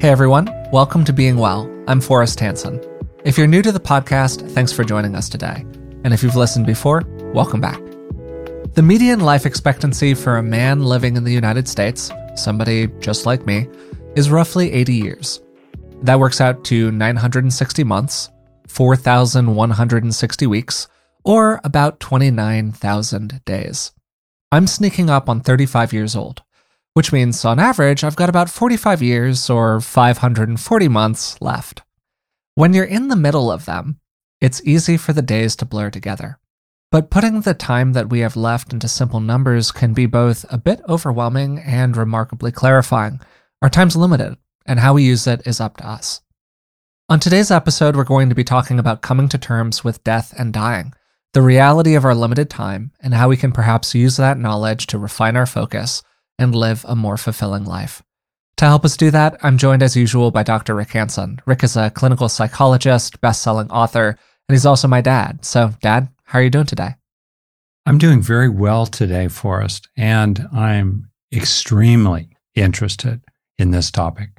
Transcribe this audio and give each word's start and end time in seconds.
Hey 0.00 0.08
everyone, 0.08 0.48
welcome 0.72 1.04
to 1.04 1.12
Being 1.12 1.36
Well. 1.36 1.70
I'm 1.86 2.00
Forrest 2.00 2.40
Hanson. 2.40 2.80
If 3.22 3.36
you're 3.36 3.46
new 3.46 3.60
to 3.60 3.70
the 3.70 3.78
podcast, 3.78 4.50
thanks 4.52 4.72
for 4.72 4.82
joining 4.82 5.14
us 5.14 5.28
today. 5.28 5.62
And 6.04 6.14
if 6.14 6.22
you've 6.22 6.36
listened 6.36 6.64
before, 6.64 7.02
welcome 7.34 7.60
back. 7.60 7.82
The 8.72 8.82
median 8.82 9.20
life 9.20 9.44
expectancy 9.44 10.14
for 10.14 10.38
a 10.38 10.42
man 10.42 10.82
living 10.86 11.16
in 11.18 11.24
the 11.24 11.34
United 11.34 11.68
States, 11.68 12.10
somebody 12.34 12.86
just 13.00 13.26
like 13.26 13.44
me, 13.44 13.68
is 14.16 14.30
roughly 14.30 14.72
80 14.72 14.94
years. 14.94 15.42
That 16.00 16.18
works 16.18 16.40
out 16.40 16.64
to 16.64 16.90
960 16.90 17.84
months, 17.84 18.30
4,160 18.68 20.46
weeks, 20.46 20.88
or 21.24 21.60
about 21.62 22.00
29,000 22.00 23.42
days. 23.44 23.92
I'm 24.50 24.66
sneaking 24.66 25.10
up 25.10 25.28
on 25.28 25.40
35 25.40 25.92
years 25.92 26.16
old 26.16 26.42
which 26.94 27.12
means 27.12 27.44
on 27.44 27.58
average, 27.58 28.02
I've 28.02 28.16
got 28.16 28.28
about 28.28 28.50
45 28.50 29.02
years 29.02 29.48
or 29.48 29.80
540 29.80 30.88
months 30.88 31.40
left. 31.40 31.82
When 32.54 32.74
you're 32.74 32.84
in 32.84 33.08
the 33.08 33.16
middle 33.16 33.50
of 33.50 33.64
them, 33.64 34.00
it's 34.40 34.62
easy 34.64 34.96
for 34.96 35.12
the 35.12 35.22
days 35.22 35.54
to 35.56 35.64
blur 35.64 35.90
together. 35.90 36.38
But 36.90 37.10
putting 37.10 37.42
the 37.42 37.54
time 37.54 37.92
that 37.92 38.10
we 38.10 38.20
have 38.20 38.36
left 38.36 38.72
into 38.72 38.88
simple 38.88 39.20
numbers 39.20 39.70
can 39.70 39.94
be 39.94 40.06
both 40.06 40.44
a 40.50 40.58
bit 40.58 40.80
overwhelming 40.88 41.60
and 41.60 41.96
remarkably 41.96 42.50
clarifying. 42.50 43.20
Our 43.62 43.68
time's 43.68 43.94
limited, 43.94 44.36
and 44.66 44.80
how 44.80 44.94
we 44.94 45.04
use 45.04 45.26
it 45.26 45.46
is 45.46 45.60
up 45.60 45.76
to 45.76 45.86
us. 45.86 46.22
On 47.08 47.20
today's 47.20 47.50
episode, 47.50 47.94
we're 47.94 48.04
going 48.04 48.28
to 48.28 48.34
be 48.34 48.42
talking 48.44 48.80
about 48.80 49.02
coming 49.02 49.28
to 49.28 49.38
terms 49.38 49.84
with 49.84 50.02
death 50.02 50.34
and 50.36 50.52
dying, 50.52 50.92
the 51.32 51.42
reality 51.42 51.94
of 51.94 52.04
our 52.04 52.14
limited 52.14 52.50
time, 52.50 52.90
and 53.00 53.14
how 53.14 53.28
we 53.28 53.36
can 53.36 53.52
perhaps 53.52 53.94
use 53.94 54.16
that 54.16 54.38
knowledge 54.38 54.88
to 54.88 54.98
refine 54.98 55.36
our 55.36 55.46
focus 55.46 56.02
and 56.40 56.54
live 56.54 56.84
a 56.88 56.96
more 56.96 57.16
fulfilling 57.16 57.64
life. 57.64 58.02
To 58.56 58.64
help 58.64 58.84
us 58.84 58.96
do 58.96 59.10
that, 59.12 59.38
I'm 59.42 59.58
joined 59.58 59.82
as 59.82 59.96
usual 59.96 60.32
by 60.32 60.42
Dr. 60.42 60.74
Rick 60.74 60.90
Hanson. 60.90 61.40
Rick 61.46 61.62
is 61.62 61.76
a 61.76 61.90
clinical 61.90 62.28
psychologist, 62.28 63.20
best-selling 63.20 63.70
author, 63.70 64.08
and 64.48 64.54
he's 64.54 64.66
also 64.66 64.88
my 64.88 65.00
dad. 65.00 65.44
So, 65.44 65.72
Dad, 65.80 66.08
how 66.24 66.40
are 66.40 66.42
you 66.42 66.50
doing 66.50 66.66
today? 66.66 66.96
I'm 67.86 67.98
doing 67.98 68.20
very 68.20 68.48
well 68.48 68.86
today, 68.86 69.28
Forrest, 69.28 69.88
and 69.96 70.46
I'm 70.52 71.08
extremely 71.32 72.36
interested 72.54 73.22
in 73.58 73.70
this 73.70 73.90
topic. 73.90 74.30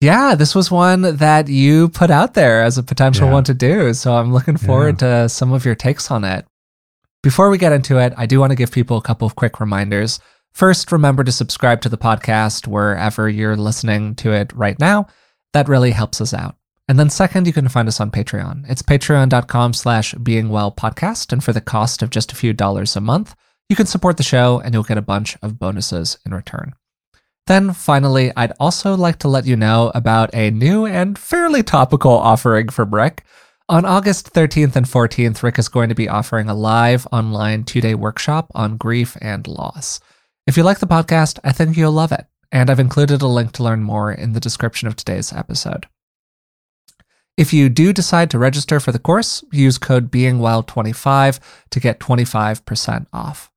Yeah, 0.00 0.34
this 0.34 0.54
was 0.54 0.70
one 0.70 1.16
that 1.16 1.48
you 1.48 1.90
put 1.90 2.10
out 2.10 2.32
there 2.32 2.62
as 2.62 2.78
a 2.78 2.82
potential 2.82 3.26
yeah. 3.26 3.32
one 3.32 3.44
to 3.44 3.54
do. 3.54 3.92
So 3.92 4.14
I'm 4.14 4.32
looking 4.32 4.56
forward 4.56 5.02
yeah. 5.02 5.24
to 5.24 5.28
some 5.28 5.52
of 5.52 5.66
your 5.66 5.74
takes 5.74 6.10
on 6.10 6.24
it. 6.24 6.46
Before 7.22 7.50
we 7.50 7.58
get 7.58 7.72
into 7.72 7.98
it, 7.98 8.14
I 8.16 8.24
do 8.24 8.40
want 8.40 8.52
to 8.52 8.56
give 8.56 8.72
people 8.72 8.96
a 8.96 9.02
couple 9.02 9.26
of 9.26 9.36
quick 9.36 9.60
reminders. 9.60 10.18
First, 10.52 10.92
remember 10.92 11.24
to 11.24 11.32
subscribe 11.32 11.80
to 11.82 11.88
the 11.88 11.98
podcast 11.98 12.66
wherever 12.66 13.28
you're 13.28 13.56
listening 13.56 14.14
to 14.16 14.32
it 14.32 14.52
right 14.52 14.78
now. 14.78 15.06
That 15.52 15.68
really 15.68 15.92
helps 15.92 16.20
us 16.20 16.34
out. 16.34 16.56
And 16.88 16.98
then 16.98 17.08
second, 17.08 17.46
you 17.46 17.52
can 17.52 17.68
find 17.68 17.86
us 17.86 18.00
on 18.00 18.10
Patreon. 18.10 18.68
It's 18.68 18.82
patreon.com 18.82 19.74
slash 19.74 20.12
beingwellpodcast. 20.14 21.32
And 21.32 21.42
for 21.42 21.52
the 21.52 21.60
cost 21.60 22.02
of 22.02 22.10
just 22.10 22.32
a 22.32 22.36
few 22.36 22.52
dollars 22.52 22.96
a 22.96 23.00
month, 23.00 23.36
you 23.68 23.76
can 23.76 23.86
support 23.86 24.16
the 24.16 24.24
show 24.24 24.60
and 24.60 24.74
you'll 24.74 24.82
get 24.82 24.98
a 24.98 25.02
bunch 25.02 25.36
of 25.40 25.58
bonuses 25.58 26.18
in 26.26 26.34
return. 26.34 26.74
Then 27.46 27.72
finally, 27.72 28.32
I'd 28.36 28.52
also 28.58 28.96
like 28.96 29.20
to 29.20 29.28
let 29.28 29.46
you 29.46 29.56
know 29.56 29.92
about 29.94 30.34
a 30.34 30.50
new 30.50 30.86
and 30.86 31.16
fairly 31.16 31.62
topical 31.62 32.12
offering 32.12 32.68
from 32.68 32.92
Rick. 32.92 33.24
On 33.68 33.84
August 33.84 34.32
13th 34.32 34.74
and 34.74 34.86
14th, 34.86 35.44
Rick 35.44 35.60
is 35.60 35.68
going 35.68 35.88
to 35.90 35.94
be 35.94 36.08
offering 36.08 36.48
a 36.48 36.54
live 36.54 37.06
online 37.12 37.62
two 37.62 37.80
day 37.80 37.94
workshop 37.94 38.50
on 38.52 38.76
grief 38.76 39.16
and 39.20 39.46
loss. 39.46 40.00
If 40.46 40.56
you 40.56 40.62
like 40.62 40.78
the 40.78 40.86
podcast, 40.86 41.38
I 41.44 41.52
think 41.52 41.76
you'll 41.76 41.92
love 41.92 42.12
it, 42.12 42.26
and 42.50 42.70
I've 42.70 42.80
included 42.80 43.22
a 43.22 43.26
link 43.26 43.52
to 43.52 43.62
learn 43.62 43.82
more 43.82 44.10
in 44.10 44.32
the 44.32 44.40
description 44.40 44.88
of 44.88 44.96
today's 44.96 45.32
episode. 45.32 45.86
If 47.36 47.52
you 47.52 47.68
do 47.68 47.92
decide 47.92 48.30
to 48.30 48.38
register 48.38 48.80
for 48.80 48.92
the 48.92 48.98
course, 48.98 49.44
use 49.52 49.78
code 49.78 50.10
BeingWell25 50.10 51.40
to 51.70 51.80
get 51.80 52.00
25% 52.00 53.06
off. 53.12 53.50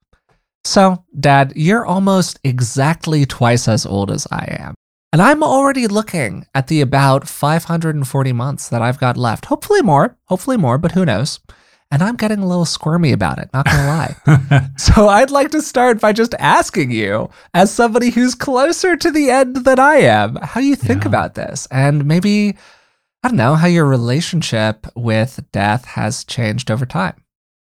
So, 0.65 1.03
Dad, 1.19 1.53
you're 1.55 1.85
almost 1.85 2.39
exactly 2.43 3.25
twice 3.25 3.67
as 3.67 3.85
old 3.85 4.11
as 4.11 4.27
I 4.31 4.55
am. 4.59 4.75
And 5.11 5.21
I'm 5.21 5.43
already 5.43 5.87
looking 5.87 6.45
at 6.55 6.67
the 6.67 6.81
about 6.81 7.27
540 7.27 8.33
months 8.33 8.69
that 8.69 8.81
I've 8.81 8.99
got 8.99 9.17
left. 9.17 9.45
Hopefully 9.45 9.81
more, 9.81 10.17
hopefully 10.25 10.57
more, 10.57 10.77
but 10.77 10.93
who 10.93 11.05
knows? 11.05 11.39
And 11.93 12.01
I'm 12.01 12.15
getting 12.15 12.39
a 12.39 12.47
little 12.47 12.65
squirmy 12.65 13.11
about 13.11 13.37
it, 13.37 13.51
not 13.53 13.65
gonna 13.65 13.87
lie. 14.25 14.69
so 14.77 15.09
I'd 15.09 15.29
like 15.29 15.51
to 15.51 15.61
start 15.61 16.01
by 16.01 16.11
just 16.11 16.33
asking 16.39 16.89
you, 16.89 17.29
as 17.53 17.71
somebody 17.71 18.09
who's 18.09 18.33
closer 18.33 18.97
to 18.97 19.11
the 19.11 19.29
end 19.29 19.57
than 19.57 19.79
I 19.79 19.97
am, 19.97 20.37
how 20.37 20.59
you 20.59 20.75
think 20.75 21.03
yeah. 21.03 21.09
about 21.09 21.35
this? 21.35 21.67
And 21.69 22.05
maybe, 22.05 22.57
I 23.21 23.27
don't 23.27 23.37
know, 23.37 23.53
how 23.53 23.67
your 23.67 23.85
relationship 23.85 24.87
with 24.95 25.39
death 25.51 25.85
has 25.85 26.23
changed 26.23 26.71
over 26.71 26.87
time. 26.87 27.21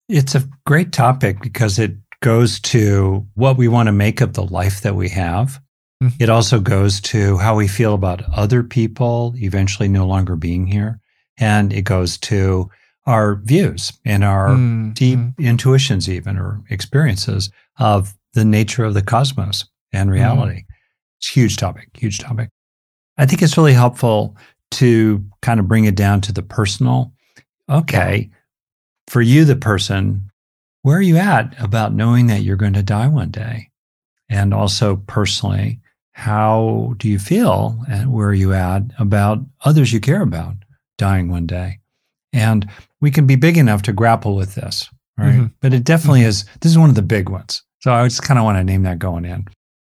It's 0.09 0.37
a 0.37 0.49
great 0.65 0.93
topic 0.93 1.41
because 1.43 1.81
it 1.81 1.97
goes 2.21 2.61
to 2.61 3.27
what 3.35 3.57
we 3.57 3.67
want 3.67 3.89
to 3.89 3.93
make 3.93 4.21
of 4.21 4.35
the 4.35 4.47
life 4.47 4.83
that 4.83 4.95
we 4.95 5.09
have. 5.09 5.61
Mm-hmm. 6.01 6.23
It 6.23 6.31
also 6.31 6.61
goes 6.61 7.01
to 7.01 7.39
how 7.39 7.57
we 7.57 7.67
feel 7.67 7.95
about 7.95 8.23
other 8.33 8.63
people 8.63 9.35
eventually 9.39 9.89
no 9.89 10.07
longer 10.07 10.37
being 10.37 10.69
here. 10.69 11.01
And 11.37 11.73
it 11.73 11.83
goes 11.83 12.17
to 12.19 12.71
our 13.07 13.37
views 13.37 13.93
and 14.05 14.25
our 14.25 14.51
mm-hmm. 14.51 14.93
deep 14.93 15.19
intuitions, 15.39 16.09
even 16.09 16.39
or 16.39 16.63
experiences 16.71 17.51
of 17.79 18.15
the 18.33 18.45
nature 18.45 18.85
of 18.85 18.95
the 18.95 19.03
cosmos 19.03 19.67
and 19.93 20.09
mm-hmm. 20.09 20.15
reality. 20.15 20.59
Mm. 20.59 20.65
It's 21.19 21.31
a 21.31 21.33
huge 21.33 21.57
topic, 21.57 21.89
huge 21.95 22.19
topic. 22.19 22.51
I 23.17 23.27
think 23.27 23.43
it's 23.43 23.57
really 23.57 23.73
helpful 23.73 24.37
to 24.73 25.25
kind 25.43 25.61
of 25.61 25.69
bring 25.69 25.85
it 25.85 25.95
down 25.95 26.21
to 26.23 26.33
the 26.33 26.43
personal. 26.43 27.13
Okay, 27.71 28.31
for 29.07 29.23
you, 29.23 29.45
the 29.45 29.57
person, 29.57 30.31
where 30.83 30.99
are 30.99 31.03
you 31.03 31.17
at 31.17 31.55
about 31.63 31.95
knowing 31.95 32.27
that 32.27 32.43
you're 32.43 32.57
going 32.57 32.73
to 32.75 32.83
die 32.83 33.09
one 33.09 33.31
day? 33.31 33.71
And 34.29 34.53
also 34.53 34.97
personally, 35.07 35.81
how 36.13 36.95
do 36.99 37.09
you 37.09 37.19
feel 37.19 37.79
and 37.89 38.13
where 38.13 38.29
are 38.29 38.35
you 38.35 38.53
at 38.53 38.83
about 38.99 39.41
others 39.65 39.93
you 39.93 40.01
care 40.01 40.23
about 40.23 40.55
dying 40.99 41.29
one 41.29 41.47
day? 41.47 41.81
And 42.35 42.69
we 43.01 43.11
can 43.11 43.27
be 43.27 43.37
big 43.37 43.57
enough 43.57 43.83
to 43.83 43.93
grapple 43.93 44.37
with 44.37 44.55
this, 44.55 44.91
right? 45.17 45.35
Mm-hmm. 45.35 45.47
But 45.61 45.73
it 45.73 45.85
definitely 45.85 46.21
mm-hmm. 46.21 46.29
is, 46.29 46.45
this 46.61 46.73
is 46.73 46.79
one 46.79 46.89
of 46.89 46.97
the 46.97 47.03
big 47.03 47.29
ones. 47.29 47.63
So 47.81 47.93
I 47.93 48.05
just 48.05 48.23
kind 48.23 48.39
of 48.39 48.45
want 48.45 48.59
to 48.59 48.65
name 48.65 48.83
that 48.83 48.99
going 48.99 49.25
in. 49.25 49.47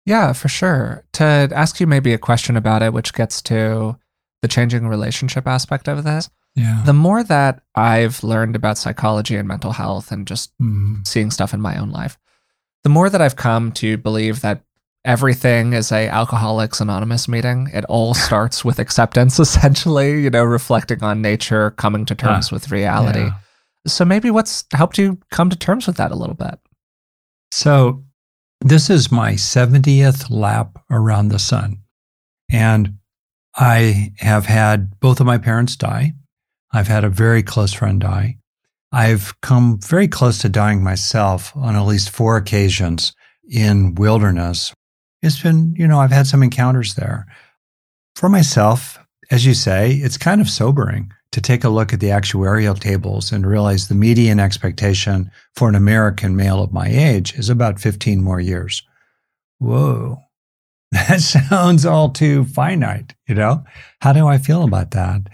Yeah, 0.04 0.32
for 0.32 0.48
sure. 0.48 1.04
To 1.14 1.24
ask 1.24 1.80
you 1.80 1.86
maybe 1.86 2.12
a 2.12 2.19
question 2.19 2.56
about 2.56 2.82
it, 2.82 2.92
which 2.92 3.12
gets 3.12 3.42
to 3.42 3.97
the 4.42 4.48
changing 4.48 4.86
relationship 4.86 5.47
aspect 5.47 5.88
of 5.88 6.04
this. 6.04 6.28
Yeah. 6.54 6.82
The 6.84 6.92
more 6.92 7.22
that 7.24 7.62
I've 7.74 8.22
learned 8.22 8.56
about 8.56 8.78
psychology 8.78 9.36
and 9.36 9.48
mental 9.48 9.72
health 9.72 10.12
and 10.12 10.26
just 10.26 10.53
mm-hmm. 10.60 11.03
seeing 11.04 11.30
stuff 11.30 11.53
in 11.54 11.60
my 11.60 11.76
own 11.76 11.91
life, 11.91 12.18
the 12.82 12.91
more 12.91 13.10
that 13.10 13.20
I've 13.20 13.36
come 13.36 13.72
to 13.72 13.97
believe 13.97 14.42
that 14.42 14.62
everything 15.06 15.72
is 15.72 15.93
a 15.93 16.09
alcoholics 16.09 16.81
anonymous 16.81 17.28
meeting. 17.28 17.71
It 17.72 17.84
all 17.87 18.12
starts 18.27 18.65
with 18.65 18.78
acceptance 18.78 19.39
essentially 19.47 20.22
you 20.22 20.31
know 20.31 20.44
reflecting 20.44 21.03
on 21.03 21.22
nature 21.22 21.71
coming 21.72 22.05
to 22.06 22.15
terms 22.15 22.53
uh, 22.53 22.56
with 22.56 22.71
reality. 22.71 23.21
Yeah. 23.21 23.33
so 23.87 24.05
maybe 24.05 24.31
what's 24.31 24.65
helped 24.72 24.99
you 24.99 25.19
come 25.31 25.49
to 25.49 25.56
terms 25.56 25.87
with 25.87 25.97
that 25.97 26.11
a 26.11 26.16
little 26.16 26.34
bit? 26.34 26.59
So 27.53 28.05
this 28.61 28.91
is 28.91 29.12
my 29.12 29.33
70th 29.33 30.31
lap 30.31 30.78
around 30.91 31.28
the 31.28 31.39
sun 31.39 31.78
and 32.50 32.97
i 33.55 34.12
have 34.19 34.47
had 34.47 34.99
both 35.00 35.21
of 35.21 35.27
my 35.27 35.39
parents 35.39 35.77
die. 35.77 36.12
I've 36.72 36.89
had 36.89 37.05
a 37.05 37.09
very 37.09 37.43
close 37.43 37.72
friend 37.72 38.00
die. 38.00 38.37
I've 38.93 39.41
come 39.41 39.78
very 39.81 40.09
close 40.09 40.39
to 40.39 40.49
dying 40.49 40.83
myself 40.83 41.56
on 41.56 41.75
at 41.75 41.87
least 41.87 42.11
four 42.11 42.36
occasions 42.36 43.15
in 43.48 43.95
wilderness 43.95 44.75
it's 45.22 45.42
been, 45.42 45.74
you 45.77 45.86
know, 45.86 46.01
I've 46.01 46.10
had 46.10 46.27
some 46.27 46.42
encounters 46.42 46.95
there. 46.95 47.27
For 48.15 48.28
myself, 48.28 48.98
as 49.30 49.45
you 49.45 49.54
say, 49.54 49.92
it's 49.92 50.16
kind 50.16 50.41
of 50.41 50.48
sobering 50.48 51.13
to 51.33 51.41
take 51.41 51.65
a 51.65 51.68
look 51.68 51.92
at 51.92 52.01
the 52.01 52.09
actuarial 52.09 52.78
tables 52.78 53.33
and 53.33 53.47
realize 53.47 53.89
the 53.89 53.95
median 53.95 54.41
expectation 54.41 55.30
for 55.54 55.68
an 55.68 55.74
American 55.74 56.36
male 56.36 56.63
of 56.63 56.72
my 56.72 56.89
age 56.89 57.34
is 57.34 57.51
about 57.51 57.80
15 57.80 58.22
more 58.22 58.41
years. 58.41 58.83
Whoa, 59.59 60.18
that 60.92 61.21
sounds 61.21 61.84
all 61.84 62.10
too 62.10 62.45
finite, 62.45 63.15
you 63.27 63.34
know? 63.34 63.65
How 64.01 64.13
do 64.13 64.27
I 64.27 64.39
feel 64.39 64.65
about 64.65 64.92
that? 64.92 65.28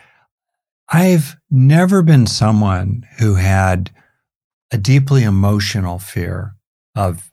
I've 0.88 1.36
never 1.50 2.02
been 2.02 2.26
someone 2.26 3.06
who 3.18 3.36
had 3.36 3.90
a 4.72 4.78
deeply 4.78 5.22
emotional 5.22 5.98
fear 5.98 6.54
of 6.94 7.30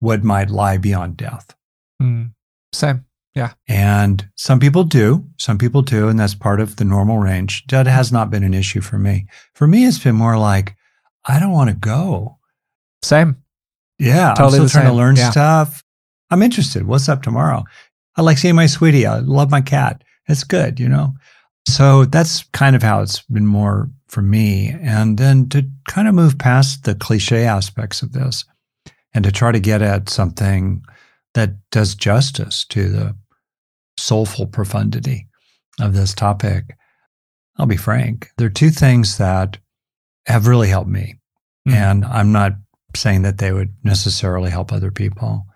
what 0.00 0.24
might 0.24 0.50
lie 0.50 0.76
beyond 0.76 1.16
death. 1.16 1.54
Mm, 2.00 2.32
same. 2.72 3.04
Yeah. 3.34 3.52
And 3.68 4.28
some 4.36 4.58
people 4.58 4.84
do. 4.84 5.24
Some 5.36 5.58
people 5.58 5.82
do. 5.82 6.08
And 6.08 6.18
that's 6.18 6.34
part 6.34 6.60
of 6.60 6.76
the 6.76 6.84
normal 6.84 7.18
range. 7.18 7.64
That 7.68 7.86
has 7.86 8.10
not 8.10 8.30
been 8.30 8.42
an 8.42 8.54
issue 8.54 8.80
for 8.80 8.98
me. 8.98 9.26
For 9.54 9.66
me, 9.66 9.86
it's 9.86 9.98
been 9.98 10.16
more 10.16 10.36
like, 10.36 10.74
I 11.26 11.38
don't 11.38 11.52
want 11.52 11.70
to 11.70 11.76
go. 11.76 12.38
Same. 13.02 13.36
Yeah. 13.98 14.34
Totally 14.34 14.60
I'm 14.60 14.68
still 14.68 14.80
trying 14.80 14.92
to 14.92 14.96
learn 14.96 15.16
yeah. 15.16 15.30
stuff. 15.30 15.84
I'm 16.30 16.42
interested. 16.42 16.86
What's 16.86 17.08
up 17.08 17.22
tomorrow? 17.22 17.64
I 18.16 18.22
like 18.22 18.38
seeing 18.38 18.56
my 18.56 18.66
sweetie. 18.66 19.06
I 19.06 19.18
love 19.18 19.50
my 19.50 19.60
cat. 19.60 20.02
It's 20.28 20.44
good, 20.44 20.80
you 20.80 20.88
know? 20.88 21.14
So 21.68 22.04
that's 22.06 22.44
kind 22.52 22.74
of 22.74 22.82
how 22.82 23.02
it's 23.02 23.22
been 23.22 23.46
more 23.46 23.90
for 24.08 24.22
me. 24.22 24.74
And 24.80 25.18
then 25.18 25.48
to 25.50 25.68
kind 25.88 26.08
of 26.08 26.14
move 26.14 26.38
past 26.38 26.84
the 26.84 26.94
cliche 26.94 27.44
aspects 27.44 28.02
of 28.02 28.12
this 28.12 28.44
and 29.14 29.24
to 29.24 29.30
try 29.32 29.52
to 29.52 29.60
get 29.60 29.82
at 29.82 30.08
something 30.08 30.82
that 31.34 31.54
does 31.70 31.94
justice 31.94 32.64
to 32.66 32.88
the 32.88 33.16
soulful 33.96 34.46
profundity 34.46 35.28
of 35.80 35.94
this 35.94 36.14
topic. 36.14 36.76
I'll 37.58 37.66
be 37.66 37.76
frank, 37.76 38.30
there 38.36 38.46
are 38.46 38.50
two 38.50 38.70
things 38.70 39.18
that 39.18 39.58
have 40.26 40.46
really 40.46 40.68
helped 40.68 40.90
me. 40.90 41.16
Mm-hmm. 41.68 41.76
And 41.76 42.04
I'm 42.04 42.32
not 42.32 42.52
saying 42.96 43.22
that 43.22 43.38
they 43.38 43.52
would 43.52 43.74
necessarily 43.84 44.50
help 44.50 44.72
other 44.72 44.90
people. 44.90 45.46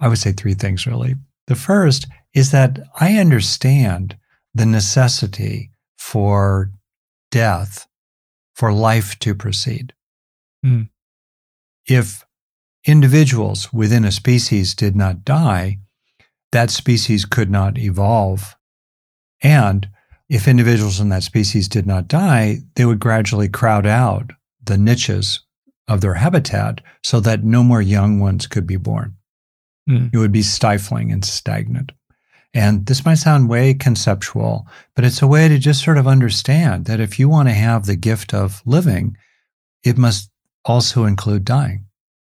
I 0.00 0.08
would 0.08 0.18
say 0.18 0.32
three 0.32 0.54
things 0.54 0.86
really. 0.86 1.16
The 1.46 1.56
first 1.56 2.06
is 2.34 2.52
that 2.52 2.78
I 2.98 3.16
understand 3.18 4.16
the 4.54 4.66
necessity 4.66 5.70
for 5.98 6.70
death 7.30 7.86
for 8.54 8.72
life 8.72 9.18
to 9.20 9.34
proceed. 9.34 9.92
Mm. 10.64 10.90
If 11.86 12.24
individuals 12.84 13.72
within 13.72 14.04
a 14.04 14.12
species 14.12 14.74
did 14.74 14.96
not 14.96 15.24
die, 15.24 15.78
that 16.52 16.70
species 16.70 17.24
could 17.24 17.50
not 17.50 17.78
evolve. 17.78 18.56
And 19.42 19.88
if 20.28 20.48
individuals 20.48 21.00
in 21.00 21.08
that 21.10 21.22
species 21.22 21.68
did 21.68 21.86
not 21.86 22.08
die, 22.08 22.58
they 22.76 22.84
would 22.84 23.00
gradually 23.00 23.48
crowd 23.48 23.86
out 23.86 24.30
the 24.62 24.78
niches 24.78 25.40
of 25.88 26.00
their 26.00 26.14
habitat 26.14 26.80
so 27.02 27.20
that 27.20 27.44
no 27.44 27.62
more 27.62 27.82
young 27.82 28.20
ones 28.20 28.46
could 28.46 28.66
be 28.66 28.76
born. 28.76 29.16
Mm. 29.88 30.10
It 30.12 30.18
would 30.18 30.32
be 30.32 30.42
stifling 30.42 31.10
and 31.10 31.24
stagnant. 31.24 31.92
And 32.52 32.86
this 32.86 33.04
might 33.04 33.14
sound 33.14 33.48
way 33.48 33.74
conceptual, 33.74 34.66
but 34.94 35.04
it's 35.04 35.22
a 35.22 35.26
way 35.26 35.48
to 35.48 35.58
just 35.58 35.84
sort 35.84 35.98
of 35.98 36.08
understand 36.08 36.86
that 36.86 37.00
if 37.00 37.18
you 37.18 37.28
want 37.28 37.48
to 37.48 37.54
have 37.54 37.86
the 37.86 37.96
gift 37.96 38.34
of 38.34 38.62
living, 38.64 39.16
it 39.84 39.96
must 39.96 40.30
also 40.64 41.04
include 41.04 41.44
dying. 41.44 41.86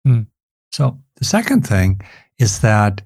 Mm. 0.06 0.26
So 0.74 0.98
the 1.18 1.24
second 1.24 1.64
thing 1.64 2.00
is 2.40 2.58
that 2.58 3.00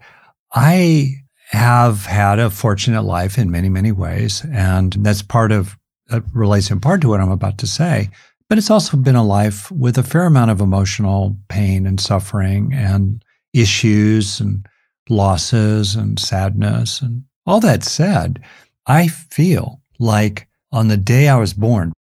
I 0.55 1.17
have 1.51 2.07
had 2.07 2.39
a 2.39 2.49
fortunate 2.49 3.03
life 3.03 3.37
in 3.37 3.51
many, 3.51 3.69
many 3.69 3.93
ways. 3.93 4.43
And 4.51 4.95
that's 5.01 5.21
part 5.21 5.53
of, 5.53 5.77
that 6.07 6.23
relates 6.33 6.71
in 6.71 6.81
part 6.81 7.03
to 7.03 7.11
what 7.11 7.21
I'm 7.21 7.31
about 7.31 7.59
to 7.59 7.67
say. 7.67 8.09
But 8.49 8.57
it's 8.57 8.71
also 8.71 8.97
been 8.97 9.17
a 9.17 9.23
life 9.23 9.71
with 9.71 9.99
a 9.99 10.03
fair 10.03 10.25
amount 10.25 10.51
of 10.51 10.63
emotional 10.63 11.37
pain 11.51 11.87
and 11.87 12.01
suffering 12.01 12.73
and 12.73 13.23
issues 13.53 14.41
and 14.41 14.67
losses 15.11 15.95
and 15.95 16.19
sadness. 16.19 17.03
And 17.03 17.25
all 17.45 17.61
that 17.61 17.85
said, 17.85 18.43
I 18.87 19.09
feel 19.09 19.83
like 19.99 20.49
on 20.73 20.89
the 20.89 20.97
day 20.97 21.29
I 21.29 21.37
was 21.37 21.53
born, 21.53 21.93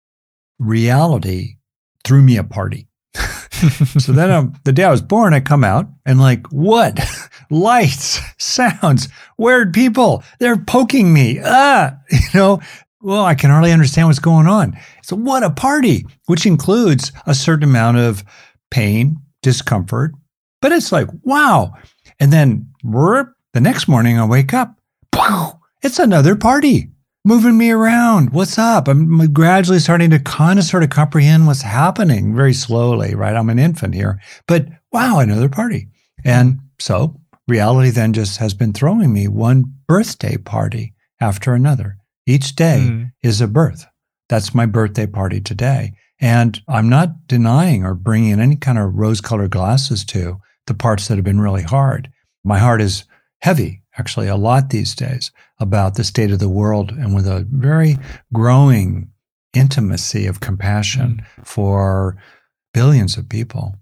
reality 0.59 1.57
threw 2.05 2.21
me 2.21 2.37
a 2.37 2.43
party. 2.45 2.87
so 3.97 4.11
then 4.11 4.29
um, 4.31 4.53
the 4.63 4.71
day 4.71 4.83
I 4.83 4.91
was 4.91 5.01
born, 5.01 5.33
I 5.33 5.39
come 5.39 5.63
out 5.63 5.87
and 6.05 6.19
like, 6.19 6.47
what? 6.47 6.99
Lights, 7.49 8.19
sounds, 8.37 9.07
weird 9.37 9.73
people. 9.73 10.23
They're 10.39 10.57
poking 10.57 11.13
me. 11.13 11.39
Ah, 11.43 11.97
you 12.11 12.17
know, 12.33 12.61
well, 13.01 13.23
I 13.25 13.35
can 13.35 13.49
hardly 13.49 13.71
understand 13.71 14.07
what's 14.07 14.19
going 14.19 14.47
on. 14.47 14.77
So 15.01 15.15
what 15.15 15.43
a 15.43 15.49
party, 15.49 16.05
which 16.25 16.45
includes 16.45 17.11
a 17.25 17.33
certain 17.33 17.63
amount 17.63 17.97
of 17.97 18.23
pain, 18.69 19.17
discomfort, 19.41 20.13
but 20.61 20.71
it's 20.71 20.91
like, 20.91 21.07
wow. 21.23 21.73
And 22.19 22.33
then 22.33 22.69
the 22.83 23.61
next 23.61 23.87
morning 23.87 24.19
I 24.19 24.25
wake 24.25 24.53
up, 24.53 24.75
it's 25.81 25.99
another 25.99 26.35
party 26.35 26.89
moving 27.27 27.57
me 27.57 27.69
around. 27.71 28.29
What's 28.29 28.57
up? 28.57 28.87
I'm 28.87 29.33
gradually 29.33 29.79
starting 29.79 30.11
to 30.11 30.19
kind 30.19 30.57
of 30.57 30.63
sort 30.63 30.83
of 30.83 30.89
comprehend 30.89 31.45
what's 31.45 31.61
happening 31.61 32.33
very 32.33 32.53
slowly, 32.53 33.15
right? 33.15 33.35
I'm 33.35 33.49
an 33.49 33.59
infant 33.59 33.95
here, 33.95 34.21
but 34.47 34.67
wow, 34.93 35.19
another 35.19 35.49
party. 35.49 35.89
And 36.23 36.61
so 36.79 37.19
reality 37.45 37.89
then 37.89 38.13
just 38.13 38.37
has 38.37 38.53
been 38.53 38.71
throwing 38.71 39.11
me 39.11 39.27
one 39.27 39.65
birthday 39.87 40.37
party 40.37 40.93
after 41.19 41.53
another. 41.53 41.97
Each 42.25 42.55
day 42.55 42.87
mm. 42.89 43.11
is 43.21 43.41
a 43.41 43.47
birth. 43.47 43.85
That's 44.29 44.55
my 44.55 44.65
birthday 44.65 45.05
party 45.05 45.41
today. 45.41 45.95
And 46.21 46.61
I'm 46.69 46.87
not 46.87 47.27
denying 47.27 47.83
or 47.83 47.93
bringing 47.93 48.39
any 48.39 48.55
kind 48.55 48.77
of 48.77 48.95
rose 48.95 49.19
colored 49.19 49.51
glasses 49.51 50.05
to 50.05 50.37
the 50.65 50.73
parts 50.73 51.09
that 51.09 51.15
have 51.15 51.25
been 51.25 51.41
really 51.41 51.63
hard. 51.63 52.09
My 52.45 52.57
heart 52.57 52.81
is 52.81 53.03
heavy 53.41 53.81
actually 53.97 54.27
a 54.27 54.35
lot 54.35 54.69
these 54.69 54.95
days 54.95 55.31
about 55.59 55.95
the 55.95 56.03
state 56.03 56.31
of 56.31 56.39
the 56.39 56.49
world 56.49 56.91
and 56.91 57.15
with 57.15 57.27
a 57.27 57.45
very 57.49 57.95
growing 58.33 59.09
intimacy 59.53 60.25
of 60.27 60.39
compassion 60.39 61.25
mm. 61.37 61.47
for 61.47 62.17
billions 62.73 63.17
of 63.17 63.29
people 63.29 63.75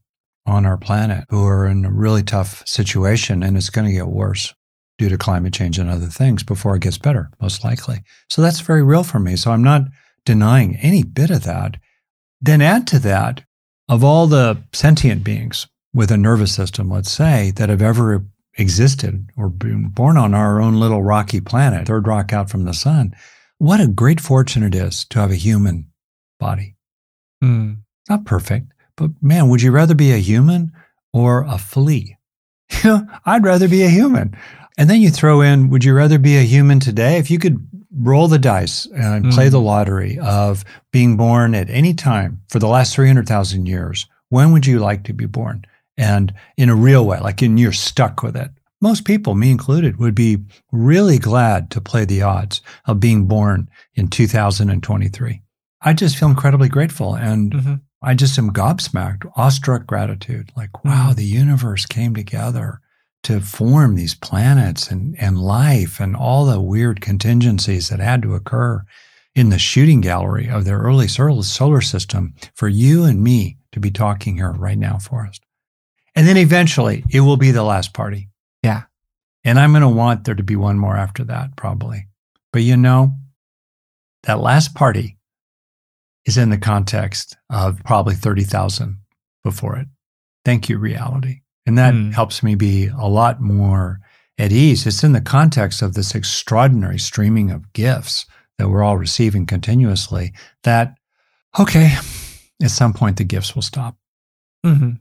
on 0.45 0.65
our 0.65 0.77
planet 0.77 1.25
who 1.29 1.45
are 1.45 1.67
in 1.67 1.85
a 1.85 1.91
really 1.91 2.23
tough 2.23 2.65
situation 2.67 3.43
and 3.43 3.57
it's 3.57 3.69
going 3.69 3.87
to 3.87 3.93
get 3.93 4.07
worse 4.07 4.53
due 4.97 5.09
to 5.09 5.17
climate 5.17 5.53
change 5.53 5.77
and 5.77 5.89
other 5.89 6.05
things 6.07 6.43
before 6.43 6.75
it 6.75 6.81
gets 6.81 6.97
better, 6.97 7.29
most 7.41 7.63
likely. 7.63 8.01
So 8.29 8.41
that's 8.41 8.61
very 8.61 8.83
real 8.83 9.03
for 9.03 9.19
me. 9.19 9.35
So 9.35 9.51
I'm 9.51 9.63
not 9.63 9.83
denying 10.25 10.77
any 10.77 11.03
bit 11.03 11.29
of 11.29 11.43
that. 11.43 11.77
Then 12.39 12.61
add 12.61 12.87
to 12.87 12.99
that, 12.99 13.43
of 13.89 14.03
all 14.03 14.27
the 14.27 14.63
sentient 14.73 15.23
beings 15.23 15.67
with 15.93 16.11
a 16.11 16.17
nervous 16.17 16.53
system, 16.53 16.89
let's 16.89 17.11
say, 17.11 17.51
that 17.55 17.69
have 17.69 17.81
ever 17.81 18.25
existed 18.57 19.29
or 19.37 19.49
been 19.49 19.89
born 19.89 20.17
on 20.17 20.33
our 20.33 20.61
own 20.61 20.79
little 20.79 21.03
rocky 21.03 21.41
planet, 21.41 21.87
third 21.87 22.07
rock 22.07 22.33
out 22.33 22.49
from 22.49 22.63
the 22.63 22.73
sun, 22.73 23.13
what 23.57 23.79
a 23.79 23.87
great 23.87 24.19
fortune 24.19 24.63
it 24.63 24.75
is 24.75 25.05
to 25.05 25.19
have 25.19 25.31
a 25.31 25.35
human 25.35 25.91
body. 26.39 26.75
Mm. 27.43 27.79
Not 28.09 28.25
perfect, 28.25 28.71
but 28.95 29.11
man, 29.21 29.49
would 29.49 29.61
you 29.61 29.71
rather 29.71 29.95
be 29.95 30.11
a 30.11 30.17
human 30.17 30.71
or 31.13 31.43
a 31.43 31.57
flea? 31.57 32.17
You 32.83 32.89
know, 32.89 33.07
I'd 33.25 33.45
rather 33.45 33.67
be 33.67 33.83
a 33.83 33.89
human. 33.89 34.35
And 34.77 34.89
then 34.89 35.01
you 35.01 35.09
throw 35.09 35.41
in, 35.41 35.69
would 35.69 35.83
you 35.83 35.93
rather 35.93 36.19
be 36.19 36.37
a 36.37 36.41
human 36.41 36.79
today? 36.79 37.17
If 37.17 37.31
you 37.31 37.39
could 37.39 37.65
roll 37.97 38.27
the 38.27 38.39
dice 38.39 38.85
and 38.87 39.25
mm. 39.25 39.33
play 39.33 39.47
the 39.47 39.61
lottery 39.61 40.19
of 40.19 40.65
being 40.91 41.15
born 41.15 41.55
at 41.55 41.69
any 41.69 41.93
time 41.93 42.41
for 42.49 42.59
the 42.59 42.67
last 42.67 42.93
300,000 42.93 43.65
years, 43.65 44.07
when 44.29 44.51
would 44.51 44.65
you 44.65 44.79
like 44.79 45.03
to 45.05 45.13
be 45.13 45.25
born? 45.25 45.65
And 45.97 46.33
in 46.57 46.69
a 46.69 46.75
real 46.75 47.05
way, 47.05 47.19
like 47.19 47.41
in 47.41 47.57
you're 47.57 47.71
stuck 47.71 48.23
with 48.23 48.35
it. 48.35 48.51
Most 48.81 49.05
people, 49.05 49.35
me 49.35 49.51
included, 49.51 49.97
would 49.97 50.15
be 50.15 50.37
really 50.71 51.17
glad 51.17 51.71
to 51.71 51.81
play 51.81 52.05
the 52.05 52.21
odds 52.21 52.61
of 52.85 52.99
being 52.99 53.25
born 53.25 53.69
in 53.95 54.09
2023. 54.09 55.41
I 55.81 55.93
just 55.93 56.17
feel 56.17 56.29
incredibly 56.29 56.69
grateful 56.69 57.15
and 57.15 57.51
mm-hmm. 57.53 57.73
I 58.01 58.13
just 58.13 58.37
am 58.37 58.51
gobsmacked, 58.51 59.31
awestruck 59.35 59.87
gratitude. 59.87 60.51
Like, 60.55 60.83
wow, 60.83 61.07
mm-hmm. 61.07 61.15
the 61.15 61.25
universe 61.25 61.85
came 61.85 62.13
together 62.13 62.81
to 63.23 63.41
form 63.41 63.95
these 63.95 64.13
planets 64.13 64.91
and, 64.91 65.15
and 65.19 65.39
life 65.39 65.99
and 65.99 66.15
all 66.15 66.45
the 66.45 66.61
weird 66.61 67.01
contingencies 67.01 67.89
that 67.89 67.99
had 67.99 68.21
to 68.21 68.35
occur 68.35 68.83
in 69.33 69.49
the 69.49 69.57
shooting 69.57 70.01
gallery 70.01 70.47
of 70.47 70.65
their 70.65 70.77
early 70.77 71.07
solar 71.07 71.81
system 71.81 72.33
for 72.53 72.67
you 72.67 73.03
and 73.03 73.23
me 73.23 73.57
to 73.71 73.79
be 73.79 73.91
talking 73.91 74.35
here 74.35 74.51
right 74.51 74.77
now, 74.77 74.97
Forrest. 74.97 75.44
And 76.15 76.27
then 76.27 76.37
eventually 76.37 77.03
it 77.09 77.21
will 77.21 77.37
be 77.37 77.51
the 77.51 77.63
last 77.63 77.93
party. 77.93 78.29
Yeah. 78.63 78.83
And 79.43 79.59
I'm 79.59 79.71
going 79.71 79.81
to 79.81 79.89
want 79.89 80.23
there 80.23 80.35
to 80.35 80.43
be 80.43 80.55
one 80.55 80.79
more 80.79 80.95
after 80.95 81.23
that, 81.25 81.55
probably. 81.55 82.07
But 82.51 82.63
you 82.63 82.77
know, 82.77 83.15
that 84.23 84.39
last 84.39 84.73
party 84.73 85.17
is 86.25 86.37
in 86.37 86.49
the 86.49 86.57
context 86.57 87.37
of 87.49 87.83
probably 87.83 88.15
30,000 88.15 88.97
before 89.43 89.77
it. 89.77 89.87
Thank 90.43 90.69
you, 90.69 90.77
reality. 90.77 91.41
And 91.67 91.77
that 91.77 91.93
mm. 91.93 92.13
helps 92.13 92.41
me 92.41 92.55
be 92.55 92.87
a 92.87 93.07
lot 93.07 93.41
more 93.41 93.99
at 94.37 94.51
ease. 94.51 94.87
It's 94.87 95.03
in 95.03 95.11
the 95.11 95.21
context 95.21 95.81
of 95.81 95.93
this 95.93 96.15
extraordinary 96.15 96.97
streaming 96.97 97.51
of 97.51 97.73
gifts 97.73 98.25
that 98.57 98.69
we're 98.69 98.83
all 98.83 98.97
receiving 98.97 99.45
continuously 99.45 100.33
that, 100.63 100.95
okay, 101.59 101.95
at 102.63 102.71
some 102.71 102.93
point 102.93 103.17
the 103.17 103.23
gifts 103.23 103.53
will 103.53 103.61
stop. 103.61 103.97
Mm-hmm 104.65 104.93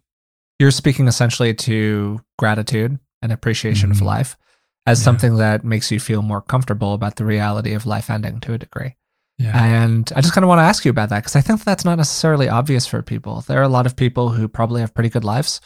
you're 0.64 0.70
speaking 0.70 1.08
essentially 1.08 1.52
to 1.52 2.22
gratitude 2.38 2.98
and 3.20 3.30
appreciation 3.30 3.90
mm-hmm. 3.90 4.00
of 4.00 4.06
life 4.06 4.38
as 4.86 4.98
yeah. 4.98 5.04
something 5.04 5.36
that 5.36 5.62
makes 5.62 5.90
you 5.90 6.00
feel 6.00 6.22
more 6.22 6.40
comfortable 6.40 6.94
about 6.94 7.16
the 7.16 7.24
reality 7.26 7.74
of 7.74 7.84
life 7.84 8.08
ending 8.08 8.40
to 8.40 8.54
a 8.54 8.58
degree. 8.58 8.96
Yeah. 9.36 9.62
And 9.62 10.10
I 10.16 10.22
just 10.22 10.32
kind 10.32 10.42
of 10.42 10.48
want 10.48 10.60
to 10.60 10.64
ask 10.64 10.86
you 10.86 10.90
about 10.90 11.10
that 11.10 11.18
because 11.18 11.36
I 11.36 11.42
think 11.42 11.64
that's 11.64 11.84
not 11.84 11.98
necessarily 11.98 12.48
obvious 12.48 12.86
for 12.86 13.02
people. 13.02 13.42
There 13.42 13.58
are 13.58 13.64
a 13.64 13.68
lot 13.68 13.84
of 13.84 13.94
people 13.94 14.30
who 14.30 14.48
probably 14.48 14.80
have 14.80 14.94
pretty 14.94 15.10
good 15.10 15.24
lives 15.24 15.60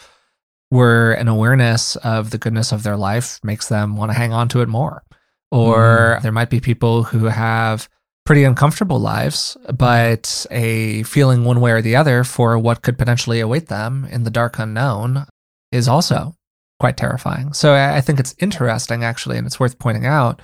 where 0.71 1.13
an 1.13 1.29
awareness 1.29 1.95
of 1.97 2.31
the 2.31 2.39
goodness 2.39 2.73
of 2.73 2.83
their 2.83 2.97
life 2.97 3.39
makes 3.45 3.69
them 3.69 3.97
want 3.97 4.11
to 4.11 4.19
hang 4.19 4.33
on 4.33 4.49
to 4.49 4.63
it 4.63 4.69
more. 4.69 5.05
Or 5.53 6.17
mm. 6.19 6.23
there 6.23 6.33
might 6.33 6.51
be 6.51 6.59
people 6.59 7.05
who 7.05 7.27
have 7.27 7.89
pretty 8.29 8.45
uncomfortable 8.45 9.01
lives, 9.01 9.57
but 9.75 10.45
a 10.51 11.03
feeling 11.05 11.45
one 11.45 11.63
way 11.63 11.71
or 11.71 11.81
the 11.81 11.97
other 11.97 12.25
for 12.25 12.59
what 12.59 12.83
could 12.83 12.99
potentially 12.99 13.41
await 13.41 13.69
them 13.69 14.07
in 14.11 14.25
the 14.25 14.31
dark 14.31 14.59
unknown 14.59 15.25
is 15.73 15.89
also 15.89 16.35
quite 16.79 16.99
terrifying. 16.99 17.55
So 17.55 17.75
I 17.75 18.03
think 18.03 18.21
it's 18.21 18.35
interesting, 18.39 19.03
actually, 19.03 19.39
and 19.39 19.47
it's 19.47 19.59
worth 19.59 19.79
pointing 19.79 20.05
out 20.05 20.43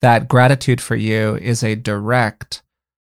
that 0.00 0.28
gratitude 0.28 0.80
for 0.80 0.96
you 0.96 1.36
is 1.36 1.62
a 1.62 1.74
direct, 1.74 2.62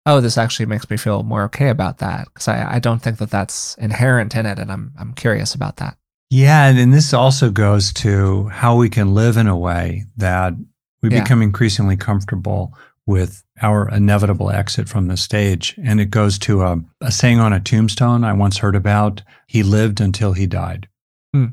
oh, 0.05 0.21
this 0.21 0.37
actually 0.37 0.67
makes 0.67 0.89
me 0.89 0.95
feel 0.95 1.23
more 1.23 1.43
okay 1.43 1.67
about 1.67 1.97
that. 1.97 2.29
Because 2.33 2.47
I, 2.47 2.75
I 2.75 2.79
don't 2.79 3.01
think 3.01 3.17
that 3.17 3.29
that's 3.29 3.75
inherent 3.75 4.35
in 4.35 4.45
it. 4.45 4.57
And 4.57 4.71
I'm, 4.71 4.93
I'm 4.97 5.13
curious 5.15 5.53
about 5.53 5.75
that. 5.77 5.97
Yeah. 6.29 6.69
And 6.69 6.93
this 6.93 7.13
also 7.13 7.51
goes 7.51 7.91
to 7.95 8.47
how 8.47 8.77
we 8.77 8.87
can 8.87 9.13
live 9.13 9.35
in 9.35 9.47
a 9.47 9.57
way 9.57 10.05
that 10.15 10.53
we 11.01 11.09
yeah. 11.09 11.21
become 11.21 11.41
increasingly 11.41 11.97
comfortable 11.97 12.73
with 13.05 13.43
our 13.62 13.89
inevitable 13.89 14.50
exit 14.50 14.88
from 14.88 15.07
the 15.07 15.17
stage. 15.17 15.75
And 15.83 16.00
it 16.00 16.10
goes 16.10 16.39
to 16.39 16.62
a, 16.62 16.77
a 17.01 17.12
saying 17.12 17.39
on 17.39 17.53
a 17.53 17.60
tombstone 17.60 18.24
I 18.24 18.33
once 18.33 18.57
heard 18.57 18.75
about 18.75 19.22
he 19.48 19.63
lived 19.63 20.00
until 20.00 20.33
he 20.33 20.48
died. 20.48 20.88
Hmm. 21.33 21.48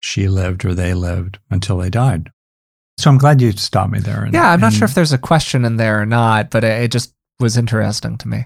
She 0.00 0.28
lived 0.28 0.64
or 0.64 0.74
they 0.74 0.94
lived 0.94 1.38
until 1.50 1.78
they 1.78 1.90
died. 1.90 2.30
So 2.98 3.10
I'm 3.10 3.18
glad 3.18 3.40
you 3.40 3.52
stopped 3.52 3.92
me 3.92 3.98
there. 3.98 4.24
And, 4.24 4.34
yeah, 4.34 4.50
I'm 4.50 4.60
not 4.60 4.74
sure 4.74 4.84
if 4.84 4.94
there's 4.94 5.12
a 5.12 5.18
question 5.18 5.64
in 5.64 5.76
there 5.76 6.02
or 6.02 6.06
not, 6.06 6.50
but 6.50 6.64
it, 6.64 6.82
it 6.82 6.92
just 6.92 7.14
was 7.38 7.56
interesting 7.56 8.18
to 8.18 8.28
me. 8.28 8.44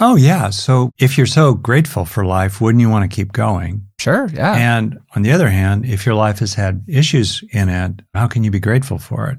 Oh, 0.00 0.16
yeah. 0.16 0.50
So 0.50 0.90
if 0.98 1.16
you're 1.16 1.26
so 1.26 1.54
grateful 1.54 2.04
for 2.04 2.26
life, 2.26 2.60
wouldn't 2.60 2.82
you 2.82 2.90
want 2.90 3.10
to 3.10 3.14
keep 3.14 3.32
going? 3.32 3.86
Sure. 3.98 4.28
Yeah. 4.34 4.54
And 4.54 4.98
on 5.14 5.22
the 5.22 5.32
other 5.32 5.48
hand, 5.48 5.86
if 5.86 6.04
your 6.04 6.16
life 6.16 6.40
has 6.40 6.52
had 6.52 6.84
issues 6.86 7.42
in 7.52 7.68
it, 7.68 8.02
how 8.12 8.26
can 8.26 8.44
you 8.44 8.50
be 8.50 8.60
grateful 8.60 8.98
for 8.98 9.28
it? 9.28 9.38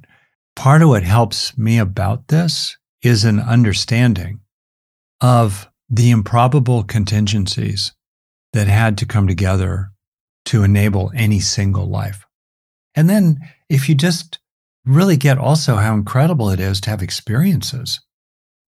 Part 0.58 0.82
of 0.82 0.90
what 0.90 1.04
helps 1.04 1.56
me 1.56 1.78
about 1.78 2.30
this 2.30 2.76
is 3.04 3.24
an 3.24 3.40
understanding 3.40 4.40
of 5.22 5.70
the 5.88 6.10
improbable 6.10 6.84
contingencies 6.84 7.94
that 8.54 8.68
had 8.68 8.98
to 8.98 9.06
come 9.06 9.28
together 9.28 9.92
to 10.46 10.64
enable 10.64 11.12
any 11.16 11.40
single 11.40 11.86
life. 11.86 12.26
And 12.96 13.08
then 13.08 13.38
if 13.70 13.88
you 13.88 13.94
just 13.94 14.40
really 14.84 15.16
get 15.16 15.38
also 15.38 15.76
how 15.76 15.94
incredible 15.94 16.50
it 16.50 16.60
is 16.60 16.82
to 16.82 16.90
have 16.90 17.04
experiences. 17.04 18.00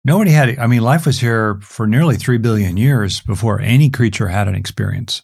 Nobody 0.06 0.30
had, 0.30 0.60
I 0.60 0.68
mean, 0.68 0.82
life 0.82 1.08
was 1.08 1.20
here 1.20 1.60
for 1.64 1.88
nearly 1.88 2.18
3 2.18 2.38
billion 2.38 2.78
years 2.78 3.20
before 3.22 3.60
any 3.60 3.90
creature 3.90 4.28
had 4.28 4.48
an 4.48 4.54
experience, 4.54 5.24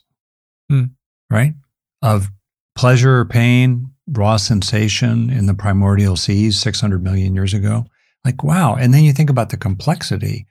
hmm. 0.68 0.86
right? 1.30 1.54
Of 2.02 2.28
pleasure 2.74 3.20
or 3.20 3.24
pain, 3.24 3.92
raw 4.08 4.36
sensation 4.36 5.30
in 5.30 5.46
the 5.46 5.54
primordial 5.54 6.16
seas 6.16 6.60
600 6.60 7.02
million 7.02 7.34
years 7.34 7.54
ago. 7.54 7.86
Like, 8.24 8.42
wow. 8.42 8.74
And 8.74 8.92
then 8.92 9.04
you 9.04 9.12
think 9.12 9.30
about 9.30 9.50
the 9.50 9.56
complexity 9.56 10.46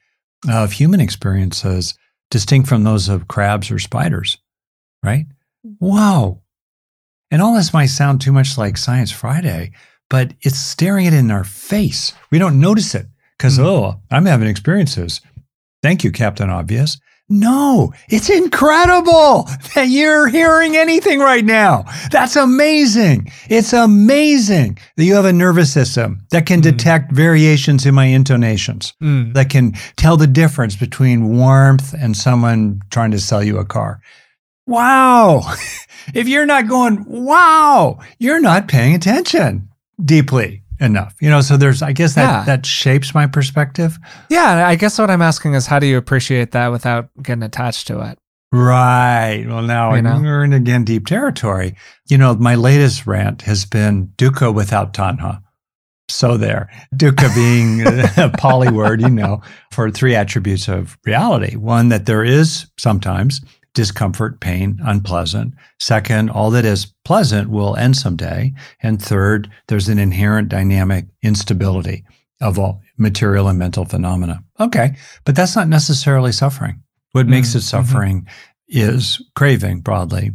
of 0.47 0.71
human 0.71 0.99
experiences 0.99 1.97
distinct 2.31 2.67
from 2.67 2.83
those 2.83 3.09
of 3.09 3.27
crabs 3.27 3.71
or 3.71 3.79
spiders, 3.79 4.37
right? 5.03 5.25
Wow. 5.79 6.41
And 7.31 7.41
all 7.41 7.55
this 7.55 7.73
might 7.73 7.87
sound 7.87 8.21
too 8.21 8.31
much 8.31 8.57
like 8.57 8.77
Science 8.77 9.11
Friday, 9.11 9.71
but 10.09 10.33
it's 10.41 10.59
staring 10.59 11.05
it 11.05 11.13
in 11.13 11.31
our 11.31 11.43
face. 11.43 12.13
We 12.31 12.39
don't 12.39 12.59
notice 12.59 12.95
it 12.95 13.07
because, 13.37 13.57
mm-hmm. 13.57 13.67
oh, 13.67 14.01
I'm 14.11 14.25
having 14.25 14.47
experiences. 14.47 15.21
Thank 15.81 16.03
you, 16.03 16.11
Captain 16.11 16.49
Obvious. 16.49 16.97
No, 17.27 17.91
it's 18.07 18.29
incredible 18.29 19.49
that 19.73 19.87
you're 19.87 20.27
hearing 20.27 20.77
anything 20.77 21.19
right 21.19 21.43
now. 21.43 21.85
That's 22.11 22.35
amazing. 22.35 23.31
It's 23.49 23.73
amazing 23.73 24.77
that 24.95 25.05
you 25.05 25.15
have 25.15 25.25
a 25.25 25.33
nervous 25.33 25.73
system 25.73 26.23
that 26.29 26.45
can 26.45 26.59
mm. 26.59 26.63
detect 26.63 27.11
variations 27.11 27.85
in 27.87 27.95
my 27.95 28.05
intonations, 28.05 28.93
mm. 29.01 29.33
that 29.33 29.49
can 29.49 29.73
tell 29.95 30.17
the 30.17 30.27
difference 30.27 30.75
between 30.75 31.35
warmth 31.35 31.93
and 31.93 32.15
someone 32.15 32.81
trying 32.91 33.11
to 33.11 33.19
sell 33.19 33.43
you 33.43 33.57
a 33.57 33.65
car. 33.65 34.01
Wow. 34.67 35.51
if 36.13 36.27
you're 36.27 36.45
not 36.45 36.67
going, 36.67 37.05
wow, 37.07 37.99
you're 38.19 38.41
not 38.41 38.67
paying 38.67 38.93
attention 38.93 39.69
deeply 40.03 40.61
enough. 40.79 41.15
You 41.21 41.29
know, 41.29 41.41
so 41.41 41.57
there's 41.57 41.81
I 41.81 41.93
guess 41.93 42.15
that 42.15 42.21
yeah. 42.21 42.43
that 42.45 42.65
shapes 42.65 43.13
my 43.13 43.27
perspective. 43.27 43.97
Yeah, 44.29 44.67
I 44.67 44.75
guess 44.75 44.97
what 44.97 45.09
I'm 45.09 45.21
asking 45.21 45.53
is 45.53 45.67
how 45.67 45.79
do 45.79 45.87
you 45.87 45.97
appreciate 45.97 46.51
that 46.51 46.71
without 46.71 47.09
getting 47.21 47.43
attached 47.43 47.87
to 47.87 48.01
it? 48.01 48.17
Right. 48.51 49.43
Well, 49.47 49.63
now 49.63 49.93
you 49.95 50.01
know? 50.01 50.19
we're 50.21 50.43
in 50.43 50.53
again 50.53 50.83
deep 50.83 51.07
territory. 51.07 51.75
You 52.09 52.17
know, 52.17 52.35
my 52.35 52.55
latest 52.55 53.05
rant 53.05 53.41
has 53.43 53.65
been 53.65 54.07
dukkha 54.17 54.53
without 54.53 54.93
tanha. 54.93 55.41
So 56.07 56.37
there, 56.37 56.69
dukkha 56.95 57.33
being 57.35 57.81
a 58.17 58.29
Pali 58.37 58.71
word, 58.71 59.01
you 59.01 59.09
know, 59.09 59.41
for 59.71 59.89
three 59.89 60.15
attributes 60.15 60.67
of 60.67 60.97
reality. 61.03 61.55
One 61.55 61.89
that 61.89 62.05
there 62.05 62.23
is 62.23 62.67
sometimes 62.77 63.41
discomfort, 63.75 64.39
pain, 64.39 64.79
unpleasant. 64.83 65.53
Second, 65.79 66.31
all 66.31 66.49
that 66.49 66.65
is 66.65 66.93
pleasant 67.03 67.49
will 67.49 67.75
end 67.75 67.95
someday. 67.95 68.53
And 68.81 68.99
third, 68.99 69.51
there's 69.67 69.87
an 69.87 69.99
inherent 69.99 70.49
dynamic 70.49 71.05
instability 71.21 72.03
of 72.41 72.57
all 72.57 72.81
material 72.97 73.47
and 73.47 73.59
mental 73.59 73.85
phenomena. 73.85 74.43
Okay, 74.59 74.95
but 75.25 75.35
that's 75.35 75.55
not 75.55 75.67
necessarily 75.67 76.31
suffering. 76.31 76.81
What 77.11 77.27
makes 77.27 77.49
mm-hmm. 77.49 77.59
it 77.59 77.61
suffering 77.61 78.21
mm-hmm. 78.21 78.91
is 78.93 79.21
craving 79.35 79.81
broadly, 79.81 80.31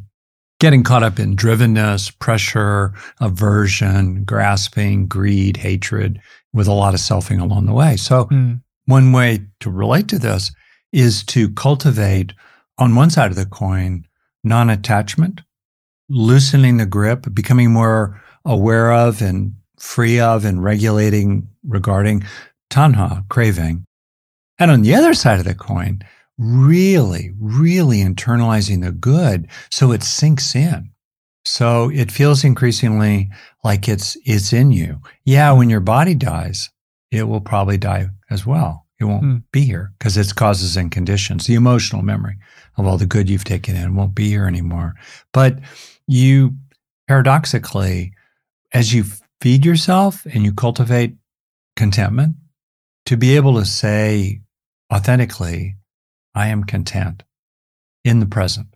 getting 0.60 0.84
caught 0.84 1.02
up 1.02 1.18
in 1.18 1.34
drivenness, 1.34 2.16
pressure, 2.20 2.94
aversion, 3.20 4.24
grasping, 4.24 5.06
greed, 5.08 5.56
hatred, 5.56 6.20
with 6.52 6.68
a 6.68 6.72
lot 6.72 6.94
of 6.94 7.00
selfing 7.00 7.40
along 7.40 7.66
the 7.66 7.72
way. 7.72 7.96
So, 7.96 8.26
mm. 8.26 8.60
one 8.86 9.12
way 9.12 9.46
to 9.60 9.70
relate 9.70 10.08
to 10.08 10.18
this 10.18 10.52
is 10.92 11.22
to 11.24 11.50
cultivate 11.50 12.32
on 12.80 12.94
one 12.94 13.10
side 13.10 13.30
of 13.30 13.36
the 13.36 13.46
coin, 13.46 14.06
non 14.42 14.70
attachment, 14.70 15.42
loosening 16.08 16.78
the 16.78 16.86
grip, 16.86 17.26
becoming 17.32 17.70
more 17.72 18.20
aware 18.44 18.92
of 18.92 19.20
and 19.22 19.54
free 19.78 20.18
of 20.18 20.44
and 20.44 20.64
regulating 20.64 21.48
regarding 21.62 22.24
tanha, 22.70 23.28
craving. 23.28 23.84
And 24.58 24.70
on 24.70 24.82
the 24.82 24.94
other 24.94 25.14
side 25.14 25.38
of 25.38 25.44
the 25.44 25.54
coin, 25.54 26.02
really, 26.38 27.32
really 27.38 27.98
internalizing 27.98 28.82
the 28.82 28.92
good 28.92 29.46
so 29.70 29.92
it 29.92 30.02
sinks 30.02 30.54
in. 30.54 30.90
So 31.44 31.90
it 31.90 32.10
feels 32.10 32.44
increasingly 32.44 33.30
like 33.64 33.88
it's 33.88 34.16
it's 34.24 34.52
in 34.52 34.72
you. 34.72 35.00
Yeah, 35.24 35.52
when 35.52 35.70
your 35.70 35.80
body 35.80 36.14
dies, 36.14 36.70
it 37.10 37.24
will 37.24 37.40
probably 37.40 37.78
die 37.78 38.08
as 38.30 38.44
well. 38.44 38.86
It 39.00 39.04
won't 39.04 39.24
mm. 39.24 39.42
be 39.50 39.62
here 39.62 39.92
because 39.98 40.18
it's 40.18 40.34
causes 40.34 40.76
and 40.76 40.90
conditions. 40.90 41.46
The 41.46 41.54
emotional 41.54 42.02
memory 42.02 42.36
of 42.76 42.86
all 42.86 42.96
the 42.96 43.06
good 43.06 43.28
you've 43.28 43.44
taken 43.44 43.76
in 43.76 43.94
won't 43.94 44.14
be 44.14 44.28
here 44.28 44.46
anymore. 44.46 44.94
But 45.32 45.58
you 46.06 46.56
paradoxically, 47.08 48.12
as 48.72 48.94
you 48.94 49.04
feed 49.40 49.64
yourself 49.64 50.24
and 50.26 50.44
you 50.44 50.52
cultivate 50.52 51.16
contentment, 51.76 52.36
to 53.06 53.16
be 53.16 53.36
able 53.36 53.54
to 53.58 53.64
say 53.64 54.40
authentically, 54.92 55.76
I 56.34 56.48
am 56.48 56.64
content 56.64 57.22
in 58.04 58.20
the 58.20 58.26
present. 58.26 58.68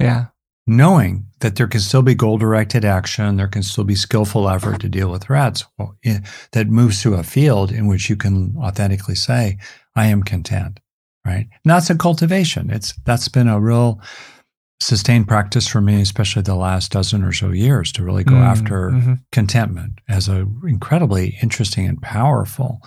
Yeah. 0.00 0.26
Knowing 0.66 1.26
that 1.40 1.56
there 1.56 1.66
can 1.66 1.80
still 1.80 2.02
be 2.02 2.14
goal 2.14 2.36
directed 2.36 2.84
action, 2.84 3.36
there 3.36 3.48
can 3.48 3.62
still 3.62 3.84
be 3.84 3.94
skillful 3.94 4.48
effort 4.48 4.80
to 4.80 4.88
deal 4.88 5.10
with 5.10 5.22
threats 5.22 5.64
eh, 6.04 6.18
that 6.52 6.68
moves 6.68 7.02
to 7.02 7.14
a 7.14 7.22
field 7.22 7.72
in 7.72 7.86
which 7.86 8.10
you 8.10 8.16
can 8.16 8.54
authentically 8.58 9.14
say, 9.14 9.56
I 9.96 10.06
am 10.06 10.22
content 10.22 10.80
right? 11.24 11.46
And 11.64 11.70
that's 11.70 11.90
a 11.90 11.96
cultivation. 11.96 12.70
It's 12.70 12.94
that's 13.04 13.28
been 13.28 13.48
a 13.48 13.60
real 13.60 14.00
sustained 14.80 15.26
practice 15.26 15.66
for 15.66 15.80
me, 15.80 16.00
especially 16.00 16.42
the 16.42 16.54
last 16.54 16.92
dozen 16.92 17.24
or 17.24 17.32
so 17.32 17.50
years, 17.50 17.92
to 17.92 18.04
really 18.04 18.24
go 18.24 18.34
mm, 18.34 18.42
after 18.42 18.90
mm-hmm. 18.90 19.14
contentment 19.32 20.00
as 20.08 20.28
an 20.28 20.60
incredibly 20.66 21.36
interesting 21.42 21.86
and 21.86 22.00
powerful 22.00 22.80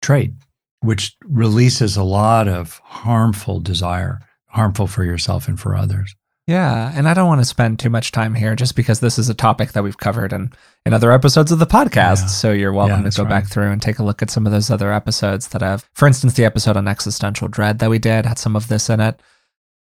trait, 0.00 0.32
which 0.80 1.16
releases 1.24 1.96
a 1.96 2.02
lot 2.02 2.48
of 2.48 2.80
harmful 2.84 3.60
desire, 3.60 4.20
harmful 4.46 4.86
for 4.86 5.04
yourself 5.04 5.48
and 5.48 5.60
for 5.60 5.76
others. 5.76 6.14
Yeah, 6.48 6.90
and 6.94 7.06
I 7.06 7.12
don't 7.12 7.26
want 7.26 7.42
to 7.42 7.44
spend 7.44 7.78
too 7.78 7.90
much 7.90 8.10
time 8.10 8.34
here 8.34 8.56
just 8.56 8.74
because 8.74 9.00
this 9.00 9.18
is 9.18 9.28
a 9.28 9.34
topic 9.34 9.72
that 9.72 9.82
we've 9.82 9.98
covered 9.98 10.32
in, 10.32 10.50
in 10.86 10.94
other 10.94 11.12
episodes 11.12 11.52
of 11.52 11.58
the 11.58 11.66
podcast. 11.66 12.22
Yeah. 12.22 12.26
So 12.28 12.52
you're 12.52 12.72
welcome 12.72 13.04
yeah, 13.04 13.10
to 13.10 13.16
go 13.18 13.24
right. 13.24 13.28
back 13.28 13.48
through 13.48 13.70
and 13.70 13.82
take 13.82 13.98
a 13.98 14.02
look 14.02 14.22
at 14.22 14.30
some 14.30 14.46
of 14.46 14.52
those 14.52 14.70
other 14.70 14.90
episodes 14.90 15.48
that 15.48 15.60
have, 15.60 15.86
for 15.92 16.08
instance, 16.08 16.32
the 16.32 16.46
episode 16.46 16.78
on 16.78 16.88
existential 16.88 17.48
dread 17.48 17.80
that 17.80 17.90
we 17.90 17.98
did 17.98 18.24
had 18.24 18.38
some 18.38 18.56
of 18.56 18.68
this 18.68 18.88
in 18.88 18.98
it. 18.98 19.20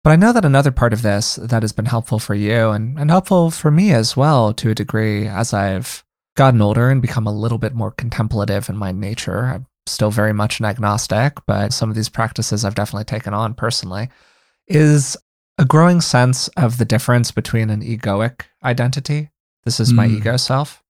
But 0.05 0.11
I 0.11 0.17
know 0.17 0.35
that 0.35 0.45
another 0.45 0.71
part 0.71 0.93
of 0.93 1.00
this 1.00 1.37
that 1.37 1.62
has 1.62 1.73
been 1.73 1.87
helpful 1.87 2.19
for 2.19 2.35
you 2.35 2.69
and, 2.69 2.99
and 2.99 3.11
helpful 3.11 3.50
for 3.50 3.71
me 3.71 3.93
as 3.93 4.14
well 4.14 4.52
to 4.52 4.69
a 4.69 4.75
degree 4.75 5.26
as 5.26 5.55
I've 5.55 6.05
gotten 6.37 6.61
older 6.61 6.90
and 6.90 7.00
become 7.00 7.26
a 7.26 7.35
little 7.35 7.57
bit 7.59 7.73
more 7.73 7.93
contemplative 7.93 8.69
in 8.69 8.76
my 8.76 8.93
nature. 8.93 9.47
I'm 9.47 9.67
still 9.87 10.11
very 10.11 10.35
much 10.35 10.61
an 10.61 10.67
agnostic, 10.67 11.38
but 11.47 11.73
some 11.73 11.88
of 11.88 11.97
these 11.97 12.11
practices 12.11 12.67
I've 12.67 12.75
definitely 12.75 13.05
taken 13.05 13.33
on 13.33 13.55
personally 13.55 14.11
is 14.69 15.17
a 15.61 15.64
growing 15.67 16.00
sense 16.00 16.49
of 16.57 16.79
the 16.79 16.87
difference 16.87 17.31
between 17.31 17.69
an 17.69 17.83
egoic 17.83 18.47
identity, 18.64 19.31
this 19.64 19.79
is 19.79 19.93
mm. 19.93 19.97
my 19.97 20.09
hmm. 20.09 20.17
ego 20.17 20.37
self, 20.38 20.83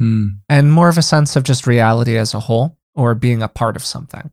mm. 0.00 0.30
and 0.48 0.72
more 0.72 0.88
of 0.88 0.96
a 0.96 1.02
sense 1.02 1.36
of 1.36 1.44
just 1.44 1.66
reality 1.66 2.16
as 2.16 2.32
a 2.32 2.40
whole 2.40 2.78
or 2.94 3.14
being 3.14 3.42
a 3.42 3.48
part 3.48 3.76
of 3.76 3.84
something. 3.84 4.32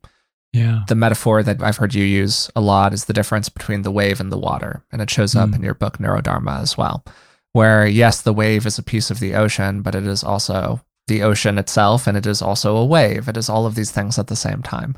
Yeah. 0.54 0.84
The 0.88 0.94
metaphor 0.94 1.42
that 1.42 1.62
I've 1.62 1.76
heard 1.76 1.94
you 1.94 2.04
use 2.04 2.50
a 2.56 2.60
lot 2.60 2.94
is 2.94 3.04
the 3.04 3.12
difference 3.12 3.50
between 3.50 3.82
the 3.82 3.90
wave 3.90 4.18
and 4.18 4.32
the 4.32 4.38
water. 4.38 4.82
And 4.92 5.00
it 5.00 5.10
shows 5.10 5.34
up 5.34 5.50
mm. 5.50 5.56
in 5.56 5.62
your 5.62 5.74
book, 5.74 5.98
Neurodharma, 5.98 6.60
as 6.60 6.76
well, 6.76 7.04
where 7.52 7.86
yes, 7.86 8.22
the 8.22 8.32
wave 8.32 8.64
is 8.66 8.78
a 8.78 8.82
piece 8.82 9.10
of 9.10 9.20
the 9.20 9.34
ocean, 9.34 9.82
but 9.82 9.94
it 9.94 10.06
is 10.06 10.24
also 10.24 10.80
the 11.06 11.22
ocean 11.22 11.58
itself, 11.58 12.06
and 12.06 12.16
it 12.16 12.26
is 12.26 12.40
also 12.40 12.76
a 12.76 12.86
wave. 12.86 13.28
It 13.28 13.36
is 13.36 13.50
all 13.50 13.66
of 13.66 13.74
these 13.74 13.90
things 13.90 14.18
at 14.18 14.28
the 14.28 14.36
same 14.36 14.62
time. 14.62 14.94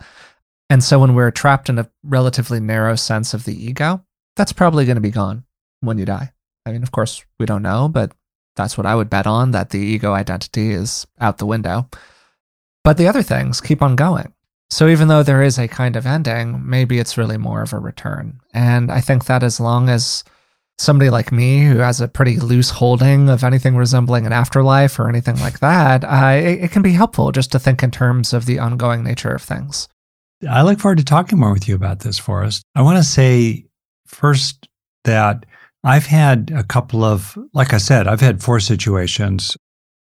And 0.70 0.84
so 0.84 1.00
when 1.00 1.14
we're 1.14 1.32
trapped 1.32 1.68
in 1.68 1.78
a 1.80 1.90
relatively 2.04 2.60
narrow 2.60 2.94
sense 2.94 3.34
of 3.34 3.44
the 3.44 3.54
ego, 3.54 4.04
that's 4.36 4.52
probably 4.52 4.84
going 4.84 4.96
to 4.96 5.00
be 5.00 5.10
gone 5.10 5.44
when 5.80 5.98
you 5.98 6.04
die. 6.04 6.32
I 6.66 6.72
mean, 6.72 6.82
of 6.82 6.92
course, 6.92 7.24
we 7.38 7.46
don't 7.46 7.62
know, 7.62 7.88
but 7.88 8.12
that's 8.56 8.78
what 8.78 8.86
I 8.86 8.94
would 8.94 9.10
bet 9.10 9.26
on 9.26 9.50
that 9.50 9.70
the 9.70 9.78
ego 9.78 10.12
identity 10.12 10.70
is 10.70 11.06
out 11.20 11.38
the 11.38 11.46
window. 11.46 11.88
But 12.82 12.96
the 12.96 13.08
other 13.08 13.22
things 13.22 13.60
keep 13.60 13.82
on 13.82 13.96
going. 13.96 14.32
So 14.70 14.88
even 14.88 15.08
though 15.08 15.22
there 15.22 15.42
is 15.42 15.58
a 15.58 15.68
kind 15.68 15.96
of 15.96 16.06
ending, 16.06 16.68
maybe 16.68 16.98
it's 16.98 17.18
really 17.18 17.36
more 17.36 17.62
of 17.62 17.72
a 17.72 17.78
return. 17.78 18.40
And 18.52 18.90
I 18.90 19.00
think 19.00 19.26
that 19.26 19.42
as 19.42 19.60
long 19.60 19.88
as 19.88 20.24
somebody 20.78 21.10
like 21.10 21.30
me 21.30 21.64
who 21.64 21.78
has 21.78 22.00
a 22.00 22.08
pretty 22.08 22.38
loose 22.38 22.70
holding 22.70 23.28
of 23.28 23.44
anything 23.44 23.76
resembling 23.76 24.26
an 24.26 24.32
afterlife 24.32 24.98
or 24.98 25.08
anything 25.08 25.38
like 25.40 25.60
that, 25.60 26.04
uh, 26.04 26.34
it, 26.36 26.64
it 26.64 26.70
can 26.72 26.82
be 26.82 26.92
helpful 26.92 27.30
just 27.30 27.52
to 27.52 27.58
think 27.58 27.82
in 27.82 27.90
terms 27.90 28.32
of 28.32 28.46
the 28.46 28.58
ongoing 28.58 29.04
nature 29.04 29.32
of 29.32 29.42
things. 29.42 29.88
I 30.48 30.62
look 30.62 30.80
forward 30.80 30.98
to 30.98 31.04
talking 31.04 31.38
more 31.38 31.52
with 31.52 31.68
you 31.68 31.74
about 31.74 32.00
this, 32.00 32.18
Forrest. 32.18 32.64
I 32.74 32.82
want 32.82 32.98
to 32.98 33.04
say 33.04 33.66
first 34.14 34.68
that 35.04 35.44
I've 35.82 36.06
had 36.06 36.50
a 36.54 36.64
couple 36.64 37.04
of, 37.04 37.36
like 37.52 37.74
I 37.74 37.78
said, 37.78 38.06
I've 38.06 38.20
had 38.20 38.42
four 38.42 38.60
situations 38.60 39.56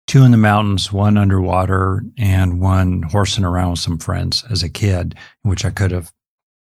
two 0.09 0.23
in 0.23 0.31
the 0.31 0.37
mountains, 0.37 0.91
one 0.91 1.17
underwater, 1.17 2.03
and 2.17 2.59
one 2.59 3.03
horsing 3.03 3.43
around 3.43 3.69
with 3.69 3.79
some 3.79 3.99
friends 3.99 4.43
as 4.49 4.63
a 4.63 4.69
kid, 4.69 5.13
in 5.43 5.51
which 5.51 5.63
I 5.63 5.69
could 5.69 5.91
have 5.91 6.11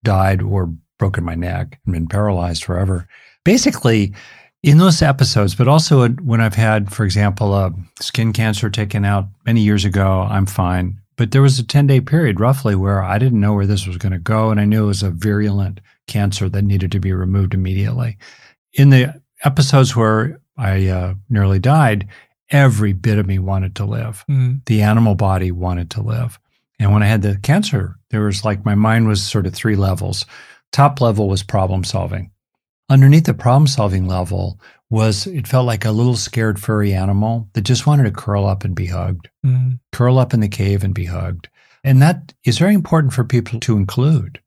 died 0.04 0.44
or 0.44 0.72
broken 1.00 1.24
my 1.24 1.34
neck 1.34 1.80
and 1.84 1.94
been 1.94 2.08
paralyzed 2.08 2.64
forever. 2.64 3.08
Basically, 3.44 4.14
in 4.62 4.78
those 4.78 5.02
episodes, 5.02 5.56
but 5.56 5.68
also 5.68 6.08
when 6.08 6.40
I've 6.40 6.54
had, 6.54 6.94
for 6.94 7.04
example, 7.04 7.56
a 7.56 7.74
skin 8.00 8.32
cancer 8.32 8.70
taken 8.70 9.06
out 9.06 9.26
many 9.44 9.62
years 9.62 9.86
ago, 9.86 10.28
I'm 10.30 10.46
fine. 10.46 11.00
But 11.18 11.32
there 11.32 11.42
was 11.42 11.58
a 11.58 11.66
10 11.66 11.88
day 11.88 12.00
period 12.00 12.40
roughly 12.40 12.76
where 12.76 13.02
I 13.02 13.18
didn't 13.18 13.40
know 13.40 13.56
where 13.56 13.66
this 13.66 13.88
was 13.88 13.98
going 13.98 14.14
to 14.14 14.20
go. 14.20 14.52
And 14.52 14.60
I 14.60 14.66
knew 14.66 14.84
it 14.84 14.88
was 14.88 15.04
a 15.04 15.10
virulent 15.10 15.82
cancer 16.12 16.50
that 16.50 16.64
needed 16.64 16.92
to 16.92 17.00
be 17.00 17.14
removed 17.14 17.54
immediately. 17.54 18.18
In 18.74 18.90
the 18.90 19.22
episodes 19.44 19.96
where 19.96 20.40
I 20.58 20.88
uh, 20.88 21.14
nearly 21.30 21.60
died, 21.60 22.08
every 22.50 22.94
bit 22.94 23.18
of 23.18 23.26
me 23.26 23.40
wanted 23.40 23.76
to 23.78 23.86
live. 23.86 24.26
Mm. 24.30 24.66
The 24.66 24.82
animal 24.82 25.16
body 25.16 25.52
wanted 25.52 25.90
to 25.92 26.02
live. 26.02 26.38
And 26.80 26.92
when 26.92 27.04
I 27.04 27.08
had 27.08 27.22
the 27.22 27.38
cancer, 27.42 27.96
there 28.10 28.22
was 28.22 28.44
like 28.44 28.66
my 28.66 28.76
mind 28.76 29.08
was 29.08 29.24
sort 29.24 29.46
of 29.46 29.54
three 29.54 29.76
levels. 29.76 30.26
Top 30.72 31.00
level 31.00 31.30
was 31.30 31.44
problem 31.44 31.84
solving. 31.84 32.32
Underneath 32.90 33.26
the 33.26 33.34
problem 33.34 33.68
solving 33.68 34.08
level 34.08 34.60
was 34.90 35.26
it 35.28 35.48
felt 35.48 35.66
like 35.66 35.86
a 35.86 35.92
little 35.92 36.18
scared 36.18 36.60
furry 36.60 36.94
animal 36.94 37.48
that 37.54 37.62
just 37.62 37.88
wanted 37.88 38.04
to 38.04 38.12
curl 38.12 38.46
up 38.46 38.66
and 38.66 38.76
be 38.76 38.88
hugged, 38.88 39.30
mm. 39.46 39.80
curl 39.94 40.20
up 40.20 40.34
in 40.34 40.42
the 40.42 40.50
cave 40.50 40.84
and 40.84 40.94
be 40.94 41.06
hugged. 41.06 41.48
And 41.84 42.02
that 42.02 42.34
is 42.44 42.58
very 42.58 42.74
important 42.74 43.14
for 43.14 43.24
people 43.24 43.60
to 43.62 43.78
include 43.78 44.42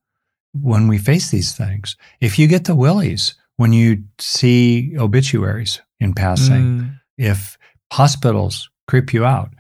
when 0.61 0.89
we 0.89 0.99
face 0.99 1.31
these 1.31 1.53
things. 1.53 1.97
If 2.21 2.39
you 2.39 2.47
get 2.47 2.65
the 2.65 2.75
willies 2.75 3.35
when 3.57 3.73
you 3.73 4.05
see 4.19 4.95
obituaries 4.99 5.81
in 6.01 6.15
passing, 6.15 6.63
mm. 6.81 7.01
if 7.19 7.57
hospitals 7.93 8.69
creep 8.89 9.13
you 9.13 9.25
out 9.25 9.51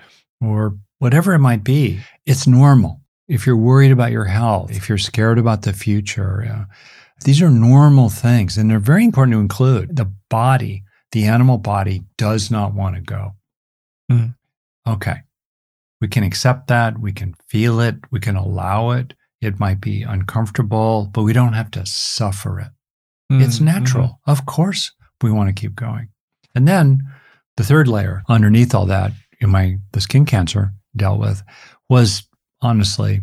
or 0.40 0.76
whatever 0.98 1.34
it 1.34 1.38
might 1.38 1.64
be. 1.64 2.00
It's 2.26 2.46
normal. 2.46 3.00
If 3.28 3.46
you're 3.46 3.56
worried 3.56 3.92
about 3.92 4.12
your 4.12 4.24
health, 4.24 4.70
if 4.70 4.88
you're 4.88 4.98
scared 4.98 5.38
about 5.38 5.62
the 5.62 5.72
future, 5.72 6.44
uh, 6.44 6.74
these 7.24 7.40
are 7.40 7.50
normal 7.50 8.10
things 8.10 8.58
and 8.58 8.70
they're 8.70 8.78
very 8.78 9.04
important 9.04 9.34
to 9.34 9.40
include. 9.40 9.96
The 9.96 10.12
body, 10.28 10.84
the 11.12 11.24
animal 11.24 11.58
body 11.58 12.02
does 12.18 12.50
not 12.50 12.74
want 12.74 12.96
to 12.96 13.00
go. 13.00 13.32
Mm. 14.10 14.34
Okay. 14.86 15.16
We 16.00 16.08
can 16.08 16.24
accept 16.24 16.66
that. 16.66 16.98
We 16.98 17.12
can 17.12 17.34
feel 17.48 17.80
it. 17.80 17.96
We 18.10 18.20
can 18.20 18.36
allow 18.36 18.90
it. 18.90 19.14
It 19.44 19.60
might 19.60 19.80
be 19.80 20.02
uncomfortable, 20.02 21.10
but 21.12 21.22
we 21.22 21.32
don't 21.32 21.52
have 21.52 21.70
to 21.72 21.84
suffer 21.84 22.60
it. 22.60 22.70
Mm. 23.30 23.44
It's 23.44 23.60
natural. 23.60 24.06
Mm-hmm. 24.06 24.30
Of 24.30 24.46
course, 24.46 24.92
we 25.22 25.30
want 25.30 25.48
to 25.48 25.60
keep 25.60 25.74
going. 25.74 26.08
And 26.54 26.66
then 26.66 27.02
the 27.56 27.64
third 27.64 27.88
layer 27.88 28.22
underneath 28.28 28.74
all 28.74 28.86
that 28.86 29.12
in 29.40 29.50
my 29.50 29.78
the 29.92 30.00
skin 30.00 30.24
cancer 30.24 30.72
dealt 30.96 31.20
with 31.20 31.42
was 31.88 32.26
honestly 32.62 33.20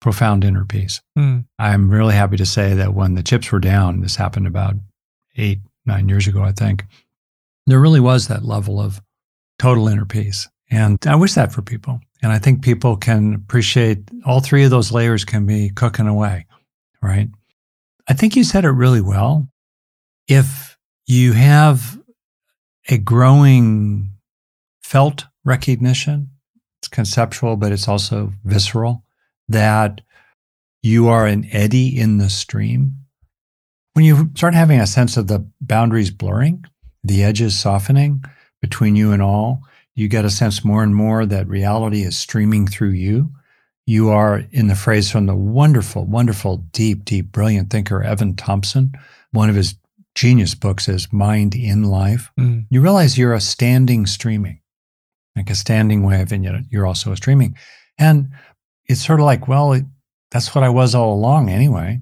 profound 0.00 0.44
inner 0.44 0.64
peace. 0.64 1.00
Mm. 1.18 1.46
I'm 1.58 1.90
really 1.90 2.14
happy 2.14 2.36
to 2.36 2.46
say 2.46 2.74
that 2.74 2.94
when 2.94 3.14
the 3.14 3.22
chips 3.22 3.50
were 3.50 3.60
down, 3.60 4.00
this 4.00 4.16
happened 4.16 4.46
about 4.46 4.74
eight, 5.36 5.60
nine 5.86 6.08
years 6.08 6.26
ago, 6.26 6.42
I 6.42 6.52
think, 6.52 6.84
there 7.66 7.80
really 7.80 8.00
was 8.00 8.28
that 8.28 8.44
level 8.44 8.80
of 8.80 9.00
total 9.58 9.88
inner 9.88 10.04
peace. 10.04 10.46
And 10.70 10.98
I 11.06 11.14
wish 11.14 11.34
that 11.34 11.52
for 11.52 11.62
people. 11.62 12.00
And 12.24 12.32
I 12.32 12.38
think 12.38 12.62
people 12.62 12.96
can 12.96 13.34
appreciate 13.34 14.08
all 14.24 14.40
three 14.40 14.64
of 14.64 14.70
those 14.70 14.90
layers 14.90 15.24
can 15.24 15.46
be 15.46 15.68
cooking 15.68 16.08
away, 16.08 16.46
right? 17.02 17.28
I 18.08 18.14
think 18.14 18.34
you 18.34 18.42
said 18.44 18.64
it 18.64 18.70
really 18.70 19.02
well. 19.02 19.46
If 20.26 20.76
you 21.06 21.34
have 21.34 22.00
a 22.88 22.98
growing 22.98 24.10
felt 24.82 25.24
recognition. 25.44 26.30
It's 26.80 26.88
conceptual, 26.88 27.56
but 27.56 27.72
it's 27.72 27.88
also 27.88 28.32
visceral 28.44 29.04
that 29.48 30.00
you 30.82 31.08
are 31.08 31.26
an 31.26 31.46
eddy 31.50 31.98
in 31.98 32.18
the 32.18 32.28
stream. 32.28 32.96
When 33.94 34.04
you 34.04 34.30
start 34.34 34.54
having 34.54 34.80
a 34.80 34.86
sense 34.86 35.16
of 35.16 35.26
the 35.26 35.46
boundaries 35.60 36.10
blurring, 36.10 36.64
the 37.02 37.22
edges 37.22 37.58
softening 37.58 38.24
between 38.60 38.96
you 38.96 39.12
and 39.12 39.22
all, 39.22 39.62
you 39.94 40.08
get 40.08 40.24
a 40.24 40.30
sense 40.30 40.64
more 40.64 40.82
and 40.82 40.94
more 40.94 41.24
that 41.26 41.48
reality 41.48 42.02
is 42.02 42.16
streaming 42.18 42.66
through 42.66 42.90
you. 42.90 43.30
You 43.86 44.10
are, 44.10 44.44
in 44.50 44.68
the 44.68 44.74
phrase 44.74 45.10
from 45.10 45.26
the 45.26 45.36
wonderful, 45.36 46.06
wonderful, 46.06 46.58
deep, 46.72 47.04
deep, 47.04 47.30
brilliant 47.30 47.70
thinker, 47.70 48.02
Evan 48.02 48.34
Thompson, 48.34 48.92
one 49.32 49.50
of 49.50 49.56
his 49.56 49.74
genius 50.14 50.54
books 50.54 50.88
is 50.88 51.12
Mind 51.12 51.54
in 51.54 51.84
Life, 51.84 52.30
mm. 52.38 52.66
you 52.70 52.80
realize 52.80 53.18
you're 53.18 53.34
a 53.34 53.40
standing 53.40 54.06
streaming, 54.06 54.60
like 55.36 55.50
a 55.50 55.54
standing 55.54 56.02
wave, 56.04 56.32
and 56.32 56.44
yet 56.44 56.54
you're 56.70 56.86
also 56.86 57.12
a 57.12 57.16
streaming. 57.16 57.56
And 57.98 58.30
it's 58.86 59.04
sort 59.04 59.20
of 59.20 59.26
like, 59.26 59.48
well, 59.48 59.72
it, 59.72 59.84
that's 60.30 60.54
what 60.54 60.64
I 60.64 60.68
was 60.68 60.94
all 60.94 61.14
along 61.14 61.50
anyway. 61.50 62.00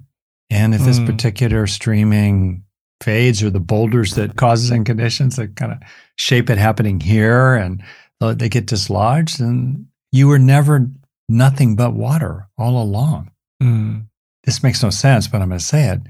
And 0.49 0.73
if 0.73 0.81
mm. 0.81 0.85
this 0.85 0.99
particular 0.99 1.67
streaming 1.67 2.63
fades 3.03 3.43
or 3.43 3.49
the 3.49 3.59
boulders 3.59 4.15
that 4.15 4.35
causes 4.35 4.71
and 4.71 4.85
conditions 4.85 5.35
that 5.35 5.55
kind 5.55 5.71
of 5.71 5.79
shape 6.15 6.49
it 6.49 6.57
happening 6.57 6.99
here 6.99 7.55
and 7.55 7.83
they 8.31 8.47
get 8.47 8.65
dislodged, 8.65 9.41
and 9.41 9.87
you 10.11 10.29
were 10.29 10.39
never 10.39 10.87
nothing 11.27 11.75
but 11.75 11.93
water 11.93 12.47
all 12.57 12.81
along. 12.81 13.31
Mm. 13.61 14.07
This 14.45 14.63
makes 14.63 14.81
no 14.81 14.89
sense, 14.89 15.27
but 15.27 15.41
I'm 15.41 15.49
going 15.49 15.59
to 15.59 15.65
say 15.65 15.89
it 15.89 16.01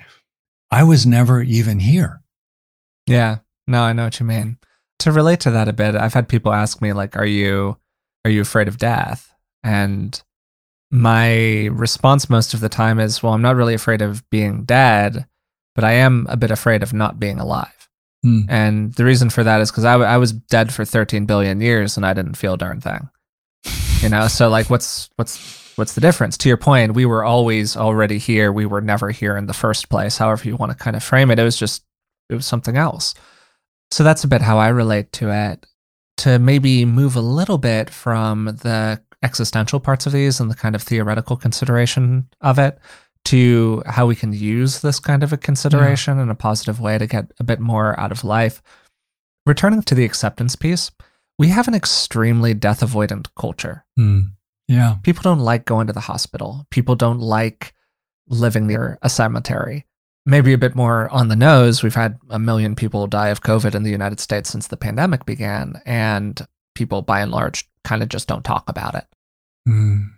I 0.71 0.83
was 0.83 1.05
never 1.05 1.41
even 1.41 1.79
here. 1.79 2.21
Yeah. 3.05 3.39
No, 3.67 3.81
I 3.81 3.93
know 3.93 4.05
what 4.05 4.19
you 4.19 4.25
mean. 4.25 4.57
To 4.99 5.11
relate 5.11 5.39
to 5.41 5.51
that 5.51 5.67
a 5.67 5.73
bit, 5.73 5.95
I've 5.95 6.13
had 6.13 6.27
people 6.27 6.51
ask 6.51 6.81
me 6.81 6.93
like, 6.93 7.15
"Are 7.17 7.25
you 7.25 7.77
are 8.25 8.31
you 8.31 8.41
afraid 8.41 8.67
of 8.67 8.77
death?" 8.77 9.33
And 9.63 10.21
my 10.91 11.65
response 11.65 12.29
most 12.29 12.53
of 12.53 12.59
the 12.59 12.69
time 12.69 12.99
is, 12.99 13.21
"Well, 13.21 13.33
I'm 13.33 13.41
not 13.41 13.55
really 13.55 13.73
afraid 13.73 14.01
of 14.01 14.27
being 14.29 14.63
dead, 14.63 15.27
but 15.75 15.83
I 15.83 15.93
am 15.93 16.25
a 16.29 16.37
bit 16.37 16.51
afraid 16.51 16.83
of 16.83 16.93
not 16.93 17.19
being 17.19 17.39
alive." 17.39 17.83
Mm. 18.25 18.45
And 18.47 18.93
the 18.93 19.05
reason 19.05 19.29
for 19.29 19.43
that 19.43 19.61
is 19.61 19.69
because 19.69 19.85
I, 19.85 19.93
w- 19.93 20.09
I 20.09 20.17
was 20.17 20.31
dead 20.31 20.73
for 20.73 20.85
13 20.85 21.25
billion 21.25 21.59
years 21.59 21.97
and 21.97 22.05
I 22.05 22.13
didn't 22.13 22.35
feel 22.35 22.53
a 22.53 22.57
darn 22.57 22.79
thing. 22.79 23.09
You 24.01 24.09
know, 24.09 24.27
so 24.27 24.49
like, 24.49 24.69
what's 24.69 25.09
what's 25.15 25.73
what's 25.77 25.93
the 25.93 26.01
difference? 26.01 26.37
To 26.37 26.49
your 26.49 26.57
point, 26.57 26.93
we 26.93 27.05
were 27.05 27.23
always 27.23 27.75
already 27.75 28.17
here. 28.17 28.51
We 28.51 28.65
were 28.65 28.81
never 28.81 29.11
here 29.11 29.37
in 29.37 29.45
the 29.45 29.53
first 29.53 29.89
place. 29.89 30.17
However 30.17 30.47
you 30.47 30.55
want 30.55 30.71
to 30.71 30.77
kind 30.77 30.95
of 30.95 31.03
frame 31.03 31.31
it, 31.31 31.39
it 31.39 31.43
was 31.43 31.57
just 31.57 31.83
it 32.29 32.35
was 32.35 32.45
something 32.45 32.77
else. 32.77 33.13
So 33.91 34.03
that's 34.03 34.23
a 34.23 34.27
bit 34.27 34.41
how 34.41 34.57
I 34.57 34.69
relate 34.69 35.11
to 35.13 35.31
it. 35.31 35.65
To 36.17 36.39
maybe 36.39 36.85
move 36.85 37.15
a 37.15 37.21
little 37.21 37.57
bit 37.57 37.89
from 37.89 38.45
the 38.45 39.01
existential 39.23 39.79
parts 39.79 40.05
of 40.05 40.11
these 40.11 40.39
and 40.39 40.51
the 40.51 40.55
kind 40.55 40.75
of 40.75 40.83
theoretical 40.83 41.37
consideration 41.37 42.27
of 42.41 42.59
it 42.59 42.77
to 43.25 43.81
how 43.85 44.05
we 44.05 44.15
can 44.15 44.33
use 44.33 44.81
this 44.81 44.99
kind 44.99 45.23
of 45.23 45.31
a 45.31 45.37
consideration 45.37 46.17
yeah. 46.17 46.23
in 46.23 46.29
a 46.29 46.35
positive 46.35 46.79
way 46.79 46.97
to 46.97 47.07
get 47.07 47.31
a 47.39 47.43
bit 47.43 47.59
more 47.59 47.99
out 47.99 48.11
of 48.11 48.23
life. 48.23 48.61
Returning 49.45 49.81
to 49.83 49.95
the 49.95 50.05
acceptance 50.05 50.55
piece, 50.55 50.91
we 51.37 51.49
have 51.49 51.67
an 51.67 51.73
extremely 51.73 52.53
death 52.53 52.81
avoidant 52.81 53.27
culture. 53.37 53.85
Mm. 53.99 54.31
Yeah. 54.67 54.95
People 55.03 55.23
don't 55.23 55.39
like 55.39 55.65
going 55.65 55.87
to 55.87 55.93
the 55.93 55.99
hospital. 55.99 56.65
People 56.69 56.95
don't 56.95 57.19
like 57.19 57.73
living 58.27 58.67
near 58.67 58.97
a 59.01 59.09
cemetery. 59.09 59.85
Maybe 60.25 60.53
a 60.53 60.57
bit 60.57 60.75
more 60.75 61.09
on 61.09 61.27
the 61.27 61.35
nose. 61.35 61.83
We've 61.83 61.93
had 61.93 62.17
a 62.29 62.39
million 62.39 62.75
people 62.75 63.07
die 63.07 63.27
of 63.27 63.41
COVID 63.41 63.75
in 63.75 63.83
the 63.83 63.91
United 63.91 64.21
States 64.21 64.49
since 64.49 64.67
the 64.67 64.77
pandemic 64.77 65.25
began, 65.25 65.81
and 65.85 66.47
people 66.75 67.01
by 67.01 67.19
and 67.19 67.31
large 67.31 67.69
kind 67.83 68.01
of 68.01 68.07
just 68.07 68.29
don't 68.29 68.45
talk 68.45 68.69
about 68.69 68.95
it. 68.95 69.05
Mm. 69.67 70.11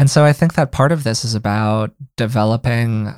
And 0.00 0.10
so 0.10 0.24
I 0.24 0.32
think 0.32 0.54
that 0.54 0.72
part 0.72 0.92
of 0.92 1.04
this 1.04 1.26
is 1.26 1.34
about 1.34 1.92
developing 2.16 3.14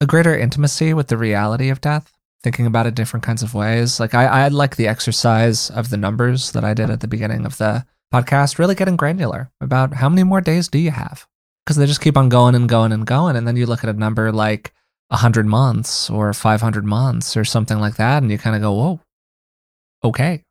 a 0.00 0.06
greater 0.06 0.38
intimacy 0.38 0.94
with 0.94 1.08
the 1.08 1.16
reality 1.16 1.70
of 1.70 1.80
death, 1.80 2.12
thinking 2.44 2.66
about 2.66 2.86
it 2.86 2.94
different 2.94 3.24
kinds 3.24 3.42
of 3.42 3.52
ways. 3.52 3.98
Like 3.98 4.14
I, 4.14 4.26
I 4.26 4.46
like 4.46 4.76
the 4.76 4.86
exercise 4.86 5.70
of 5.70 5.90
the 5.90 5.96
numbers 5.96 6.52
that 6.52 6.62
I 6.62 6.72
did 6.72 6.88
at 6.88 7.00
the 7.00 7.08
beginning 7.08 7.44
of 7.44 7.58
the 7.58 7.84
podcast, 8.14 8.60
really 8.60 8.76
getting 8.76 8.94
granular 8.94 9.50
about 9.60 9.94
how 9.94 10.08
many 10.08 10.22
more 10.22 10.40
days 10.40 10.68
do 10.68 10.78
you 10.78 10.92
have? 10.92 11.26
Because 11.66 11.76
they 11.78 11.86
just 11.86 12.00
keep 12.00 12.16
on 12.16 12.28
going 12.28 12.54
and 12.54 12.68
going 12.68 12.92
and 12.92 13.04
going. 13.04 13.34
And 13.34 13.44
then 13.44 13.56
you 13.56 13.66
look 13.66 13.82
at 13.82 13.90
a 13.90 13.98
number 13.98 14.30
like 14.30 14.72
100 15.08 15.46
months 15.46 16.08
or 16.08 16.32
500 16.32 16.84
months 16.84 17.36
or 17.36 17.44
something 17.44 17.80
like 17.80 17.96
that, 17.96 18.22
and 18.22 18.30
you 18.30 18.38
kind 18.38 18.54
of 18.54 18.62
go, 18.62 18.70
whoa, 18.70 19.00
okay, 20.04 20.44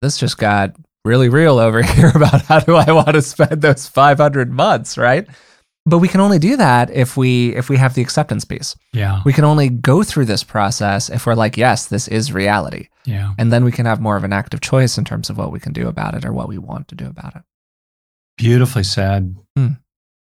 this 0.00 0.18
just 0.18 0.36
got 0.36 0.74
really 1.04 1.28
real 1.28 1.58
over 1.58 1.82
here 1.94 2.12
about 2.14 2.42
how 2.42 2.60
do 2.60 2.76
I 2.76 2.90
want 2.92 3.08
to 3.12 3.22
spend 3.22 3.62
those 3.62 3.86
500 3.88 4.50
months, 4.52 4.96
right? 4.98 5.26
But 5.84 5.98
we 5.98 6.06
can 6.06 6.20
only 6.20 6.38
do 6.38 6.56
that 6.58 6.90
if 6.90 7.16
we 7.16 7.56
if 7.56 7.68
we 7.68 7.76
have 7.76 7.94
the 7.94 8.02
acceptance 8.02 8.44
piece. 8.44 8.76
Yeah. 8.92 9.20
We 9.24 9.32
can 9.32 9.42
only 9.44 9.68
go 9.68 10.04
through 10.04 10.26
this 10.26 10.44
process 10.44 11.10
if 11.10 11.26
we're 11.26 11.34
like, 11.34 11.56
yes, 11.56 11.86
this 11.86 12.06
is 12.06 12.32
reality. 12.32 12.88
Yeah. 13.04 13.34
And 13.36 13.52
then 13.52 13.64
we 13.64 13.72
can 13.72 13.84
have 13.86 14.00
more 14.00 14.16
of 14.16 14.22
an 14.22 14.32
active 14.32 14.60
choice 14.60 14.96
in 14.96 15.04
terms 15.04 15.28
of 15.28 15.38
what 15.38 15.50
we 15.50 15.58
can 15.58 15.72
do 15.72 15.88
about 15.88 16.14
it 16.14 16.24
or 16.24 16.32
what 16.32 16.48
we 16.48 16.56
want 16.56 16.86
to 16.88 16.94
do 16.94 17.06
about 17.06 17.34
it. 17.34 17.42
Beautifully 18.38 18.84
said. 18.84 19.34
Hmm. 19.56 19.68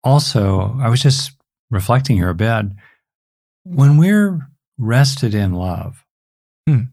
Also, 0.05 0.73
I 0.81 0.87
was 0.87 1.01
just 1.01 1.33
reflecting 1.69 2.15
here 2.15 2.29
a 2.29 2.33
bit. 2.35 2.67
When 3.65 3.97
we're 3.97 4.47
rested 4.77 5.35
in 5.35 5.51
love, 5.53 6.05
Hmm. 6.65 6.83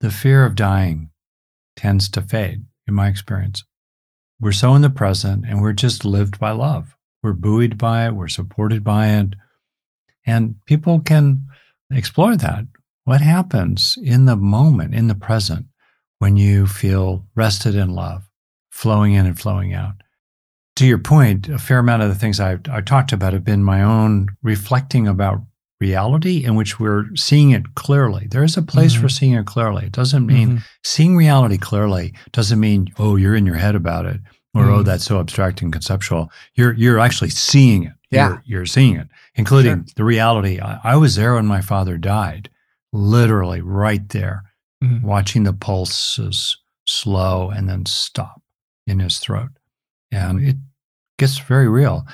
the 0.00 0.10
fear 0.10 0.44
of 0.44 0.56
dying 0.56 1.10
tends 1.76 2.08
to 2.10 2.20
fade, 2.22 2.64
in 2.88 2.94
my 2.94 3.08
experience. 3.08 3.64
We're 4.40 4.52
so 4.52 4.74
in 4.74 4.82
the 4.82 4.90
present 4.90 5.44
and 5.46 5.60
we're 5.60 5.72
just 5.72 6.04
lived 6.04 6.38
by 6.38 6.52
love. 6.52 6.96
We're 7.22 7.32
buoyed 7.32 7.76
by 7.76 8.06
it, 8.06 8.14
we're 8.14 8.28
supported 8.28 8.84
by 8.84 9.08
it. 9.08 9.34
And 10.26 10.56
people 10.66 11.00
can 11.00 11.46
explore 11.90 12.36
that. 12.36 12.66
What 13.04 13.20
happens 13.20 13.96
in 14.02 14.26
the 14.26 14.36
moment, 14.36 14.94
in 14.94 15.08
the 15.08 15.14
present, 15.14 15.66
when 16.18 16.36
you 16.36 16.66
feel 16.66 17.26
rested 17.34 17.74
in 17.74 17.94
love, 17.94 18.28
flowing 18.70 19.14
in 19.14 19.26
and 19.26 19.38
flowing 19.38 19.72
out? 19.72 19.94
To 20.76 20.86
your 20.86 20.98
point, 20.98 21.48
a 21.48 21.58
fair 21.58 21.78
amount 21.78 22.02
of 22.02 22.08
the 22.08 22.14
things 22.14 22.38
I've, 22.38 22.60
I 22.70 22.82
talked 22.82 23.12
about 23.12 23.32
have 23.32 23.44
been 23.44 23.64
my 23.64 23.82
own 23.82 24.28
reflecting 24.42 25.08
about 25.08 25.40
reality 25.80 26.44
in 26.44 26.54
which 26.54 26.80
we're 26.80 27.06
seeing 27.14 27.50
it 27.50 27.74
clearly. 27.74 28.26
There 28.30 28.42
is 28.44 28.56
a 28.56 28.62
place 28.62 28.96
Mhm. 28.96 29.00
for 29.00 29.08
seeing 29.08 29.34
it 29.34 29.46
clearly. 29.46 29.86
It 29.86 29.92
doesn't 29.92 30.26
mean 30.26 30.58
Mhm. 30.58 30.62
seeing 30.84 31.16
reality 31.16 31.56
clearly 31.58 32.14
doesn't 32.32 32.58
mean 32.58 32.88
oh 32.98 33.16
you're 33.16 33.36
in 33.36 33.46
your 33.46 33.56
head 33.56 33.74
about 33.76 34.06
it 34.06 34.20
or 34.54 34.64
oh 34.70 34.82
Mm. 34.82 34.84
that's 34.84 35.04
so 35.04 35.20
abstract 35.20 35.62
and 35.62 35.72
conceptual. 35.72 36.30
You're 36.54 36.72
you're 36.72 36.98
actually 36.98 37.30
seeing 37.30 37.84
it. 37.84 37.92
Yeah. 38.10 38.28
You're, 38.28 38.42
you're 38.46 38.66
seeing 38.66 38.96
it, 38.96 39.08
including 39.34 39.84
Sure. 39.84 39.92
the 39.96 40.04
reality. 40.04 40.60
I, 40.60 40.80
I 40.82 40.96
was 40.96 41.14
there 41.14 41.34
when 41.34 41.46
my 41.46 41.60
father 41.60 41.96
died, 41.98 42.48
literally 42.92 43.60
right 43.60 44.08
there, 44.08 44.44
Mhm. 44.82 45.02
watching 45.02 45.44
the 45.44 45.52
pulses 45.52 46.56
slow 46.86 47.50
and 47.50 47.68
then 47.68 47.84
stop 47.86 48.40
in 48.86 48.98
his 49.00 49.18
throat, 49.18 49.50
and 50.10 50.40
it 50.40 50.56
gets 51.18 51.38
very 51.38 51.68
real. 51.68 52.06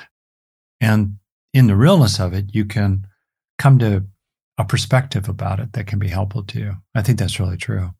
And 0.81 1.17
in 1.53 1.67
the 1.67 1.75
realness 1.77 2.19
of 2.19 2.33
it, 2.33 2.53
you 2.53 2.65
can 2.65 3.07
come 3.57 3.79
to 3.79 4.05
a 4.57 4.65
perspective 4.65 5.27
about 5.29 5.59
it 5.59 5.73
that 5.73 5.87
can 5.87 5.99
be 5.99 6.07
helpful 6.07 6.43
to 6.43 6.59
you. 6.59 6.75
I 6.93 7.01
think 7.01 7.19
that's 7.19 7.39
really 7.39 7.57
true. 7.57 7.91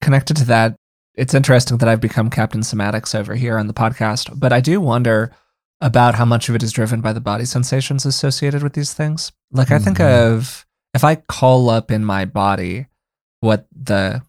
Connected 0.00 0.36
to 0.38 0.44
that, 0.46 0.76
it's 1.14 1.34
interesting 1.34 1.78
that 1.78 1.88
I've 1.88 2.00
become 2.00 2.30
Captain 2.30 2.60
Somatics 2.62 3.14
over 3.14 3.34
here 3.34 3.58
on 3.58 3.66
the 3.66 3.74
podcast, 3.74 4.38
but 4.38 4.52
I 4.52 4.60
do 4.60 4.80
wonder 4.80 5.32
about 5.80 6.14
how 6.14 6.24
much 6.24 6.48
of 6.48 6.54
it 6.54 6.62
is 6.62 6.72
driven 6.72 7.00
by 7.00 7.12
the 7.12 7.20
body 7.20 7.44
sensations 7.44 8.06
associated 8.06 8.62
with 8.62 8.72
these 8.74 8.92
things. 8.94 9.32
Like, 9.50 9.70
I 9.70 9.78
think 9.78 9.98
Mhm. 9.98 10.32
of 10.36 10.66
if 10.94 11.04
I 11.04 11.16
call 11.16 11.70
up 11.70 11.90
in 11.90 12.04
my 12.04 12.24
body 12.24 12.86
what 13.40 13.66
the 13.74 14.22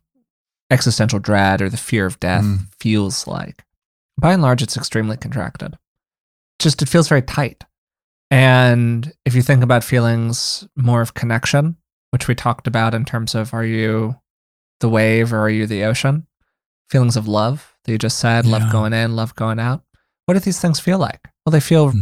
existential 0.71 1.19
dread 1.19 1.61
or 1.61 1.69
the 1.69 1.77
fear 1.77 2.05
of 2.05 2.19
death 2.19 2.43
Mm. 2.43 2.67
feels 2.79 3.27
like, 3.27 3.63
by 4.17 4.33
and 4.33 4.41
large, 4.41 4.61
it's 4.63 4.77
extremely 4.77 5.17
contracted. 5.17 5.77
Just 6.59 6.81
it 6.81 6.89
feels 6.89 7.07
very 7.09 7.21
tight. 7.21 7.63
And 8.33 9.13
if 9.25 9.35
you 9.35 9.43
think 9.43 9.61
about 9.63 9.83
feelings 9.83 10.67
more 10.75 11.01
of 11.01 11.13
connection, 11.13 11.77
which 12.09 12.27
we 12.27 12.33
talked 12.33 12.65
about 12.65 12.95
in 12.95 13.05
terms 13.05 13.35
of 13.35 13.53
are 13.53 13.63
you 13.63 14.15
the 14.79 14.89
wave 14.89 15.31
or 15.31 15.37
are 15.41 15.49
you 15.51 15.67
the 15.67 15.83
ocean? 15.83 16.25
Feelings 16.89 17.15
of 17.15 17.27
love 17.27 17.75
that 17.85 17.91
you 17.91 17.99
just 17.99 18.17
said, 18.17 18.47
love 18.47 18.71
going 18.71 18.91
in, 18.91 19.15
love 19.15 19.35
going 19.35 19.59
out. 19.59 19.83
What 20.25 20.33
do 20.33 20.39
these 20.39 20.59
things 20.59 20.79
feel 20.79 20.97
like? 20.97 21.27
Well, 21.45 21.51
they 21.51 21.59
feel 21.59 21.91
Hmm. 21.91 21.99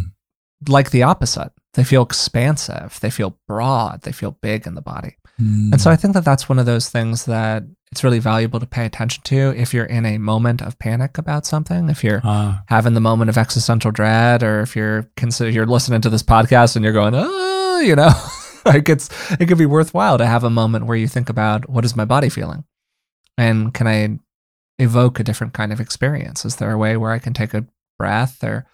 like 0.69 0.91
the 0.91 1.03
opposite. 1.03 1.51
They 1.73 1.83
feel 1.83 2.01
expansive. 2.01 2.97
They 3.01 3.09
feel 3.09 3.37
broad. 3.45 4.03
They 4.03 4.13
feel 4.13 4.37
big 4.41 4.65
in 4.65 4.75
the 4.75 4.81
body. 4.81 5.17
Mm. 5.41 5.73
And 5.73 5.81
so 5.81 5.91
I 5.91 5.97
think 5.97 6.13
that 6.13 6.23
that's 6.23 6.47
one 6.47 6.59
of 6.59 6.65
those 6.65 6.87
things 6.89 7.25
that 7.25 7.63
it's 7.91 8.03
really 8.03 8.19
valuable 8.19 8.59
to 8.59 8.65
pay 8.65 8.85
attention 8.85 9.21
to 9.23 9.53
if 9.55 9.73
you're 9.73 9.85
in 9.85 10.05
a 10.05 10.17
moment 10.17 10.61
of 10.61 10.79
panic 10.79 11.17
about 11.17 11.45
something, 11.45 11.89
if 11.89 12.03
you're 12.03 12.21
Ah, 12.23 12.63
having 12.67 12.93
the 12.93 13.01
moment 13.01 13.29
of 13.29 13.37
existential 13.37 13.91
dread, 13.91 14.43
or 14.43 14.61
if 14.61 14.75
you're 14.75 15.09
consider 15.17 15.49
you're 15.49 15.65
listening 15.65 16.01
to 16.01 16.09
this 16.09 16.23
podcast 16.23 16.75
and 16.75 16.83
you're 16.85 16.93
going, 16.93 17.13
oh, 17.15 17.79
you 17.79 17.95
know, 17.95 18.11
like 18.65 18.87
it's 18.87 19.09
it 19.33 19.47
could 19.47 19.57
be 19.57 19.65
worthwhile 19.65 20.17
to 20.17 20.25
have 20.25 20.43
a 20.43 20.49
moment 20.49 20.85
where 20.85 20.97
you 20.97 21.07
think 21.07 21.29
about 21.29 21.69
what 21.69 21.83
is 21.83 21.95
my 21.95 22.05
body 22.05 22.29
feeling, 22.29 22.63
and 23.37 23.73
can 23.73 23.87
I 23.87 24.19
evoke 24.79 25.19
a 25.19 25.23
different 25.23 25.53
kind 25.53 25.73
of 25.73 25.79
experience? 25.81 26.45
Is 26.45 26.55
there 26.55 26.71
a 26.71 26.77
way 26.77 26.95
where 26.95 27.11
I 27.11 27.19
can 27.19 27.33
take 27.33 27.53
a 27.53 27.65
breath 27.99 28.41
or 28.43 28.65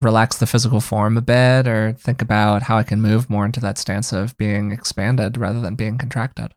relax 0.00 0.38
the 0.38 0.46
physical 0.46 0.80
form 0.80 1.16
a 1.16 1.20
bit, 1.20 1.66
or 1.66 1.92
think 1.92 2.22
about 2.22 2.62
how 2.62 2.78
I 2.78 2.84
can 2.84 3.02
move 3.02 3.28
more 3.28 3.44
into 3.44 3.60
that 3.60 3.78
stance 3.78 4.12
of 4.12 4.36
being 4.38 4.70
expanded 4.70 5.36
rather 5.36 5.60
than 5.60 5.74
being 5.74 5.98
contracted? 5.98 6.54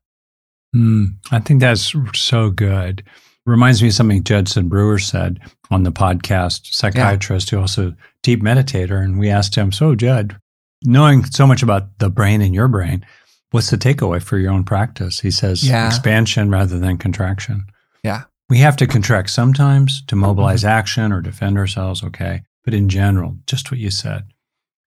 Mm, 0.73 1.07
I 1.31 1.39
think 1.39 1.59
that's 1.59 1.93
so 2.13 2.49
good. 2.49 3.03
Reminds 3.45 3.81
me 3.81 3.89
of 3.89 3.93
something 3.93 4.23
Judson 4.23 4.69
Brewer 4.69 4.99
said 4.99 5.39
on 5.69 5.83
the 5.83 5.91
podcast, 5.91 6.73
psychiatrist 6.73 7.49
who 7.49 7.59
also 7.59 7.93
deep 8.21 8.41
meditator. 8.41 9.03
And 9.03 9.19
we 9.19 9.29
asked 9.29 9.55
him, 9.55 9.71
So, 9.73 9.95
Judd, 9.95 10.37
knowing 10.83 11.25
so 11.25 11.45
much 11.45 11.61
about 11.61 11.99
the 11.99 12.09
brain 12.09 12.41
and 12.41 12.55
your 12.55 12.69
brain, 12.69 13.05
what's 13.51 13.69
the 13.69 13.77
takeaway 13.77 14.23
for 14.23 14.37
your 14.37 14.51
own 14.51 14.63
practice? 14.63 15.19
He 15.19 15.29
says, 15.31 15.67
Yeah. 15.67 15.87
expansion 15.87 16.49
rather 16.49 16.79
than 16.79 16.97
contraction. 16.97 17.65
Yeah. 18.03 18.23
We 18.49 18.59
have 18.59 18.77
to 18.77 18.87
contract 18.87 19.29
sometimes 19.29 20.03
to 20.07 20.15
mobilize 20.15 20.63
action 20.63 21.11
or 21.11 21.21
defend 21.21 21.57
ourselves, 21.57 22.03
okay. 22.03 22.43
But 22.63 22.73
in 22.73 22.87
general, 22.87 23.37
just 23.45 23.71
what 23.71 23.79
you 23.79 23.91
said 23.91 24.23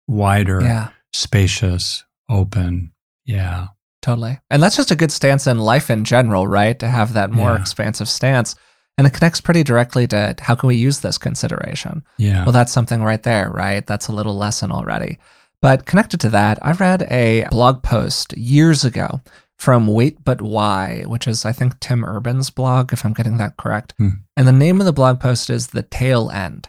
wider, 0.08 0.60
Yeah. 0.60 0.88
spacious, 1.12 2.04
open. 2.28 2.92
Yeah. 3.24 3.68
Totally. 4.02 4.38
And 4.50 4.62
that's 4.62 4.76
just 4.76 4.90
a 4.90 4.96
good 4.96 5.12
stance 5.12 5.46
in 5.46 5.58
life 5.58 5.90
in 5.90 6.04
general, 6.04 6.46
right? 6.46 6.78
To 6.78 6.88
have 6.88 7.12
that 7.12 7.30
more 7.30 7.52
Yeah. 7.54 7.60
expansive 7.60 8.08
stance. 8.08 8.54
And 8.98 9.06
it 9.06 9.12
connects 9.14 9.40
pretty 9.40 9.62
directly 9.62 10.06
to 10.08 10.34
how 10.40 10.54
can 10.54 10.66
we 10.66 10.76
use 10.76 11.00
this 11.00 11.18
consideration? 11.18 12.02
Yeah. 12.18 12.44
Well, 12.44 12.52
that's 12.52 12.72
something 12.72 13.02
right 13.02 13.22
there, 13.22 13.50
right? 13.50 13.86
That's 13.86 14.08
a 14.08 14.12
little 14.12 14.36
lesson 14.36 14.72
already. 14.72 15.18
But 15.62 15.84
connected 15.86 16.20
to 16.20 16.30
that, 16.30 16.58
I 16.62 16.72
read 16.72 17.02
a 17.10 17.46
blog 17.50 17.82
post 17.82 18.36
years 18.36 18.84
ago 18.84 19.20
from 19.58 19.86
Wait 19.86 20.24
But 20.24 20.40
Why, 20.40 21.02
which 21.06 21.28
is, 21.28 21.44
I 21.44 21.52
think, 21.52 21.78
Tim 21.80 22.02
Urban's 22.04 22.48
blog, 22.48 22.92
if 22.94 23.04
I'm 23.04 23.12
getting 23.12 23.36
that 23.36 23.58
correct. 23.58 23.92
Hmm. 23.98 24.08
And 24.36 24.48
the 24.48 24.52
name 24.52 24.80
of 24.80 24.86
the 24.86 24.92
blog 24.92 25.20
post 25.20 25.50
is 25.50 25.68
The 25.68 25.82
Tail 25.82 26.30
End. 26.30 26.68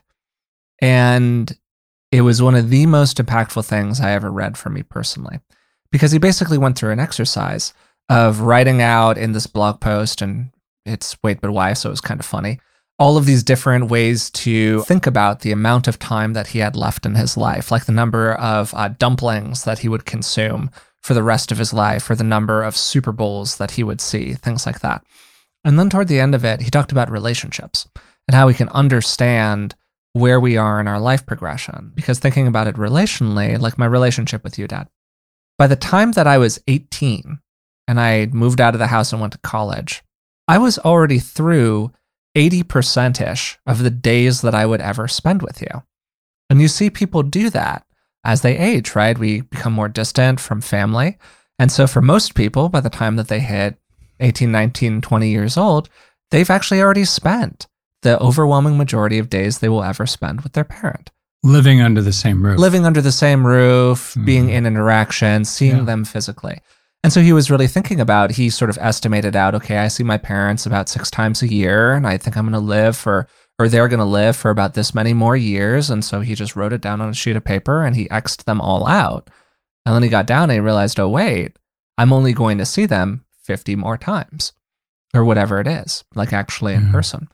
And 0.81 1.57
it 2.11 2.21
was 2.21 2.41
one 2.41 2.55
of 2.55 2.69
the 2.69 2.85
most 2.85 3.17
impactful 3.17 3.65
things 3.65 4.01
I 4.01 4.11
ever 4.11 4.29
read 4.31 4.57
for 4.57 4.69
me 4.69 4.83
personally, 4.83 5.39
because 5.91 6.11
he 6.11 6.19
basically 6.19 6.57
went 6.57 6.77
through 6.77 6.91
an 6.91 6.99
exercise 6.99 7.73
of 8.09 8.41
writing 8.41 8.81
out 8.81 9.17
in 9.17 9.31
this 9.31 9.47
blog 9.47 9.79
post, 9.79 10.21
and 10.21 10.51
it's 10.85 11.17
Wait 11.23 11.41
But 11.41 11.51
Why, 11.51 11.73
so 11.73 11.89
it 11.89 11.91
was 11.91 12.01
kind 12.01 12.19
of 12.19 12.25
funny 12.25 12.59
all 13.01 13.17
of 13.17 13.25
these 13.25 13.41
different 13.41 13.89
ways 13.89 14.29
to 14.29 14.83
think 14.83 15.07
about 15.07 15.39
the 15.39 15.51
amount 15.51 15.87
of 15.87 15.97
time 15.97 16.33
that 16.33 16.45
he 16.45 16.59
had 16.59 16.75
left 16.75 17.03
in 17.03 17.15
his 17.15 17.35
life, 17.35 17.71
like 17.71 17.85
the 17.85 17.91
number 17.91 18.33
of 18.33 18.71
uh, 18.75 18.89
dumplings 18.89 19.63
that 19.63 19.79
he 19.79 19.89
would 19.89 20.05
consume 20.05 20.69
for 21.01 21.15
the 21.15 21.23
rest 21.23 21.51
of 21.51 21.57
his 21.57 21.73
life, 21.73 22.07
or 22.11 22.15
the 22.15 22.23
number 22.23 22.61
of 22.61 22.77
Super 22.77 23.11
Bowls 23.11 23.57
that 23.57 23.71
he 23.71 23.83
would 23.83 23.99
see, 23.99 24.35
things 24.35 24.67
like 24.67 24.81
that. 24.81 25.03
And 25.65 25.79
then 25.79 25.89
toward 25.89 26.09
the 26.09 26.19
end 26.19 26.35
of 26.35 26.45
it, 26.45 26.61
he 26.61 26.69
talked 26.69 26.91
about 26.91 27.09
relationships 27.09 27.87
and 28.27 28.35
how 28.35 28.45
we 28.45 28.53
can 28.53 28.69
understand 28.69 29.73
where 30.13 30.39
we 30.39 30.55
are 30.55 30.79
in 30.79 30.87
our 30.87 30.99
life 30.99 31.25
progression. 31.25 31.93
Because 31.95 32.19
thinking 32.19 32.45
about 32.45 32.67
it 32.67 32.75
relationally, 32.75 33.59
like 33.59 33.79
my 33.79 33.87
relationship 33.87 34.43
with 34.43 34.59
you, 34.59 34.67
Dad, 34.67 34.87
by 35.61 35.67
the 35.67 35.75
time 35.75 36.13
that 36.13 36.25
I 36.25 36.39
was 36.39 36.59
18 36.67 37.37
and 37.87 37.99
I 37.99 38.25
moved 38.25 38.59
out 38.59 38.73
of 38.73 38.79
the 38.79 38.87
house 38.87 39.11
and 39.11 39.21
went 39.21 39.33
to 39.33 39.39
college, 39.43 40.01
I 40.47 40.57
was 40.57 40.79
already 40.79 41.19
through 41.19 41.91
80% 42.35 43.21
ish 43.21 43.59
of 43.67 43.83
the 43.83 43.91
days 43.91 44.41
that 44.41 44.55
I 44.55 44.65
would 44.65 44.81
ever 44.81 45.07
spend 45.07 45.43
with 45.43 45.61
you. 45.61 45.83
And 46.49 46.61
you 46.61 46.67
see 46.67 46.89
people 46.89 47.21
do 47.21 47.51
that 47.51 47.85
as 48.23 48.41
they 48.41 48.57
age, 48.57 48.95
right? 48.95 49.15
We 49.15 49.41
become 49.41 49.73
more 49.73 49.87
distant 49.87 50.39
from 50.39 50.61
family. 50.61 51.19
And 51.59 51.71
so 51.71 51.85
for 51.85 52.01
most 52.01 52.33
people, 52.33 52.67
by 52.67 52.79
the 52.79 52.89
time 52.89 53.15
that 53.17 53.27
they 53.27 53.39
hit 53.39 53.77
18, 54.19 54.51
19, 54.51 54.99
20 54.99 55.29
years 55.29 55.57
old, 55.57 55.89
they've 56.31 56.49
actually 56.49 56.81
already 56.81 57.05
spent 57.05 57.67
the 58.01 58.19
overwhelming 58.19 58.79
majority 58.79 59.19
of 59.19 59.29
days 59.29 59.59
they 59.59 59.69
will 59.69 59.83
ever 59.83 60.07
spend 60.07 60.41
with 60.41 60.53
their 60.53 60.63
parent. 60.63 61.11
Living 61.43 61.81
under 61.81 62.01
the 62.01 62.13
same 62.13 62.45
roof. 62.45 62.59
Living 62.59 62.85
under 62.85 63.01
the 63.01 63.11
same 63.11 63.45
roof, 63.45 64.15
being 64.23 64.47
Mhm. 64.47 64.53
in 64.53 64.65
interaction, 64.65 65.45
seeing 65.45 65.77
Yeah. 65.77 65.83
them 65.83 66.05
physically. 66.05 66.61
And 67.03 67.11
so 67.11 67.21
he 67.21 67.33
was 67.33 67.49
really 67.49 67.67
thinking 67.67 67.99
about, 67.99 68.31
he 68.31 68.51
sort 68.51 68.69
of 68.69 68.77
estimated 68.79 69.35
out, 69.35 69.55
okay, 69.55 69.79
I 69.79 69.87
see 69.87 70.03
my 70.03 70.17
parents 70.17 70.67
about 70.67 70.87
six 70.87 71.09
times 71.09 71.41
a 71.41 71.51
year, 71.51 71.93
and 71.93 72.05
I 72.05 72.17
think 72.17 72.37
I'm 72.37 72.45
going 72.45 72.53
to 72.53 72.59
live 72.59 72.95
for 72.95 73.27
or 73.61 73.69
they're 73.69 73.87
going 73.87 73.99
to 73.99 74.05
live 74.05 74.35
for 74.35 74.49
about 74.49 74.73
this 74.73 74.95
many 74.95 75.13
more 75.13 75.37
years. 75.37 75.91
And 75.91 76.03
so 76.03 76.21
he 76.21 76.33
just 76.33 76.55
wrote 76.55 76.73
it 76.73 76.81
down 76.81 76.99
on 76.99 77.09
a 77.09 77.13
sheet 77.13 77.35
of 77.35 77.43
paper 77.43 77.83
and 77.83 77.95
he 77.95 78.09
X'd 78.09 78.47
them 78.47 78.59
all 78.59 78.87
out. 78.87 79.29
And 79.85 79.93
then 79.93 80.01
he 80.01 80.09
got 80.09 80.25
down 80.25 80.43
and 80.43 80.53
he 80.53 80.59
realized, 80.59 80.99
oh, 80.99 81.09
wait, 81.09 81.59
I'm 81.95 82.11
only 82.11 82.33
going 82.33 82.57
to 82.57 82.65
see 82.65 82.87
them 82.87 83.23
50 83.43 83.75
more 83.75 83.97
times 83.97 84.53
or 85.13 85.23
whatever 85.23 85.59
it 85.59 85.67
is, 85.67 86.03
like 86.15 86.33
actually 86.33 86.73
in 86.73 86.83
mm-hmm. 86.83 86.91
person. 86.91 87.27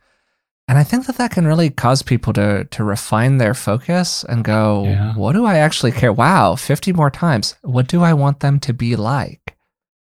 And 0.67 0.77
I 0.77 0.83
think 0.83 1.05
that 1.05 1.17
that 1.17 1.31
can 1.31 1.47
really 1.47 1.69
cause 1.69 2.01
people 2.01 2.33
to 2.33 2.65
to 2.65 2.83
refine 2.83 3.37
their 3.37 3.53
focus 3.53 4.25
and 4.25 4.43
go, 4.43 4.83
yeah. 4.83 5.15
what 5.15 5.33
do 5.33 5.45
I 5.45 5.57
actually 5.57 5.93
care? 5.93 6.11
Wow, 6.11 6.55
50 6.55 6.91
more 6.91 7.09
times. 7.09 7.55
What 7.61 7.87
do 7.87 8.03
I 8.03 8.13
want 8.13 8.41
them 8.41 8.59
to 8.61 8.73
be 8.73 8.95
like? 8.95 9.55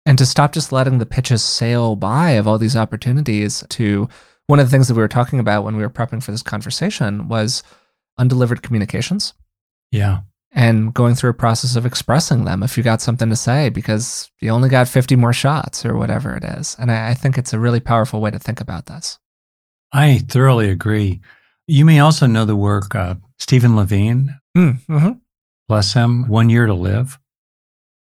And 0.05 0.17
to 0.17 0.25
stop 0.25 0.53
just 0.53 0.71
letting 0.71 0.99
the 0.99 1.05
pitches 1.05 1.43
sail 1.43 1.95
by 1.95 2.31
of 2.31 2.47
all 2.47 2.57
these 2.57 2.75
opportunities 2.75 3.63
to 3.69 4.07
one 4.47 4.59
of 4.59 4.65
the 4.65 4.71
things 4.71 4.87
that 4.87 4.95
we 4.95 5.01
were 5.01 5.07
talking 5.07 5.39
about 5.39 5.63
when 5.63 5.75
we 5.75 5.83
were 5.83 5.89
prepping 5.89 6.21
for 6.21 6.31
this 6.31 6.41
conversation 6.41 7.27
was 7.27 7.63
undelivered 8.17 8.61
communications. 8.61 9.33
Yeah. 9.91 10.21
And 10.51 10.93
going 10.93 11.15
through 11.15 11.31
a 11.31 11.35
process 11.35 11.75
of 11.75 11.85
expressing 11.85 12.45
them 12.45 12.61
if 12.61 12.77
you 12.77 12.83
got 12.83 13.01
something 13.01 13.29
to 13.29 13.35
say 13.35 13.69
because 13.69 14.29
you 14.39 14.49
only 14.49 14.69
got 14.69 14.87
50 14.87 15.15
more 15.15 15.33
shots 15.33 15.85
or 15.85 15.97
whatever 15.97 16.35
it 16.35 16.43
is. 16.43 16.75
And 16.77 16.91
I, 16.91 17.09
I 17.09 17.13
think 17.15 17.37
it's 17.37 17.53
a 17.53 17.59
really 17.59 17.79
powerful 17.79 18.21
way 18.21 18.29
to 18.29 18.39
think 18.39 18.61
about 18.61 18.85
this. 18.85 19.17
I 19.93 20.17
thoroughly 20.17 20.69
agree. 20.69 21.21
You 21.67 21.85
may 21.85 21.99
also 21.99 22.25
know 22.25 22.45
the 22.45 22.55
work 22.55 22.95
of 22.95 23.21
Stephen 23.37 23.75
Levine. 23.75 24.39
Mm, 24.57 24.79
mm-hmm. 24.87 25.11
Bless 25.67 25.93
him. 25.93 26.27
One 26.27 26.49
Year 26.49 26.65
to 26.65 26.73
Live. 26.73 27.19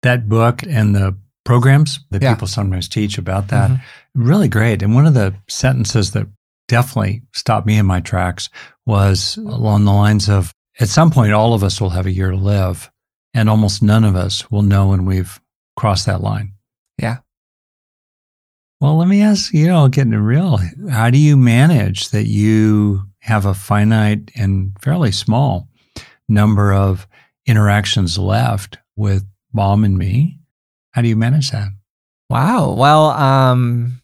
That 0.03 0.29
book 0.29 0.61
and 0.63 0.95
the 0.95 1.17
programs 1.43 2.01
that 2.11 2.21
yeah. 2.21 2.33
people 2.33 2.47
sometimes 2.47 2.89
teach 2.89 3.17
about 3.17 3.47
that, 3.47 3.71
mm-hmm. 3.71 4.27
really 4.27 4.47
great. 4.47 4.83
And 4.83 4.93
one 4.93 5.07
of 5.07 5.13
the 5.13 5.33
sentences 5.47 6.11
that 6.11 6.27
definitely 6.67 7.23
stopped 7.33 7.65
me 7.65 7.77
in 7.77 7.85
my 7.85 8.01
tracks 8.01 8.49
was 8.85 9.37
along 9.37 9.85
the 9.85 9.93
lines 9.93 10.29
of 10.29 10.53
at 10.79 10.89
some 10.89 11.09
point, 11.09 11.33
all 11.33 11.53
of 11.53 11.63
us 11.63 11.81
will 11.81 11.89
have 11.89 12.05
a 12.05 12.11
year 12.11 12.29
to 12.29 12.37
live, 12.37 12.91
and 13.33 13.49
almost 13.49 13.81
none 13.81 14.03
of 14.03 14.15
us 14.15 14.49
will 14.51 14.61
know 14.61 14.89
when 14.89 15.05
we've 15.05 15.41
crossed 15.75 16.05
that 16.05 16.21
line. 16.21 16.53
Yeah. 16.99 17.17
Well, 18.79 18.97
let 18.97 19.07
me 19.07 19.21
ask, 19.21 19.53
you 19.53 19.67
know, 19.67 19.87
getting 19.87 20.13
real, 20.13 20.59
how 20.89 21.09
do 21.09 21.17
you 21.17 21.35
manage 21.35 22.09
that 22.09 22.27
you 22.27 23.03
have 23.19 23.45
a 23.45 23.55
finite 23.55 24.31
and 24.35 24.77
fairly 24.81 25.11
small 25.11 25.67
number 26.29 26.71
of 26.73 27.07
interactions 27.47 28.19
left 28.19 28.77
with 28.95 29.25
mom 29.51 29.83
and 29.83 29.97
me? 29.97 30.39
How 30.91 31.01
do 31.01 31.07
you 31.07 31.15
manage 31.15 31.49
that? 31.51 31.69
Wow. 32.29 32.73
Well, 32.73 33.09
um, 33.11 34.01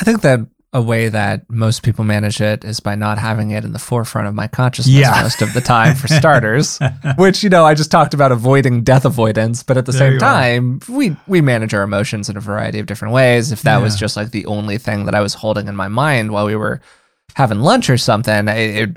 I 0.00 0.04
think 0.04 0.22
that 0.22 0.40
a 0.74 0.82
way 0.82 1.08
that 1.08 1.48
most 1.48 1.84
people 1.84 2.04
manage 2.04 2.40
it 2.40 2.64
is 2.64 2.80
by 2.80 2.96
not 2.96 3.16
having 3.16 3.52
it 3.52 3.64
in 3.64 3.72
the 3.72 3.78
forefront 3.78 4.26
of 4.26 4.34
my 4.34 4.48
consciousness 4.48 4.92
yeah. 4.92 5.22
most 5.22 5.40
of 5.40 5.54
the 5.54 5.60
time, 5.60 5.94
for 5.94 6.08
starters. 6.08 6.80
which 7.16 7.44
you 7.44 7.48
know, 7.48 7.64
I 7.64 7.74
just 7.74 7.92
talked 7.92 8.12
about 8.12 8.32
avoiding 8.32 8.82
death 8.82 9.04
avoidance, 9.04 9.62
but 9.62 9.76
at 9.76 9.86
the 9.86 9.92
there 9.92 10.10
same 10.10 10.18
time, 10.18 10.80
are. 10.88 10.92
we 10.92 11.16
we 11.28 11.40
manage 11.40 11.72
our 11.74 11.84
emotions 11.84 12.28
in 12.28 12.36
a 12.36 12.40
variety 12.40 12.80
of 12.80 12.86
different 12.86 13.14
ways. 13.14 13.52
If 13.52 13.62
that 13.62 13.76
yeah. 13.76 13.82
was 13.84 13.96
just 13.96 14.16
like 14.16 14.32
the 14.32 14.46
only 14.46 14.76
thing 14.78 15.04
that 15.04 15.14
I 15.14 15.20
was 15.20 15.34
holding 15.34 15.68
in 15.68 15.76
my 15.76 15.86
mind 15.86 16.32
while 16.32 16.44
we 16.44 16.56
were 16.56 16.80
having 17.34 17.60
lunch 17.60 17.88
or 17.88 17.96
something, 17.96 18.48
it, 18.48 18.96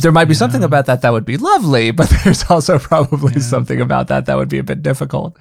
there 0.00 0.12
might 0.12 0.26
be 0.26 0.34
yeah. 0.34 0.38
something 0.38 0.64
about 0.64 0.86
that 0.86 1.02
that 1.02 1.12
would 1.12 1.24
be 1.24 1.36
lovely, 1.36 1.92
but 1.92 2.12
there's 2.24 2.42
also 2.50 2.80
probably 2.80 3.40
something 3.40 3.80
about 3.80 4.08
that 4.08 4.26
that 4.26 4.36
would 4.36 4.48
be 4.48 4.58
a 4.58 4.64
bit 4.64 4.82
difficult. 4.82 5.38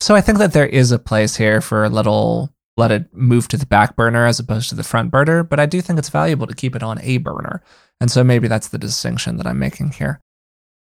So 0.00 0.14
I 0.14 0.20
think 0.20 0.38
that 0.38 0.52
there 0.52 0.66
is 0.66 0.92
a 0.92 1.00
place 1.00 1.34
here 1.36 1.60
for 1.60 1.84
a 1.84 1.88
little 1.88 2.51
let 2.76 2.90
it 2.90 3.12
move 3.12 3.48
to 3.48 3.56
the 3.56 3.66
back 3.66 3.96
burner 3.96 4.26
as 4.26 4.38
opposed 4.38 4.68
to 4.70 4.74
the 4.74 4.82
front 4.82 5.10
burner, 5.10 5.42
but 5.42 5.60
I 5.60 5.66
do 5.66 5.80
think 5.80 5.98
it's 5.98 6.08
valuable 6.08 6.46
to 6.46 6.54
keep 6.54 6.74
it 6.74 6.82
on 6.82 7.00
a 7.02 7.18
burner. 7.18 7.62
And 8.00 8.10
so 8.10 8.24
maybe 8.24 8.48
that's 8.48 8.68
the 8.68 8.78
distinction 8.78 9.36
that 9.36 9.46
I'm 9.46 9.58
making 9.58 9.90
here. 9.90 10.20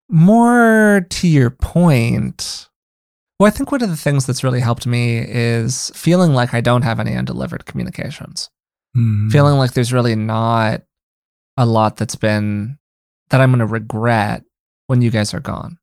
More 0.08 1.06
to 1.08 1.28
your 1.28 1.50
point, 1.50 2.68
well, 3.38 3.48
I 3.48 3.50
think 3.50 3.72
one 3.72 3.82
of 3.82 3.88
the 3.88 3.96
things 3.96 4.26
that's 4.26 4.44
really 4.44 4.60
helped 4.60 4.86
me 4.86 5.18
is 5.18 5.90
feeling 5.94 6.34
like 6.34 6.52
I 6.54 6.60
don't 6.60 6.82
have 6.82 7.00
any 7.00 7.16
undelivered 7.16 7.64
communications. 7.64 8.50
Mm-hmm. 8.96 9.30
Feeling 9.30 9.56
like 9.56 9.72
there's 9.72 9.92
really 9.92 10.14
not 10.14 10.82
a 11.56 11.66
lot 11.66 11.96
that's 11.96 12.16
been 12.16 12.78
that 13.30 13.40
I'm 13.40 13.50
going 13.50 13.60
to 13.60 13.66
regret 13.66 14.44
when 14.86 15.00
you 15.00 15.10
guys 15.10 15.32
are 15.32 15.40
gone. 15.40 15.78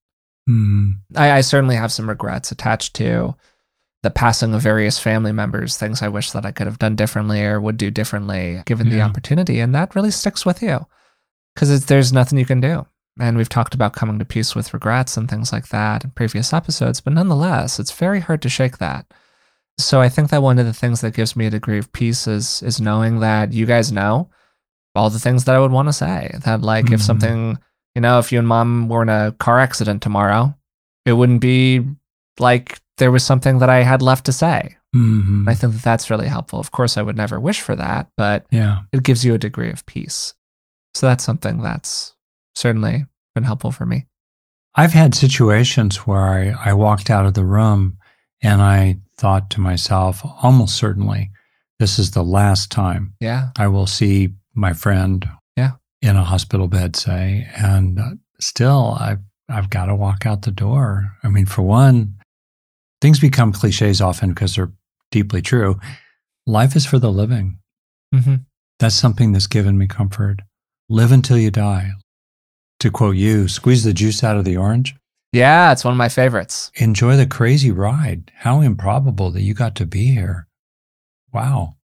Mm-hmm. 0.48 0.92
I, 1.18 1.32
I 1.32 1.42
certainly 1.42 1.76
have 1.76 1.92
some 1.92 2.08
regrets 2.08 2.52
attached 2.52 2.96
to 2.96 3.36
the 4.04 4.10
passing 4.10 4.54
of 4.54 4.62
various 4.62 4.98
family 4.98 5.32
members, 5.32 5.78
things 5.78 6.02
I 6.02 6.08
wish 6.08 6.32
that 6.32 6.46
I 6.46 6.52
could 6.52 6.68
have 6.68 6.80
done 6.80 6.96
differently 6.96 7.44
or 7.44 7.60
would 7.60 7.78
do 7.78 7.92
differently 7.92 8.62
given 8.66 8.88
yeah. 8.88 8.96
the 8.96 9.02
opportunity. 9.02 9.60
And 9.60 9.76
that 9.76 9.96
really 9.96 10.12
sticks 10.12 10.46
with 10.46 10.62
you 10.62 10.86
because 11.54 11.86
there's 11.86 12.14
nothing 12.14 12.40
you 12.40 12.46
can 12.46 12.62
do. 12.62 12.86
And 13.20 13.36
we've 13.36 13.50
talked 13.50 13.74
about 13.74 13.94
coming 13.94 14.18
to 14.20 14.26
peace 14.26 14.56
with 14.56 14.74
regrets 14.74 15.18
and 15.18 15.30
things 15.30 15.52
like 15.52 15.68
that 15.70 16.06
in 16.06 16.12
previous 16.12 16.54
episodes, 16.54 17.02
but 17.02 17.14
nonetheless, 17.14 17.80
it's 17.80 17.92
very 17.92 18.22
hard 18.22 18.42
to 18.44 18.50
shake 18.50 18.78
that. 18.78 19.06
So 19.78 20.00
I 20.02 20.10
think 20.10 20.30
that 20.30 20.42
one 20.42 20.60
of 20.60 20.66
the 20.66 20.74
things 20.74 21.02
that 21.02 21.14
gives 21.14 21.36
me 21.36 21.46
a 21.46 21.50
degree 21.50 21.78
of 21.78 21.92
peace 21.92 22.28
is 22.28 22.62
is 22.64 22.82
knowing 22.82 23.22
that 23.22 23.54
you 23.54 23.66
guys 23.66 23.92
know 23.92 24.30
all 24.96 25.10
the 25.10 25.20
things 25.20 25.46
that 25.46 25.56
I 25.56 25.60
would 25.60 25.72
want 25.72 25.88
to 25.88 25.94
say. 25.94 26.36
That 26.44 26.62
like 26.62 26.86
mm-hmm. 26.86 26.96
if 26.96 27.02
something, 27.02 27.58
you 27.96 28.02
know, 28.02 28.20
if 28.20 28.32
you 28.32 28.40
and 28.40 28.48
mom 28.48 28.90
were 28.90 29.02
in 29.02 29.10
a 29.10 29.34
car 29.40 29.60
accident 29.60 30.02
tomorrow, 30.02 30.54
it 31.06 31.14
wouldn't 31.14 31.42
be 31.42 31.86
like 32.40 32.80
there 33.00 33.12
was 33.12 33.24
something 33.24 33.60
that 33.60 33.70
I 33.70 33.82
had 33.82 34.02
left 34.02 34.26
to 34.26 34.32
say. 34.32 34.78
Mm-hmm. 34.96 35.50
I 35.50 35.56
think 35.56 35.74
that 35.74 35.82
that's 35.82 36.10
really 36.10 36.28
helpful. 36.28 36.60
Of 36.60 36.72
course, 36.72 36.98
I 36.98 37.02
would 37.02 37.18
never 37.18 37.40
wish 37.40 37.62
for 37.62 37.76
that, 37.76 38.10
but 38.16 38.46
yeah. 38.52 38.82
it 38.92 39.04
gives 39.04 39.26
you 39.26 39.34
a 39.34 39.40
degree 39.40 39.72
of 39.72 39.86
peace. 39.86 40.34
So 40.94 41.08
that's 41.08 41.24
something 41.24 41.62
that's 41.62 42.16
certainly 42.56 43.06
been 43.36 43.44
helpful 43.44 43.72
for 43.72 43.86
me. 43.86 44.06
I've 44.76 44.94
had 44.94 45.16
situations 45.16 46.08
where 46.08 46.22
I, 46.22 46.72
I 46.72 46.74
walked 46.74 47.10
out 47.10 47.26
of 47.26 47.34
the 47.34 47.46
room 47.46 47.98
and 48.42 48.62
I 48.62 49.00
thought 49.18 49.50
to 49.52 49.62
myself, 49.62 50.22
almost 50.42 50.76
certainly, 50.76 51.32
this 51.80 52.00
is 52.00 52.12
the 52.12 52.24
last 52.24 52.72
time 52.72 53.14
yeah. 53.20 53.50
I 53.58 53.68
will 53.68 53.88
see 53.88 54.30
my 54.54 54.74
friend 54.74 55.28
yeah. 55.56 55.72
in 56.02 56.16
a 56.16 56.24
hospital 56.24 56.68
bed, 56.68 56.96
say. 56.96 57.48
And 57.56 58.20
still, 58.40 58.98
I've, 59.00 59.20
I've 59.50 59.70
got 59.70 59.86
to 59.86 59.96
walk 59.96 60.26
out 60.26 60.44
the 60.44 60.52
door. 60.52 61.12
I 61.24 61.30
mean, 61.30 61.46
for 61.46 61.62
one, 61.62 62.16
things 63.02 63.20
become 63.20 63.54
cliches 63.54 64.02
often 64.02 64.30
because 64.30 64.56
they're 64.56 64.72
deeply 65.12 65.42
true. 65.42 65.80
Life 66.46 66.76
is 66.76 66.86
for 66.86 67.00
the 67.00 67.12
living. 67.12 67.60
Mm-hmm. 68.14 68.36
That's 68.80 68.96
something 68.96 69.32
that's 69.32 69.48
given 69.48 69.78
me 69.78 69.88
comfort. 69.88 70.42
Live 70.90 71.12
until 71.12 71.38
you 71.38 71.52
die. 71.52 71.92
To 72.80 72.90
quote 72.90 73.18
you, 73.18 73.48
squeeze 73.48 73.84
the 73.84 73.94
juice 73.94 74.24
out 74.24 74.38
of 74.38 74.46
the 74.46 74.58
orange. 74.58 74.96
Yeah, 75.32 75.72
it's 75.72 75.84
one 75.84 75.94
of 75.94 75.98
my 75.98 76.10
favorites. 76.10 76.72
Enjoy 76.76 77.16
the 77.16 77.28
crazy 77.28 77.72
ride. 77.72 78.32
How 78.38 78.62
improbable 78.62 79.30
that 79.32 79.42
you 79.42 79.54
got 79.54 79.76
to 79.76 79.86
be 79.86 80.08
here. 80.08 80.48
Wow. 81.32 81.76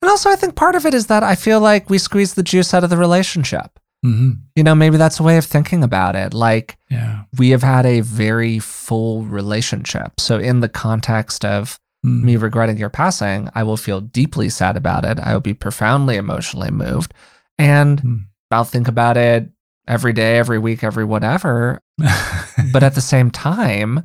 And 0.00 0.08
also, 0.08 0.30
I 0.30 0.36
think 0.36 0.54
part 0.54 0.74
of 0.74 0.86
it 0.86 0.94
is 0.94 1.06
that 1.08 1.22
I 1.22 1.34
feel 1.34 1.60
like 1.60 1.90
we 1.90 1.98
squeeze 1.98 2.34
the 2.34 2.42
juice 2.42 2.72
out 2.72 2.84
of 2.84 2.90
the 2.90 2.96
relationship. 2.96 3.78
Mm-hmm. 4.04 4.30
You 4.56 4.64
know, 4.64 4.74
maybe 4.74 4.96
that's 4.96 5.20
a 5.20 5.22
way 5.22 5.36
of 5.36 5.44
thinking 5.44 5.84
about 5.84 6.16
it. 6.16 6.34
Like, 6.34 6.76
yeah. 6.90 7.22
we 7.38 7.50
have 7.50 7.62
had 7.62 7.86
a 7.86 8.00
very 8.00 8.58
full 8.58 9.22
relationship. 9.22 10.12
So, 10.18 10.38
in 10.38 10.60
the 10.60 10.68
context 10.68 11.44
of 11.44 11.78
mm. 12.04 12.22
me 12.22 12.36
regretting 12.36 12.78
your 12.78 12.90
passing, 12.90 13.48
I 13.54 13.62
will 13.62 13.76
feel 13.76 14.00
deeply 14.00 14.48
sad 14.48 14.76
about 14.76 15.04
it. 15.04 15.20
I 15.20 15.32
will 15.32 15.40
be 15.40 15.54
profoundly 15.54 16.16
emotionally 16.16 16.70
moved. 16.70 17.14
And 17.58 18.02
mm. 18.02 18.20
I'll 18.50 18.64
think 18.64 18.88
about 18.88 19.16
it 19.16 19.48
every 19.86 20.12
day, 20.12 20.38
every 20.38 20.58
week, 20.58 20.82
every 20.82 21.04
whatever. 21.04 21.80
but 22.72 22.82
at 22.82 22.94
the 22.94 23.00
same 23.00 23.30
time, 23.30 24.04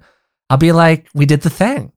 I'll 0.50 0.58
be 0.58 0.72
like, 0.72 1.08
we 1.14 1.26
did 1.26 1.42
the 1.42 1.50
thing. 1.50 1.92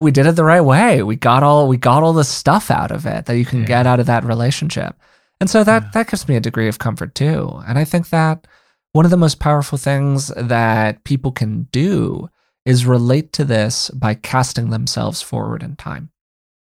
We 0.00 0.10
did 0.10 0.26
it 0.26 0.32
the 0.32 0.44
right 0.44 0.60
way. 0.60 1.02
We 1.02 1.16
got 1.16 1.42
all 1.42 1.68
we 1.68 1.76
got 1.76 2.02
all 2.02 2.12
the 2.12 2.24
stuff 2.24 2.70
out 2.70 2.90
of 2.90 3.06
it 3.06 3.26
that 3.26 3.36
you 3.36 3.44
can 3.44 3.60
yeah. 3.60 3.66
get 3.66 3.86
out 3.86 4.00
of 4.00 4.06
that 4.06 4.24
relationship. 4.24 4.96
And 5.40 5.50
so 5.50 5.64
that 5.64 5.82
yeah. 5.82 5.90
that 5.94 6.10
gives 6.10 6.28
me 6.28 6.36
a 6.36 6.40
degree 6.40 6.68
of 6.68 6.78
comfort 6.78 7.14
too. 7.14 7.62
And 7.66 7.78
I 7.78 7.84
think 7.84 8.08
that 8.10 8.46
one 8.92 9.04
of 9.04 9.10
the 9.10 9.16
most 9.16 9.40
powerful 9.40 9.76
things 9.76 10.28
that 10.36 11.04
people 11.04 11.32
can 11.32 11.64
do 11.72 12.28
is 12.64 12.86
relate 12.86 13.32
to 13.34 13.44
this 13.44 13.90
by 13.90 14.14
casting 14.14 14.70
themselves 14.70 15.20
forward 15.20 15.62
in 15.62 15.76
time. 15.76 16.10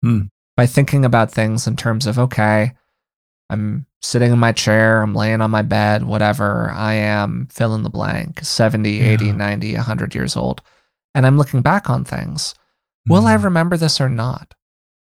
Mm. 0.04 0.30
By 0.58 0.66
thinking 0.66 1.06
about 1.06 1.32
things 1.32 1.68
in 1.68 1.76
terms 1.76 2.06
of, 2.06 2.20
okay, 2.20 2.74
I'm 3.50 3.86
sitting 4.02 4.32
in 4.32 4.40
my 4.40 4.52
chair, 4.52 5.02
I'm 5.02 5.16
laying 5.16 5.42
on 5.42 5.52
my 5.52 5.62
bed, 5.62 6.04
whatever, 6.04 6.72
I 6.72 6.94
am 6.96 7.48
fill 7.52 7.76
in 7.76 7.84
the 7.84 7.90
blank, 7.90 8.44
70, 8.44 8.90
yeah. 8.90 9.06
80, 9.12 9.32
90, 9.34 9.76
100 9.76 10.16
years 10.16 10.36
old, 10.36 10.62
and 11.16 11.26
I'm 11.26 11.38
looking 11.38 11.62
back 11.62 11.90
on 11.90 12.04
things. 12.04 12.56
Mm. 13.08 13.14
Will 13.14 13.28
I 13.28 13.38
hmm. 13.38 13.46
remember 13.46 13.78
this 13.78 14.02
or 14.02 14.10
not? 14.10 14.54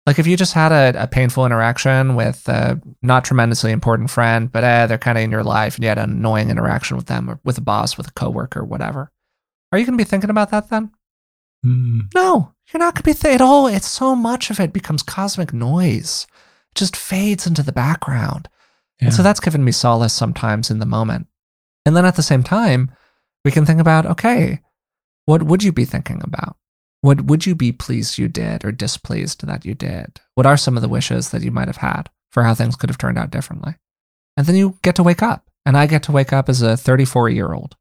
Like 0.07 0.19
if 0.19 0.25
you 0.25 0.37
just 0.37 0.53
had 0.53 0.71
a, 0.71 1.03
a 1.03 1.05
painful 1.05 1.45
interaction 1.45 2.15
with 2.15 2.47
a 2.47 2.81
not 3.01 3.25
tremendously 3.25 3.73
important 3.73 4.09
friend, 4.09 4.49
but 4.49 4.63
eh, 4.63 4.85
they're 4.85 4.97
kind 4.97 5.17
of 5.17 5.23
in 5.25 5.31
your 5.31 5.43
life 5.43 5.75
and 5.75 5.83
you 5.83 5.89
had 5.89 5.97
an 5.97 6.09
annoying 6.09 6.49
interaction 6.49 6.95
with 6.95 7.07
them 7.07 7.29
or 7.29 7.41
with 7.43 7.57
a 7.57 7.61
boss, 7.61 7.97
with 7.97 8.07
a 8.07 8.13
coworker, 8.13 8.63
whatever. 8.63 9.11
Are 9.71 9.77
you 9.77 9.85
going 9.85 9.97
to 9.97 10.03
be 10.03 10.09
thinking 10.09 10.29
about 10.29 10.49
that 10.51 10.69
then? 10.69 10.91
Mm. 11.65 12.03
No, 12.15 12.53
you're 12.71 12.79
not 12.79 12.95
going 12.95 13.01
to 13.01 13.09
be 13.09 13.13
th- 13.13 13.35
at 13.35 13.41
all. 13.41 13.67
It's 13.67 13.87
so 13.87 14.15
much 14.15 14.49
of 14.49 14.61
it 14.61 14.71
becomes 14.71 15.03
cosmic 15.03 15.51
noise. 15.51 16.25
It 16.71 16.75
just 16.75 16.95
fades 16.95 17.45
into 17.45 17.61
the 17.61 17.73
background. 17.73 18.47
Yeah. 19.01 19.07
And 19.07 19.13
so 19.13 19.23
that's 19.23 19.41
given 19.41 19.65
me 19.65 19.73
solace 19.73 20.13
sometimes 20.13 20.71
in 20.71 20.79
the 20.79 20.85
moment. 20.85 21.27
And 21.85 21.97
then 21.97 22.05
at 22.05 22.15
the 22.15 22.23
same 22.23 22.43
time, 22.43 22.91
we 23.43 23.51
can 23.51 23.65
think 23.65 23.81
about 23.81 24.05
okay, 24.05 24.61
what 25.25 25.43
would 25.43 25.63
you 25.63 25.73
be 25.73 25.83
thinking 25.83 26.21
about? 26.23 26.55
What 27.01 27.21
would 27.21 27.45
you 27.45 27.55
be 27.55 27.71
pleased 27.71 28.17
you 28.17 28.27
did 28.27 28.65
or 28.65 28.71
displeased 28.71 29.45
that 29.45 29.65
you 29.65 29.73
did? 29.73 30.19
What 30.35 30.45
are 30.45 30.57
some 30.57 30.75
of 30.75 30.81
the 30.81 30.89
wishes 30.89 31.29
that 31.29 31.43
you 31.43 31.51
might 31.51 31.67
have 31.67 31.77
had 31.77 32.09
for 32.31 32.43
how 32.43 32.53
things 32.53 32.75
could 32.75 32.89
have 32.89 32.97
turned 32.97 33.17
out 33.17 33.31
differently? 33.31 33.75
And 34.35 34.45
then 34.45 34.55
you 34.55 34.77
get 34.81 34.95
to 34.95 35.03
wake 35.03 35.21
up. 35.21 35.43
And 35.65 35.77
I 35.77 35.85
get 35.85 36.03
to 36.03 36.11
wake 36.13 36.31
up 36.31 36.47
as 36.47 36.61
a 36.61 36.77
34 36.77 37.29
year 37.29 37.53
old 37.53 37.75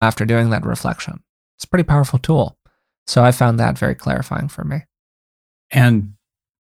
after 0.00 0.24
doing 0.24 0.50
that 0.50 0.64
reflection. 0.64 1.22
It's 1.56 1.64
a 1.64 1.68
pretty 1.68 1.84
powerful 1.84 2.18
tool. 2.18 2.56
So 3.06 3.24
I 3.24 3.32
found 3.32 3.58
that 3.58 3.78
very 3.78 3.94
clarifying 3.94 4.48
for 4.48 4.64
me. 4.64 4.84
And 5.70 6.14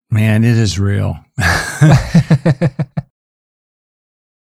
man, 0.09 0.43
it 0.43 0.57
is 0.57 0.79
real. 0.79 1.19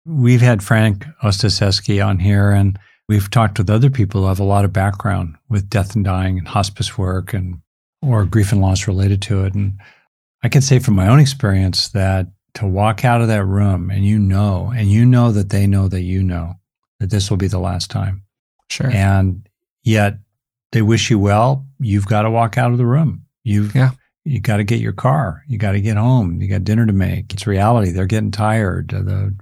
We've 0.05 0.41
had 0.41 0.63
Frank 0.63 1.07
Ostaseski 1.23 2.05
on 2.05 2.19
here, 2.19 2.51
and 2.51 2.79
we've 3.09 3.31
talked 3.31 3.59
with 3.59 3.71
other 3.71 3.91
people 3.91 4.23
who 4.23 4.29
have 4.29 4.41
a 4.41 4.45
lot 4.45 4.65
of 4.65 4.73
background 4.73 5.37
with 5.49 5.69
death 5.69 5.95
and 5.95 6.05
dying 6.05 6.39
and 6.39 6.49
hospice 6.49 6.97
work 6.97 7.35
and 7.35 7.61
or 8.01 8.25
grief 8.25 8.53
and 8.53 8.61
loss 8.61 8.89
related 8.89 9.23
to 9.23 9.45
it. 9.45 9.55
And 9.55 9.79
I 10.43 10.49
can 10.49 10.63
say 10.63 10.79
from 10.79 10.95
my 10.95 11.09
own 11.09 11.21
experience 11.21 11.89
that 11.89 12.27
to 12.55 12.67
walk 12.67 13.05
out 13.05 13.21
of 13.21 13.29
that 13.29 13.45
room 13.45 13.91
and 13.91 14.05
you 14.05 14.19
know, 14.19 14.73
and 14.75 14.91
you 14.91 15.07
know 15.07 15.33
that 15.33 15.51
they 15.51 15.67
know 15.67 15.89
that 15.89 16.03
you 16.03 16.23
know 16.23 16.55
that 17.01 17.11
this 17.11 17.31
will 17.31 17.37
be 17.37 17.47
the 17.49 17.59
last 17.59 17.91
time. 17.91 18.23
Sure. 18.69 18.91
And 18.91 19.49
yet 19.83 20.19
they 20.73 20.83
wish 20.83 21.11
you 21.11 21.19
well. 21.19 21.67
You've 21.79 22.07
got 22.07 22.23
to 22.23 22.31
walk 22.31 22.59
out 22.59 22.73
of 22.73 22.79
the 22.79 22.87
room. 22.87 23.25
You've 23.45 23.75
yeah. 23.75 23.91
You 24.25 24.41
got 24.41 24.59
to 24.59 24.65
get 24.65 24.79
your 24.79 24.93
car. 24.93 25.43
You 25.49 25.59
got 25.59 25.73
to 25.73 25.81
get 25.81 25.97
home. 25.97 26.41
You 26.41 26.47
got 26.49 26.63
dinner 26.63 26.87
to 26.87 26.93
make. 26.93 27.33
It's 27.33 27.45
reality. 27.47 27.91
They're 27.91 28.07
getting 28.07 28.31
tired. 28.31 28.91
The 28.91 29.35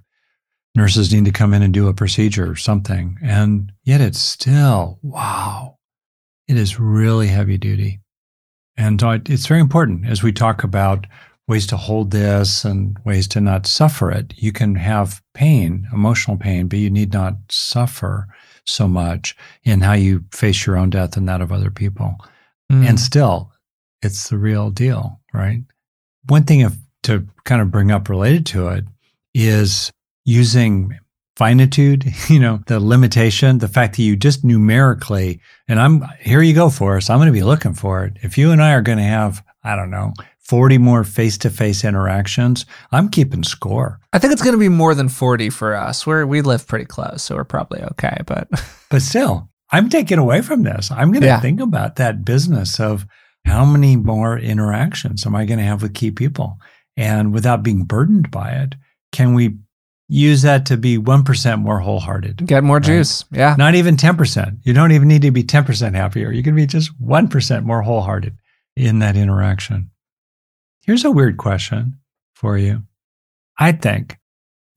nurses 0.74 1.12
need 1.12 1.24
to 1.24 1.32
come 1.32 1.52
in 1.54 1.62
and 1.62 1.74
do 1.74 1.88
a 1.88 1.94
procedure 1.94 2.50
or 2.50 2.56
something. 2.56 3.18
And 3.22 3.72
yet 3.84 4.00
it's 4.00 4.20
still, 4.20 4.98
wow, 5.02 5.78
it 6.48 6.56
is 6.56 6.78
really 6.78 7.28
heavy 7.28 7.58
duty. 7.58 8.00
And 8.76 9.02
it's 9.28 9.46
very 9.46 9.60
important 9.60 10.06
as 10.06 10.22
we 10.22 10.32
talk 10.32 10.64
about 10.64 11.06
ways 11.46 11.66
to 11.66 11.76
hold 11.76 12.12
this 12.12 12.64
and 12.64 12.96
ways 13.04 13.26
to 13.26 13.40
not 13.40 13.66
suffer 13.66 14.10
it. 14.10 14.32
You 14.36 14.52
can 14.52 14.76
have 14.76 15.20
pain, 15.34 15.88
emotional 15.92 16.36
pain, 16.36 16.68
but 16.68 16.78
you 16.78 16.88
need 16.88 17.12
not 17.12 17.34
suffer 17.50 18.28
so 18.64 18.86
much 18.86 19.36
in 19.64 19.80
how 19.80 19.94
you 19.94 20.24
face 20.32 20.64
your 20.64 20.76
own 20.76 20.90
death 20.90 21.16
and 21.16 21.28
that 21.28 21.40
of 21.40 21.50
other 21.50 21.70
people. 21.70 22.14
Mm. 22.70 22.88
And 22.88 23.00
still, 23.00 23.52
it's 24.00 24.30
the 24.30 24.38
real 24.38 24.70
deal, 24.70 25.20
right? 25.34 25.62
One 26.28 26.44
thing 26.44 26.62
of, 26.62 26.78
to 27.02 27.26
kind 27.44 27.60
of 27.60 27.70
bring 27.70 27.90
up 27.90 28.08
related 28.08 28.46
to 28.46 28.68
it 28.68 28.84
is 29.34 29.90
using 30.30 30.96
finitude, 31.36 32.04
you 32.28 32.38
know, 32.38 32.60
the 32.66 32.80
limitation, 32.80 33.58
the 33.58 33.68
fact 33.68 33.96
that 33.96 34.02
you 34.02 34.16
just 34.16 34.44
numerically, 34.44 35.40
and 35.68 35.80
I'm 35.80 36.04
here 36.20 36.42
you 36.42 36.54
go 36.54 36.70
for 36.70 36.96
us. 36.96 37.10
I'm 37.10 37.18
going 37.18 37.26
to 37.26 37.32
be 37.32 37.42
looking 37.42 37.74
for 37.74 38.04
it. 38.04 38.16
If 38.22 38.38
you 38.38 38.52
and 38.52 38.62
I 38.62 38.72
are 38.72 38.82
going 38.82 38.98
to 38.98 39.04
have, 39.04 39.44
I 39.64 39.76
don't 39.76 39.90
know, 39.90 40.12
40 40.38 40.78
more 40.78 41.04
face 41.04 41.38
to 41.38 41.50
face 41.50 41.84
interactions, 41.84 42.66
I'm 42.92 43.08
keeping 43.08 43.42
score. 43.42 44.00
I 44.12 44.18
think 44.18 44.32
it's 44.32 44.42
going 44.42 44.54
to 44.54 44.58
be 44.58 44.68
more 44.68 44.94
than 44.94 45.08
40 45.08 45.50
for 45.50 45.74
us. 45.74 46.06
We're, 46.06 46.26
we 46.26 46.42
live 46.42 46.66
pretty 46.66 46.86
close, 46.86 47.22
so 47.22 47.36
we're 47.36 47.44
probably 47.44 47.82
okay. 47.82 48.18
But, 48.26 48.48
but 48.90 49.02
still, 49.02 49.48
I'm 49.70 49.88
taking 49.88 50.18
away 50.18 50.42
from 50.42 50.62
this. 50.62 50.90
I'm 50.90 51.12
going 51.12 51.22
to 51.22 51.28
yeah. 51.28 51.40
think 51.40 51.60
about 51.60 51.96
that 51.96 52.24
business 52.24 52.80
of 52.80 53.06
how 53.44 53.64
many 53.64 53.96
more 53.96 54.38
interactions 54.38 55.24
am 55.24 55.34
I 55.34 55.44
going 55.44 55.58
to 55.58 55.64
have 55.64 55.82
with 55.82 55.94
key 55.94 56.10
people? 56.10 56.58
And 56.96 57.32
without 57.32 57.62
being 57.62 57.84
burdened 57.84 58.30
by 58.30 58.50
it, 58.50 58.74
can 59.12 59.34
we 59.34 59.56
use 60.10 60.42
that 60.42 60.66
to 60.66 60.76
be 60.76 60.98
1% 60.98 61.62
more 61.62 61.78
wholehearted? 61.78 62.44
Get 62.46 62.64
more 62.64 62.76
right? 62.76 62.84
juice. 62.84 63.24
Yeah. 63.30 63.54
Not 63.56 63.76
even 63.76 63.96
10%. 63.96 64.58
You 64.64 64.72
don't 64.74 64.92
even 64.92 65.08
need 65.08 65.22
to 65.22 65.30
be 65.30 65.44
10% 65.44 65.94
happier. 65.94 66.32
You 66.32 66.42
can 66.42 66.56
be 66.56 66.66
just 66.66 66.90
1% 67.00 67.64
more 67.64 67.82
wholehearted 67.82 68.36
in 68.76 68.98
that 68.98 69.16
interaction. 69.16 69.90
Here's 70.82 71.04
a 71.04 71.10
weird 71.10 71.36
question 71.36 71.98
for 72.34 72.58
you. 72.58 72.82
I 73.58 73.72
think 73.72 74.16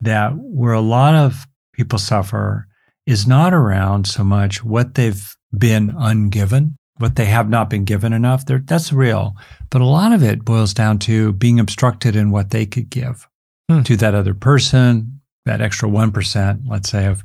that 0.00 0.32
where 0.36 0.74
a 0.74 0.80
lot 0.80 1.14
of 1.14 1.46
people 1.72 1.98
suffer 1.98 2.68
is 3.06 3.26
not 3.26 3.52
around 3.52 4.06
so 4.06 4.22
much 4.22 4.64
what 4.64 4.94
they've 4.94 5.36
been 5.56 5.90
ungiven, 5.90 6.76
what 6.98 7.16
they 7.16 7.24
have 7.26 7.48
not 7.48 7.68
been 7.68 7.84
given 7.84 8.12
enough. 8.12 8.46
They're, 8.46 8.62
that's 8.64 8.92
real. 8.92 9.34
But 9.70 9.80
a 9.80 9.86
lot 9.86 10.12
of 10.12 10.22
it 10.22 10.44
boils 10.44 10.74
down 10.74 11.00
to 11.00 11.32
being 11.32 11.58
obstructed 11.58 12.14
in 12.14 12.30
what 12.30 12.50
they 12.50 12.66
could 12.66 12.90
give 12.90 13.28
hmm. 13.68 13.82
to 13.82 13.96
that 13.96 14.14
other 14.14 14.34
person, 14.34 15.13
that 15.44 15.60
extra 15.60 15.88
1%, 15.88 16.62
let's 16.66 16.88
say, 16.88 17.06
of 17.06 17.24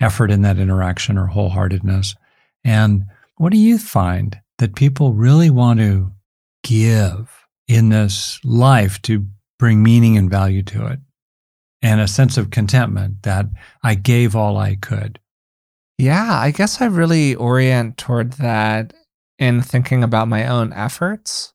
effort 0.00 0.30
in 0.30 0.42
that 0.42 0.58
interaction 0.58 1.18
or 1.18 1.28
wholeheartedness. 1.28 2.16
And 2.64 3.04
what 3.36 3.52
do 3.52 3.58
you 3.58 3.78
find 3.78 4.40
that 4.58 4.74
people 4.74 5.12
really 5.12 5.50
want 5.50 5.80
to 5.80 6.12
give 6.62 7.46
in 7.68 7.88
this 7.88 8.40
life 8.44 9.00
to 9.02 9.26
bring 9.58 9.82
meaning 9.82 10.16
and 10.16 10.30
value 10.30 10.62
to 10.62 10.86
it 10.86 10.98
and 11.82 12.00
a 12.00 12.08
sense 12.08 12.36
of 12.36 12.50
contentment 12.50 13.22
that 13.22 13.46
I 13.82 13.94
gave 13.94 14.36
all 14.36 14.56
I 14.56 14.76
could. 14.76 15.18
Yeah, 15.98 16.38
I 16.38 16.50
guess 16.50 16.80
I 16.80 16.86
really 16.86 17.34
orient 17.34 17.98
toward 17.98 18.34
that 18.34 18.92
in 19.38 19.62
thinking 19.62 20.02
about 20.02 20.28
my 20.28 20.46
own 20.46 20.72
efforts. 20.72 21.52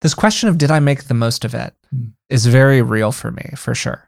This 0.00 0.14
question 0.14 0.48
of 0.48 0.58
did 0.58 0.70
I 0.70 0.78
make 0.78 1.04
the 1.04 1.14
most 1.14 1.44
of 1.44 1.54
it 1.54 1.74
mm. 1.94 2.12
very 2.30 2.82
real 2.82 3.12
for 3.12 3.30
me, 3.30 3.50
for 3.56 3.74
sure. 3.74 4.07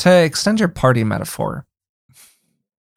To 0.00 0.10
extend 0.10 0.60
your 0.60 0.68
party 0.68 1.04
metaphor, 1.04 1.66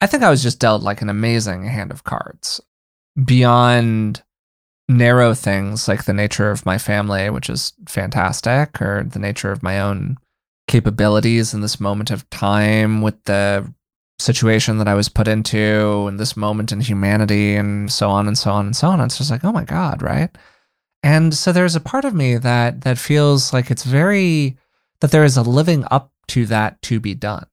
I 0.00 0.06
think 0.06 0.22
I 0.22 0.30
was 0.30 0.42
just 0.42 0.58
dealt 0.58 0.82
like 0.82 1.02
an 1.02 1.10
amazing 1.10 1.64
hand 1.64 1.90
of 1.90 2.04
cards 2.04 2.62
beyond 3.22 4.22
narrow 4.88 5.34
things 5.34 5.86
like 5.86 6.04
the 6.04 6.14
nature 6.14 6.50
of 6.50 6.66
my 6.66 6.78
family, 6.78 7.30
which 7.30 7.50
is 7.50 7.74
fantastic, 7.86 8.80
or 8.80 9.04
the 9.04 9.18
nature 9.18 9.52
of 9.52 9.62
my 9.62 9.80
own 9.80 10.16
capabilities 10.66 11.52
in 11.52 11.60
this 11.60 11.78
moment 11.78 12.10
of 12.10 12.28
time 12.30 13.02
with 13.02 13.22
the 13.24 13.70
situation 14.18 14.78
that 14.78 14.88
I 14.88 14.94
was 14.94 15.10
put 15.10 15.28
into 15.28 16.06
and 16.06 16.18
this 16.18 16.38
moment 16.38 16.72
in 16.72 16.80
humanity 16.80 17.54
and 17.54 17.92
so 17.92 18.08
on 18.08 18.26
and 18.26 18.38
so 18.38 18.50
on 18.50 18.66
and 18.66 18.76
so 18.76 18.88
on. 18.88 19.00
It's 19.02 19.18
just 19.18 19.30
like, 19.30 19.44
oh 19.44 19.52
my 19.52 19.64
God, 19.64 20.00
right? 20.00 20.30
And 21.02 21.34
so 21.34 21.52
there's 21.52 21.76
a 21.76 21.80
part 21.80 22.06
of 22.06 22.14
me 22.14 22.36
that 22.38 22.80
that 22.82 22.96
feels 22.96 23.52
like 23.52 23.70
it's 23.70 23.84
very 23.84 24.56
that 25.00 25.10
there 25.10 25.24
is 25.24 25.36
a 25.36 25.42
living 25.42 25.84
up 25.90 26.12
to 26.28 26.46
that 26.46 26.80
to 26.82 27.00
be 27.00 27.14
done. 27.14 27.46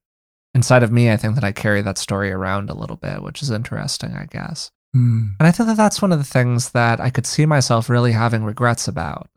Inside 0.54 0.84
of 0.84 0.92
me, 0.92 1.12
I 1.12 1.18
think 1.18 1.36
that 1.36 1.44
I 1.44 1.52
carry 1.52 1.82
that 1.82 1.98
story 1.98 2.32
around 2.32 2.70
a 2.70 2.74
little 2.74 2.98
bit, 2.98 3.22
which 3.22 3.42
is 3.42 3.52
interesting, 3.52 4.14
I 4.14 4.26
guess. 4.26 4.72
Mm. 4.96 5.36
And 5.40 5.48
I 5.48 5.52
think 5.52 5.68
that 5.68 5.78
that's 5.78 6.02
one 6.02 6.12
of 6.12 6.20
the 6.20 6.26
things 6.26 6.72
that 6.72 7.00
I 7.00 7.10
could 7.10 7.26
see 7.26 7.46
myself 7.46 7.90
really 7.90 8.12
having 8.12 8.44
regrets 8.44 8.88
about, 8.88 9.30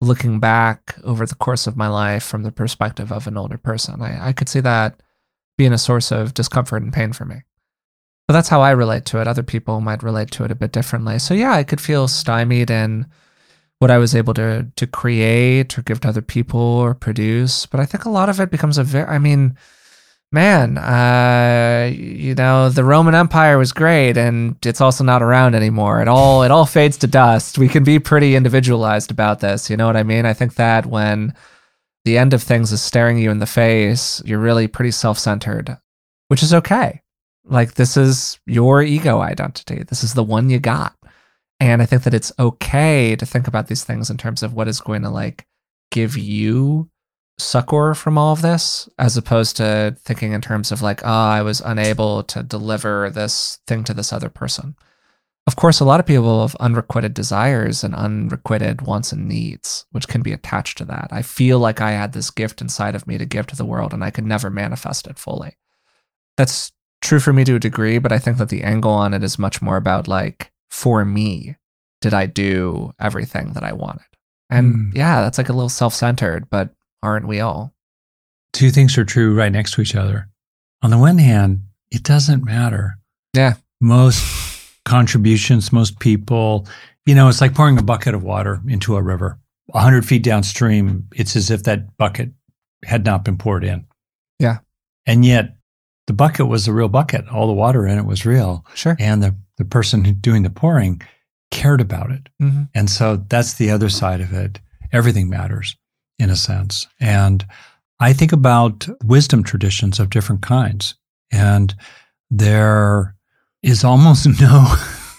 looking 0.00 0.40
back 0.40 0.96
over 1.04 1.24
the 1.24 1.36
course 1.36 1.66
of 1.66 1.76
my 1.76 1.88
life 1.88 2.24
from 2.24 2.42
the 2.42 2.50
perspective 2.50 3.12
of 3.12 3.26
an 3.26 3.36
older 3.36 3.58
person. 3.58 4.02
I, 4.02 4.28
I 4.28 4.32
could 4.32 4.48
see 4.48 4.60
that 4.60 5.00
being 5.56 5.72
a 5.72 5.78
source 5.78 6.10
of 6.10 6.34
discomfort 6.34 6.82
and 6.82 6.92
pain 6.92 7.12
for 7.12 7.24
me. 7.24 7.42
But 8.26 8.34
that's 8.34 8.48
how 8.48 8.60
I 8.60 8.72
relate 8.72 9.04
to 9.06 9.20
it. 9.20 9.28
Other 9.28 9.44
people 9.44 9.80
might 9.80 10.02
relate 10.02 10.32
to 10.32 10.44
it 10.44 10.50
a 10.50 10.56
bit 10.56 10.72
differently. 10.72 11.20
So 11.20 11.32
yeah, 11.32 11.52
I 11.52 11.62
could 11.62 11.80
feel 11.80 12.08
stymied 12.08 12.70
in 12.70 13.06
what 13.78 13.90
I 13.90 13.98
was 13.98 14.14
able 14.14 14.34
to 14.34 14.66
to 14.76 14.86
create 14.86 15.78
or 15.78 15.82
give 15.82 16.00
to 16.00 16.08
other 16.08 16.22
people 16.22 16.60
or 16.60 16.94
produce. 16.94 17.66
But 17.66 17.80
I 17.80 17.86
think 17.86 18.04
a 18.04 18.10
lot 18.10 18.28
of 18.28 18.40
it 18.40 18.50
becomes 18.50 18.78
a 18.78 18.84
very 18.84 19.06
I 19.06 19.18
mean, 19.18 19.56
man, 20.32 20.78
uh, 20.78 21.90
you 21.92 22.34
know, 22.34 22.68
the 22.70 22.84
Roman 22.84 23.14
Empire 23.14 23.58
was 23.58 23.72
great, 23.72 24.16
and 24.16 24.56
it's 24.64 24.80
also 24.80 25.04
not 25.04 25.22
around 25.22 25.54
anymore. 25.54 26.00
It 26.00 26.08
all 26.08 26.42
it 26.42 26.50
all 26.50 26.66
fades 26.66 26.96
to 26.98 27.06
dust. 27.06 27.58
We 27.58 27.68
can 27.68 27.84
be 27.84 27.98
pretty 27.98 28.34
individualized 28.34 29.10
about 29.10 29.40
this. 29.40 29.70
You 29.70 29.76
know 29.76 29.86
what 29.86 29.96
I 29.96 30.02
mean? 30.02 30.26
I 30.26 30.32
think 30.32 30.54
that 30.54 30.86
when 30.86 31.34
the 32.04 32.18
end 32.18 32.32
of 32.34 32.42
things 32.42 32.72
is 32.72 32.82
staring 32.82 33.18
you 33.18 33.30
in 33.30 33.40
the 33.40 33.46
face, 33.46 34.22
you're 34.24 34.38
really 34.38 34.68
pretty 34.68 34.92
self-centered, 34.92 35.76
which 36.28 36.42
is 36.42 36.54
okay. 36.54 37.02
Like 37.44 37.74
this 37.74 37.96
is 37.96 38.38
your 38.46 38.82
ego 38.82 39.20
identity. 39.20 39.82
This 39.82 40.02
is 40.02 40.14
the 40.14 40.24
one 40.24 40.50
you 40.50 40.58
got. 40.58 40.95
And 41.58 41.80
I 41.80 41.86
think 41.86 42.02
that 42.02 42.14
it's 42.14 42.32
okay 42.38 43.16
to 43.16 43.26
think 43.26 43.48
about 43.48 43.68
these 43.68 43.84
things 43.84 44.10
in 44.10 44.16
terms 44.16 44.42
of 44.42 44.52
what 44.52 44.68
is 44.68 44.80
going 44.80 45.02
to 45.02 45.10
like 45.10 45.46
give 45.90 46.16
you 46.16 46.90
succor 47.38 47.94
from 47.94 48.16
all 48.16 48.32
of 48.32 48.42
this 48.42 48.88
as 48.98 49.16
opposed 49.16 49.56
to 49.56 49.94
thinking 50.00 50.32
in 50.32 50.40
terms 50.40 50.72
of 50.72 50.80
like 50.80 51.02
oh 51.04 51.08
i 51.08 51.42
was 51.42 51.60
unable 51.60 52.22
to 52.22 52.42
deliver 52.42 53.10
this 53.10 53.58
thing 53.66 53.84
to 53.84 53.92
this 53.92 54.12
other 54.12 54.30
person. 54.30 54.74
Of 55.46 55.54
course 55.54 55.78
a 55.78 55.84
lot 55.84 56.00
of 56.00 56.06
people 56.06 56.42
have 56.42 56.56
unrequited 56.56 57.14
desires 57.14 57.84
and 57.84 57.94
unrequited 57.94 58.82
wants 58.82 59.12
and 59.12 59.28
needs 59.28 59.86
which 59.92 60.08
can 60.08 60.22
be 60.22 60.32
attached 60.32 60.78
to 60.78 60.84
that. 60.86 61.08
I 61.10 61.22
feel 61.22 61.58
like 61.58 61.80
i 61.80 61.92
had 61.92 62.12
this 62.12 62.30
gift 62.30 62.60
inside 62.60 62.94
of 62.94 63.06
me 63.06 63.18
to 63.18 63.26
give 63.26 63.46
to 63.48 63.56
the 63.56 63.66
world 63.66 63.92
and 63.92 64.02
i 64.02 64.10
could 64.10 64.26
never 64.26 64.50
manifest 64.50 65.06
it 65.06 65.18
fully. 65.18 65.56
That's 66.36 66.72
true 67.02 67.20
for 67.20 67.32
me 67.32 67.44
to 67.44 67.56
a 67.56 67.60
degree 67.60 67.98
but 67.98 68.12
i 68.12 68.18
think 68.18 68.38
that 68.38 68.48
the 68.48 68.62
angle 68.62 68.92
on 68.92 69.12
it 69.12 69.22
is 69.22 69.38
much 69.38 69.60
more 69.60 69.76
about 69.76 70.08
like 70.08 70.50
for 70.70 71.04
me 71.04 71.56
did 72.00 72.14
i 72.14 72.26
do 72.26 72.92
everything 73.00 73.52
that 73.52 73.64
i 73.64 73.72
wanted 73.72 74.06
and 74.50 74.74
mm. 74.74 74.94
yeah 74.94 75.20
that's 75.20 75.38
like 75.38 75.48
a 75.48 75.52
little 75.52 75.68
self-centered 75.68 76.48
but 76.50 76.70
aren't 77.02 77.28
we 77.28 77.40
all? 77.40 77.72
two 78.56 78.70
things 78.70 78.96
are 78.96 79.04
true 79.04 79.34
right 79.34 79.52
next 79.52 79.74
to 79.74 79.82
each 79.82 79.94
other. 79.94 80.28
On 80.82 80.90
the 80.90 80.98
one 80.98 81.18
hand, 81.18 81.62
it 81.90 82.02
doesn't 82.02 82.44
matter. 82.44 82.96
Yeah. 83.34 83.54
Most 83.80 84.24
contributions, 84.84 85.72
most 85.72 86.00
people, 86.00 86.66
you 87.04 87.14
know, 87.14 87.28
it's 87.28 87.42
like 87.42 87.54
pouring 87.54 87.78
a 87.78 87.82
bucket 87.82 88.14
of 88.14 88.22
water 88.22 88.60
into 88.66 88.96
a 88.96 89.02
river. 89.02 89.38
100 89.66 90.06
feet 90.06 90.22
downstream, 90.22 91.06
it's 91.14 91.36
as 91.36 91.50
if 91.50 91.64
that 91.64 91.96
bucket 91.98 92.30
had 92.84 93.04
not 93.04 93.24
been 93.24 93.36
poured 93.36 93.64
in. 93.64 93.84
Yeah. 94.38 94.58
And 95.04 95.24
yet 95.24 95.56
the 96.06 96.12
bucket 96.12 96.46
was 96.46 96.66
the 96.66 96.72
real 96.72 96.88
bucket. 96.88 97.28
All 97.28 97.46
the 97.46 97.52
water 97.52 97.86
in 97.86 97.98
it 97.98 98.06
was 98.06 98.24
real. 98.24 98.64
Sure. 98.74 98.96
And 98.98 99.22
the, 99.22 99.36
the 99.58 99.64
person 99.64 100.02
doing 100.20 100.42
the 100.42 100.50
pouring 100.50 101.02
cared 101.50 101.80
about 101.80 102.10
it. 102.10 102.28
Mm-hmm. 102.40 102.64
And 102.74 102.90
so 102.90 103.24
that's 103.28 103.54
the 103.54 103.70
other 103.70 103.88
side 103.88 104.20
of 104.20 104.32
it. 104.32 104.60
Everything 104.92 105.28
matters 105.28 105.76
in 106.18 106.30
a 106.30 106.36
sense. 106.36 106.86
And 107.00 107.44
I 108.00 108.12
think 108.12 108.32
about 108.32 108.86
wisdom 109.04 109.42
traditions 109.42 109.98
of 109.98 110.10
different 110.10 110.42
kinds. 110.42 110.94
And 111.32 111.74
there 112.30 113.14
is 113.62 113.84
almost 113.84 114.26
no 114.40 114.74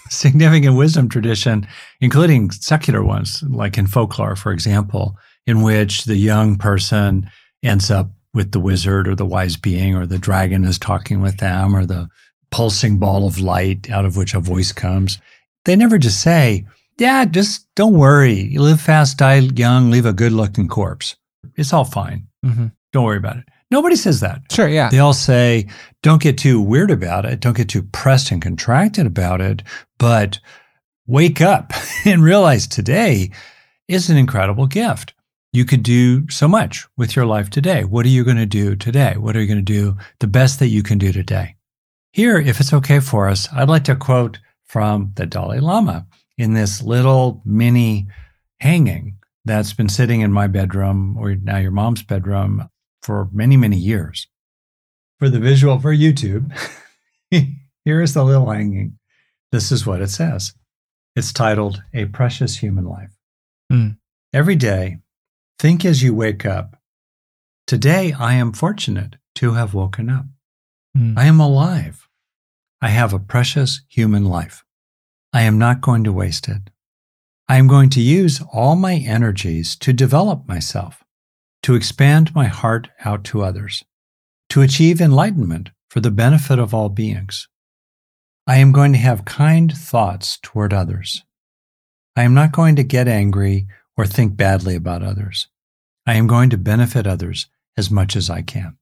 significant 0.08 0.76
wisdom 0.76 1.08
tradition, 1.08 1.66
including 2.00 2.50
secular 2.50 3.02
ones, 3.02 3.42
like 3.48 3.76
in 3.76 3.86
folklore, 3.86 4.36
for 4.36 4.52
example, 4.52 5.16
in 5.46 5.62
which 5.62 6.04
the 6.04 6.16
young 6.16 6.56
person 6.56 7.30
ends 7.62 7.90
up 7.90 8.10
with 8.34 8.52
the 8.52 8.60
wizard 8.60 9.08
or 9.08 9.14
the 9.14 9.26
wise 9.26 9.56
being 9.56 9.94
or 9.94 10.06
the 10.06 10.18
dragon 10.18 10.64
is 10.64 10.78
talking 10.78 11.20
with 11.20 11.38
them 11.38 11.74
or 11.74 11.86
the 11.86 12.08
pulsing 12.50 12.98
ball 12.98 13.26
of 13.26 13.40
light 13.40 13.90
out 13.90 14.04
of 14.04 14.16
which 14.16 14.34
a 14.34 14.40
voice 14.40 14.72
comes. 14.72 15.18
They 15.64 15.76
never 15.76 15.98
just 15.98 16.20
say, 16.20 16.66
yeah, 16.98 17.24
just 17.24 17.66
don't 17.74 17.94
worry. 17.94 18.40
You 18.40 18.62
live 18.62 18.80
fast, 18.80 19.18
die 19.18 19.36
young, 19.36 19.90
leave 19.90 20.06
a 20.06 20.12
good 20.12 20.32
looking 20.32 20.68
corpse. 20.68 21.16
It's 21.56 21.72
all 21.72 21.84
fine. 21.84 22.26
Mm-hmm. 22.44 22.66
Don't 22.92 23.04
worry 23.04 23.18
about 23.18 23.36
it. 23.36 23.44
Nobody 23.70 23.96
says 23.96 24.20
that. 24.20 24.40
Sure, 24.50 24.68
yeah. 24.68 24.88
They 24.88 24.98
all 24.98 25.12
say, 25.12 25.66
don't 26.02 26.22
get 26.22 26.38
too 26.38 26.60
weird 26.60 26.90
about 26.90 27.26
it. 27.26 27.40
Don't 27.40 27.56
get 27.56 27.68
too 27.68 27.82
pressed 27.82 28.30
and 28.30 28.40
contracted 28.40 29.06
about 29.06 29.40
it, 29.40 29.62
but 29.98 30.40
wake 31.06 31.40
up 31.40 31.72
and 32.04 32.22
realize 32.22 32.66
today 32.66 33.30
is 33.88 34.08
an 34.10 34.16
incredible 34.16 34.66
gift. 34.66 35.12
You 35.52 35.64
could 35.64 35.82
do 35.82 36.28
so 36.28 36.46
much 36.46 36.86
with 36.96 37.16
your 37.16 37.24
life 37.24 37.48
today. 37.48 37.84
What 37.84 38.04
are 38.04 38.10
you 38.10 38.22
going 38.24 38.36
to 38.36 38.46
do 38.46 38.76
today? 38.76 39.14
What 39.16 39.36
are 39.36 39.40
you 39.40 39.46
going 39.46 39.58
to 39.58 39.62
do 39.62 39.96
the 40.20 40.26
best 40.26 40.58
that 40.58 40.68
you 40.68 40.82
can 40.82 40.98
do 40.98 41.10
today? 41.10 41.56
Here, 42.12 42.38
if 42.38 42.60
it's 42.60 42.72
okay 42.72 43.00
for 43.00 43.28
us, 43.28 43.48
I'd 43.52 43.68
like 43.68 43.84
to 43.84 43.96
quote 43.96 44.38
from 44.64 45.12
the 45.14 45.26
Dalai 45.26 45.60
Lama 45.60 46.06
in 46.36 46.52
this 46.52 46.82
little 46.82 47.42
mini 47.44 48.06
hanging 48.60 49.16
that's 49.44 49.72
been 49.72 49.88
sitting 49.88 50.20
in 50.20 50.32
my 50.32 50.46
bedroom 50.46 51.16
or 51.18 51.34
now 51.34 51.56
your 51.56 51.70
mom's 51.70 52.02
bedroom 52.02 52.68
for 53.02 53.28
many, 53.32 53.56
many 53.56 53.76
years. 53.76 54.26
For 55.18 55.28
the 55.28 55.40
visual 55.40 55.78
for 55.80 55.94
YouTube, 55.94 56.52
here 57.30 58.02
is 58.02 58.14
the 58.14 58.24
little 58.24 58.50
hanging. 58.50 58.98
This 59.50 59.72
is 59.72 59.86
what 59.86 60.02
it 60.02 60.10
says. 60.10 60.52
It's 61.16 61.32
titled 61.32 61.82
A 61.94 62.04
Precious 62.04 62.58
Human 62.58 62.84
Life. 62.84 63.16
Mm. 63.72 63.96
Every 64.32 64.56
day, 64.56 64.98
think 65.58 65.84
as 65.84 66.02
you 66.02 66.14
wake 66.14 66.46
up. 66.46 66.76
Today, 67.66 68.12
I 68.12 68.34
am 68.34 68.52
fortunate 68.52 69.16
to 69.36 69.52
have 69.52 69.74
woken 69.74 70.08
up. 70.08 70.26
Mm. 70.96 71.18
I 71.18 71.24
am 71.26 71.40
alive. 71.40 72.08
I 72.80 72.88
have 72.88 73.12
a 73.12 73.18
precious 73.18 73.82
human 73.88 74.24
life. 74.24 74.64
I 75.32 75.42
am 75.42 75.58
not 75.58 75.80
going 75.80 76.04
to 76.04 76.12
waste 76.12 76.48
it. 76.48 76.70
I 77.48 77.56
am 77.56 77.66
going 77.66 77.90
to 77.90 78.00
use 78.00 78.42
all 78.52 78.76
my 78.76 78.94
energies 78.94 79.74
to 79.76 79.92
develop 79.92 80.46
myself, 80.46 81.02
to 81.64 81.74
expand 81.74 82.34
my 82.34 82.46
heart 82.46 82.88
out 83.04 83.24
to 83.24 83.42
others, 83.42 83.84
to 84.50 84.62
achieve 84.62 85.00
enlightenment 85.00 85.70
for 85.90 86.00
the 86.00 86.10
benefit 86.10 86.58
of 86.58 86.72
all 86.72 86.88
beings. 86.88 87.48
I 88.46 88.58
am 88.58 88.72
going 88.72 88.92
to 88.92 88.98
have 88.98 89.24
kind 89.24 89.76
thoughts 89.76 90.38
toward 90.42 90.72
others. 90.72 91.24
I 92.16 92.22
am 92.22 92.34
not 92.34 92.52
going 92.52 92.76
to 92.76 92.84
get 92.84 93.08
angry 93.08 93.66
or 93.98 94.06
think 94.06 94.36
badly 94.36 94.76
about 94.76 95.02
others. 95.02 95.48
I 96.06 96.14
am 96.14 96.28
going 96.28 96.48
to 96.50 96.56
benefit 96.56 97.06
others 97.06 97.48
as 97.76 97.90
much 97.90 98.16
as 98.16 98.30
I 98.30 98.40
can. 98.40 98.78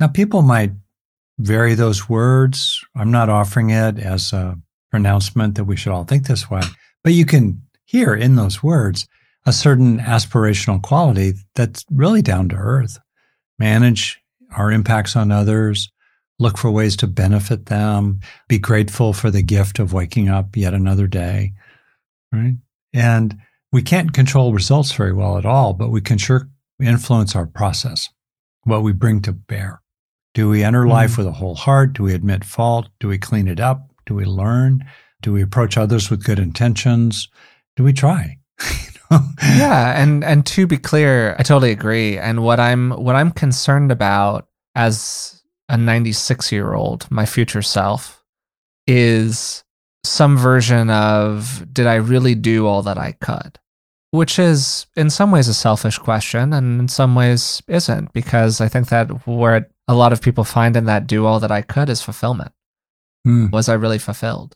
Now, 0.00 0.08
people 0.08 0.42
might 0.42 0.72
vary 1.38 1.74
those 1.74 2.08
words. 2.08 2.84
I'm 2.96 3.12
not 3.12 3.28
offering 3.28 3.70
it 3.70 3.98
as 3.98 4.32
a 4.32 4.58
pronouncement 4.90 5.54
that 5.54 5.64
we 5.64 5.76
should 5.76 5.92
all 5.92 6.04
think 6.04 6.26
this 6.26 6.50
way, 6.50 6.62
but 7.04 7.12
you 7.12 7.26
can 7.26 7.62
hear 7.84 8.14
in 8.14 8.36
those 8.36 8.62
words 8.62 9.06
a 9.46 9.52
certain 9.52 9.98
aspirational 9.98 10.82
quality 10.82 11.34
that's 11.54 11.84
really 11.90 12.22
down 12.22 12.48
to 12.48 12.56
earth. 12.56 12.98
Manage 13.58 14.20
our 14.56 14.72
impacts 14.72 15.14
on 15.14 15.30
others, 15.30 15.90
look 16.38 16.56
for 16.56 16.70
ways 16.70 16.96
to 16.96 17.06
benefit 17.06 17.66
them, 17.66 18.20
be 18.48 18.58
grateful 18.58 19.12
for 19.12 19.30
the 19.30 19.42
gift 19.42 19.78
of 19.78 19.92
waking 19.92 20.28
up 20.28 20.56
yet 20.56 20.74
another 20.74 21.06
day, 21.06 21.52
right? 22.32 22.54
And 22.94 23.38
we 23.72 23.82
can't 23.82 24.12
control 24.12 24.52
results 24.52 24.92
very 24.92 25.12
well 25.12 25.38
at 25.38 25.46
all, 25.46 25.72
but 25.74 25.90
we 25.90 26.00
can 26.00 26.18
sure 26.18 26.48
influence 26.80 27.34
our 27.36 27.46
process, 27.46 28.08
what 28.64 28.82
we 28.82 28.92
bring 28.92 29.20
to 29.22 29.32
bear. 29.32 29.82
Do 30.34 30.48
we 30.48 30.62
enter 30.62 30.86
life 30.86 31.12
Mhm. 31.12 31.18
with 31.18 31.26
a 31.26 31.32
whole 31.32 31.54
heart? 31.56 31.94
Do 31.94 32.04
we 32.04 32.14
admit 32.14 32.44
fault? 32.44 32.88
Do 33.00 33.08
we 33.08 33.18
clean 33.18 33.48
it 33.48 33.60
up? 33.60 33.88
Do 34.06 34.14
we 34.14 34.24
learn? 34.24 34.84
Do 35.20 35.32
we 35.32 35.42
approach 35.42 35.76
others 35.76 36.10
with 36.10 36.22
good 36.24 36.38
intentions? 36.38 37.28
Do 37.76 37.82
we 37.84 37.92
try? 37.92 38.38
You 39.10 39.16
know? 39.16 39.28
yeah 39.56 40.00
and 40.02 40.22
and 40.22 40.44
to 40.44 40.66
be 40.66 40.76
clear 40.76 41.34
i 41.38 41.42
totally 41.42 41.70
agree 41.70 42.18
and 42.18 42.42
what 42.42 42.60
i'm 42.60 42.90
what 42.90 43.16
i'm 43.16 43.30
concerned 43.30 43.90
about 43.90 44.46
as 44.74 45.42
a 45.70 45.78
96 45.78 46.52
year 46.52 46.74
old 46.74 47.10
my 47.10 47.24
future 47.24 47.62
self 47.62 48.22
is 48.86 49.64
some 50.04 50.36
version 50.36 50.90
of 50.90 51.64
did 51.72 51.86
i 51.86 51.94
really 51.96 52.34
do 52.34 52.66
all 52.66 52.82
that 52.82 52.98
i 52.98 53.12
could 53.12 53.58
which 54.10 54.38
is 54.38 54.86
in 54.96 55.10
some 55.10 55.30
ways 55.30 55.48
a 55.48 55.54
selfish 55.54 55.98
question 55.98 56.52
and 56.52 56.80
in 56.80 56.88
some 56.88 57.14
ways 57.14 57.62
isn't 57.68 58.12
because 58.12 58.60
i 58.60 58.68
think 58.68 58.88
that 58.88 59.26
where 59.26 59.68
a 59.88 59.94
lot 59.94 60.12
of 60.12 60.22
people 60.22 60.44
find 60.44 60.76
in 60.76 60.84
that 60.86 61.06
do 61.06 61.26
all 61.26 61.40
that 61.40 61.50
i 61.52 61.62
could 61.62 61.88
is 61.88 62.00
fulfillment 62.02 62.52
Hmm. 63.24 63.46
was 63.50 63.68
i 63.68 63.74
really 63.74 63.98
fulfilled 63.98 64.54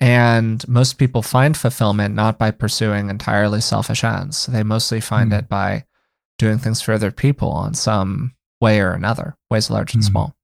and 0.00 0.66
most 0.66 0.94
people 0.94 1.22
find 1.22 1.56
fulfillment 1.56 2.14
not 2.14 2.38
by 2.38 2.50
pursuing 2.50 3.10
entirely 3.10 3.60
selfish 3.60 4.02
ends. 4.02 4.46
They 4.46 4.62
mostly 4.62 5.00
find 5.00 5.30
Hmm. 5.32 5.38
it 5.40 5.48
by 5.50 5.84
doing 6.38 6.56
things 6.58 6.80
for 6.80 6.94
other 6.94 7.10
people 7.10 7.62
in 7.66 7.74
some 7.74 8.34
way 8.62 8.80
or 8.80 8.92
another, 8.92 9.36
ways 9.50 9.68
large 9.68 9.92
and 9.94 10.02
Hmm. 10.02 10.10
small. 10.10 10.36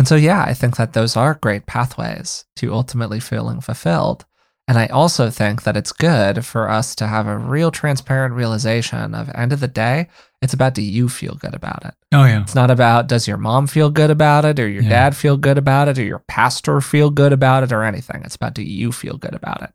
And 0.00 0.08
so, 0.08 0.16
yeah, 0.16 0.42
I 0.44 0.54
think 0.54 0.76
that 0.78 0.94
those 0.94 1.14
are 1.14 1.34
great 1.34 1.66
pathways 1.66 2.46
to 2.56 2.72
ultimately 2.72 3.20
feeling 3.20 3.60
fulfilled. 3.60 4.24
And 4.66 4.78
I 4.78 4.86
also 4.86 5.28
think 5.28 5.64
that 5.64 5.76
it's 5.76 5.92
good 5.92 6.42
for 6.46 6.70
us 6.70 6.94
to 6.94 7.06
have 7.06 7.26
a 7.26 7.36
real 7.36 7.70
transparent 7.70 8.34
realization 8.34 9.14
of 9.14 9.28
end 9.34 9.52
of 9.52 9.60
the 9.60 9.68
day, 9.68 10.08
it's 10.40 10.54
about 10.54 10.72
do 10.72 10.80
you 10.80 11.10
feel 11.10 11.34
good 11.34 11.52
about 11.54 11.84
it? 11.84 11.92
Oh, 12.12 12.24
yeah. 12.24 12.40
It's 12.40 12.54
not 12.54 12.70
about 12.70 13.08
does 13.08 13.28
your 13.28 13.36
mom 13.36 13.66
feel 13.66 13.90
good 13.90 14.10
about 14.10 14.46
it 14.46 14.58
or 14.58 14.66
your 14.66 14.84
Yeah. 14.84 14.88
dad 14.88 15.16
feel 15.16 15.36
good 15.36 15.58
about 15.58 15.88
it 15.88 15.98
or 15.98 16.04
your 16.04 16.20
pastor 16.20 16.80
feel 16.80 17.10
good 17.10 17.34
about 17.34 17.62
it 17.62 17.70
or 17.70 17.82
anything. 17.82 18.22
It's 18.24 18.36
about 18.36 18.54
do 18.54 18.62
you 18.62 18.92
feel 18.92 19.18
good 19.18 19.34
about 19.34 19.60
it? 19.60 19.70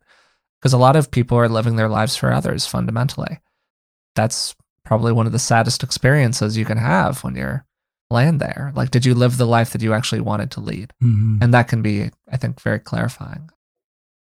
Because 0.60 0.72
a 0.72 0.78
lot 0.78 0.96
of 0.96 1.12
people 1.12 1.38
are 1.38 1.48
living 1.48 1.76
their 1.76 1.88
lives 1.88 2.16
for 2.16 2.32
others 2.32 2.66
fundamentally. 2.66 3.38
That's 4.16 4.56
probably 4.84 5.12
one 5.12 5.26
of 5.26 5.32
the 5.32 5.38
saddest 5.38 5.84
experiences 5.84 6.56
you 6.56 6.64
can 6.64 6.78
have 6.78 7.22
when 7.22 7.36
you're 7.36 7.65
laying 8.10 8.38
there. 8.38 8.72
Like, 8.74 8.90
did 8.90 9.04
you 9.04 9.14
live 9.14 9.36
the 9.36 9.46
life 9.46 9.70
that 9.70 9.82
you 9.82 9.92
actually 9.92 10.20
wanted 10.20 10.50
to 10.52 10.60
lead? 10.60 10.92
Mhm. 11.02 11.42
And 11.42 11.52
that 11.54 11.68
can 11.68 11.82
be, 11.82 12.10
I 12.30 12.36
think, 12.36 12.60
very 12.60 12.78
clarifying. 12.78 13.50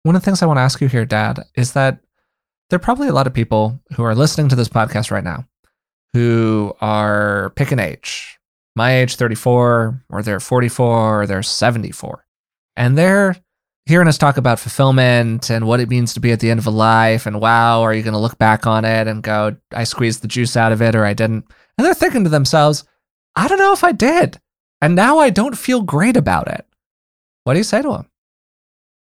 One 0.03 0.17
of 0.17 0.23
the 0.23 0.25
things 0.25 0.43
I 0.43 0.47
want 0.47 0.59
to 0.59 0.63
ask 0.63 0.81
you 0.81 0.89
here, 0.89 1.05
Dad, 1.05 1.45
is 1.55 1.73
that 1.73 2.01
there 2.71 2.77
are 2.77 2.81
probably 2.81 3.09
a 3.09 3.13
lot 3.13 3.27
of 3.27 3.35
people 3.35 3.81
who 3.95 4.03
are 4.03 4.15
listening 4.15 4.49
to 4.49 4.57
this 4.57 4.69
podcast 4.69 5.11
right 5.11 5.25
now 5.25 5.47
who 6.13 6.75
are 6.81 7.51
pick 7.57 7.73
an 7.73 7.79
age, 7.79 8.39
my 8.77 8.97
age 8.97 9.17
34, 9.17 10.03
or 10.11 10.23
they're 10.23 10.41
44, 10.41 11.23
or 11.23 11.27
they're 11.27 11.43
74. 11.43 12.27
And 12.77 12.99
they're 12.99 13.37
hearing 13.87 14.09
us 14.09 14.19
talk 14.19 14.37
about 14.37 14.61
fulfillment 14.61 15.51
and 15.51 15.67
what 15.67 15.81
it 15.81 15.89
means 15.89 16.15
to 16.15 16.21
be 16.21 16.31
at 16.33 16.41
the 16.41 16.51
end 16.51 16.61
of 16.61 16.67
a 16.67 16.71
life. 16.71 17.27
And 17.27 17.41
wow, 17.41 17.83
are 17.83 17.95
you 17.95 18.03
going 18.03 18.13
to 18.13 18.19
look 18.19 18.39
back 18.39 18.67
on 18.67 18.85
it 18.85 19.07
and 19.09 19.23
go, 19.23 19.57
I 19.73 19.85
squeezed 19.85 20.23
the 20.23 20.29
juice 20.29 20.57
out 20.57 20.73
of 20.73 20.81
it 20.83 20.95
or 20.95 21.05
I 21.05 21.15
didn't? 21.15 21.45
And 21.79 21.85
they're 21.87 21.95
thinking 21.95 22.25
to 22.25 22.31
themselves, 22.31 22.85
I 23.37 23.49
don't 23.49 23.59
know 23.59 23.73
if 23.73 23.85
I 23.85 23.93
did. 23.93 24.39
And 24.81 24.95
now 24.97 25.19
I 25.19 25.31
don't 25.31 25.57
feel 25.57 25.83
great 25.83 26.17
about 26.17 26.49
it. 26.49 26.67
What 27.45 27.55
do 27.55 27.59
you 27.61 27.65
say 27.65 27.83
to 27.83 27.89
them? 27.93 28.07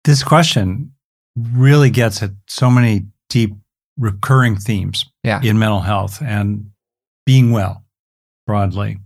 This 0.04 0.22
question 0.22 0.92
really 1.36 1.90
gets 1.90 2.22
at 2.22 2.30
so 2.48 2.70
many 2.70 3.06
deep 3.28 3.54
recurring 3.98 4.56
themes 4.56 5.06
Yeah. 5.22 5.40
in 5.42 5.58
mental 5.58 5.80
health 5.80 6.20
and 6.22 6.70
being 7.26 7.50
well 7.52 7.84
broadly. 8.46 8.98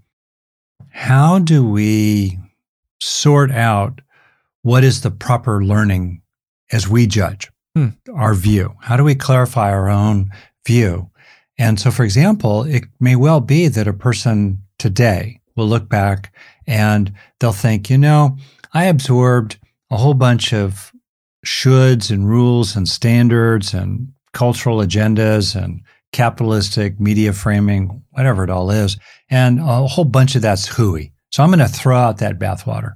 How 0.91 1.39
do 1.39 1.66
we 1.68 2.39
sort 3.01 3.51
out 3.51 4.01
what 4.62 4.85
is 4.85 5.03
the 5.03 5.11
proper 5.11 5.62
learning 5.64 6.22
as 6.72 6.89
we 6.89 7.07
judge 7.07 7.51
Hmm. 7.74 7.89
our 8.14 8.35
view? 8.35 8.74
How 8.81 8.97
do 8.97 9.05
we 9.05 9.14
clarify 9.14 9.70
our 9.70 9.89
own 9.89 10.31
view? 10.66 11.11
And 11.59 11.79
so, 11.81 11.91
for 11.91 12.05
example, 12.05 12.64
it 12.64 12.85
may 13.01 13.16
well 13.16 13.41
be 13.41 13.68
that 13.68 13.87
a 13.87 13.93
person 13.93 14.62
today 14.79 15.41
will 15.57 15.66
look 15.66 15.89
back 15.89 16.35
and 16.66 17.12
they'll 17.41 17.53
think, 17.53 17.91
you 17.91 17.99
know, 17.99 18.37
I 18.72 18.85
absorbed 18.85 19.59
a 19.91 19.97
whole 19.97 20.14
bunch 20.14 20.53
of 20.53 20.93
shoulds 21.45 22.11
and 22.11 22.29
rules 22.29 22.77
and 22.77 22.89
standards 22.89 23.72
and 23.72 24.12
cultural 24.33 24.79
agendas 24.79 25.61
and 25.61 25.81
capitalistic 26.12 27.01
media 27.01 27.33
framing, 27.33 28.03
whatever 28.11 28.45
it 28.45 28.51
all 28.51 28.70
is. 28.70 28.99
And 29.31 29.61
a 29.61 29.87
whole 29.87 30.05
bunch 30.05 30.35
of 30.35 30.43
that's 30.43 30.66
hooey. 30.66 31.12
So 31.31 31.43
I'm 31.43 31.51
going 31.51 31.59
to 31.61 31.68
throw 31.68 31.97
out 31.97 32.18
that 32.18 32.39
bathwater. 32.39 32.95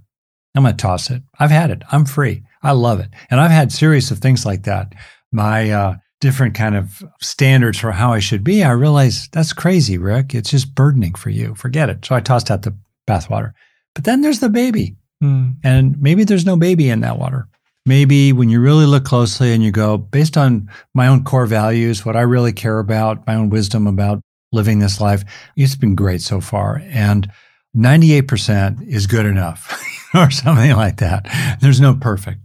I'm 0.55 0.64
going 0.64 0.76
to 0.76 0.83
toss 0.83 1.11
it. 1.11 1.22
I've 1.39 1.51
had 1.51 1.70
it. 1.70 1.83
I'm 1.93 2.05
free. 2.05 2.43
I 2.62 2.72
love 2.72 3.01
it. 3.01 3.11
And 3.31 3.41
I've 3.41 3.51
had 3.51 3.72
series 3.72 4.11
of 4.11 4.18
things 4.18 4.45
like 4.45 4.64
that. 4.64 4.95
My 5.33 5.70
uh, 5.70 5.95
different 6.21 6.55
kind 6.55 6.77
of 6.77 7.03
standards 7.21 7.79
for 7.79 7.93
how 7.93 8.12
I 8.12 8.18
should 8.18 8.45
be. 8.45 8.62
I 8.62 8.71
realize 8.73 9.29
that's 9.33 9.53
crazy, 9.53 9.99
Rick. 9.99 10.35
It's 10.35 10.51
just 10.51 10.75
burdening 10.75 11.14
for 11.14 11.31
you. 11.31 11.55
Forget 11.55 11.89
it. 11.89 12.05
So 12.05 12.14
I 12.14 12.21
tossed 12.21 12.51
out 12.51 12.62
the 12.62 12.77
bathwater. 13.09 13.53
But 13.95 14.05
then 14.05 14.21
there's 14.21 14.41
the 14.41 14.49
baby. 14.49 14.97
Mm. 15.23 15.57
And 15.64 16.01
maybe 16.01 16.25
there's 16.25 16.47
no 16.47 16.57
baby 16.57 16.89
in 16.89 17.01
that 17.01 17.18
water. 17.18 17.49
Maybe 17.87 18.33
when 18.33 18.51
you 18.51 18.61
really 18.61 18.87
look 18.87 19.05
closely 19.05 19.53
and 19.53 19.64
you 19.64 19.71
go, 19.71 19.97
based 19.97 20.37
on 20.37 20.71
my 20.95 21.07
own 21.07 21.25
core 21.25 21.47
values, 21.47 22.05
what 22.05 22.16
I 22.16 22.21
really 22.21 22.53
care 22.53 22.79
about, 22.79 23.27
my 23.27 23.35
own 23.35 23.49
wisdom 23.49 23.87
about 23.87 24.21
living 24.53 24.79
this 24.79 25.01
life, 25.01 25.25
it's 25.57 25.77
been 25.77 25.95
great 25.95 26.21
so 26.21 26.41
far. 26.41 26.83
And 26.85 27.31
98% 27.77 28.87
is 28.87 29.07
good 29.07 29.27
enough 29.27 29.83
or 30.14 30.31
something 30.31 30.73
like 30.77 30.99
that. 30.99 31.59
There's 31.61 31.81
no 31.81 31.95
perfect 31.95 32.41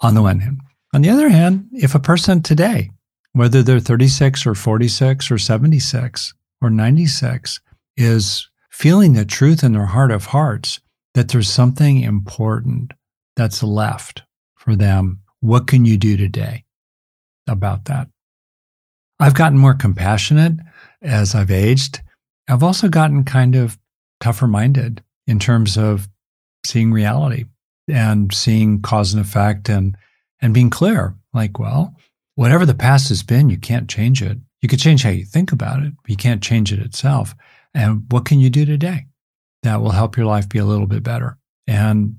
on 0.00 0.14
the 0.14 0.22
one 0.22 0.40
hand. 0.40 0.60
On 0.94 1.02
the 1.02 1.10
other 1.10 1.28
hand, 1.28 1.68
if 1.72 1.94
a 1.94 2.00
person 2.00 2.42
today, 2.42 2.90
whether 3.36 3.62
they're 3.62 3.78
36 3.78 4.46
or 4.46 4.54
46 4.54 5.30
or 5.30 5.36
76 5.36 6.32
or 6.62 6.70
96, 6.70 7.60
is 7.98 8.48
feeling 8.70 9.12
the 9.12 9.26
truth 9.26 9.62
in 9.62 9.72
their 9.72 9.84
heart 9.84 10.10
of 10.10 10.26
hearts 10.26 10.80
that 11.12 11.28
there's 11.28 11.50
something 11.50 12.00
important 12.00 12.94
that's 13.36 13.62
left 13.62 14.22
for 14.54 14.74
them. 14.74 15.20
What 15.40 15.66
can 15.66 15.84
you 15.84 15.98
do 15.98 16.16
today 16.16 16.64
about 17.46 17.84
that? 17.84 18.08
I've 19.20 19.34
gotten 19.34 19.58
more 19.58 19.74
compassionate 19.74 20.54
as 21.02 21.34
I've 21.34 21.50
aged. 21.50 22.00
I've 22.48 22.62
also 22.62 22.88
gotten 22.88 23.22
kind 23.22 23.54
of 23.54 23.78
tougher 24.18 24.46
minded 24.46 25.02
in 25.26 25.38
terms 25.38 25.76
of 25.76 26.08
seeing 26.64 26.90
reality 26.90 27.44
and 27.86 28.32
seeing 28.32 28.80
cause 28.80 29.12
and 29.12 29.22
effect 29.22 29.68
and 29.68 29.94
and 30.40 30.54
being 30.54 30.70
clear 30.70 31.14
like 31.34 31.58
well 31.58 31.94
whatever 32.36 32.64
the 32.64 32.74
past 32.74 33.08
has 33.08 33.22
been 33.22 33.50
you 33.50 33.58
can't 33.58 33.88
change 33.88 34.22
it 34.22 34.38
you 34.62 34.68
can 34.68 34.78
change 34.78 35.02
how 35.02 35.10
you 35.10 35.24
think 35.24 35.52
about 35.52 35.82
it 35.82 35.92
but 36.02 36.10
you 36.10 36.16
can't 36.16 36.42
change 36.42 36.72
it 36.72 36.78
itself 36.78 37.34
and 37.74 38.04
what 38.10 38.24
can 38.24 38.40
you 38.40 38.48
do 38.48 38.64
today 38.64 39.06
that 39.66 39.80
will 39.80 39.90
help 39.90 40.16
your 40.16 40.26
life 40.26 40.48
be 40.48 40.58
a 40.58 40.64
little 40.64 40.86
bit 40.86 41.02
better. 41.02 41.38
And 41.66 42.18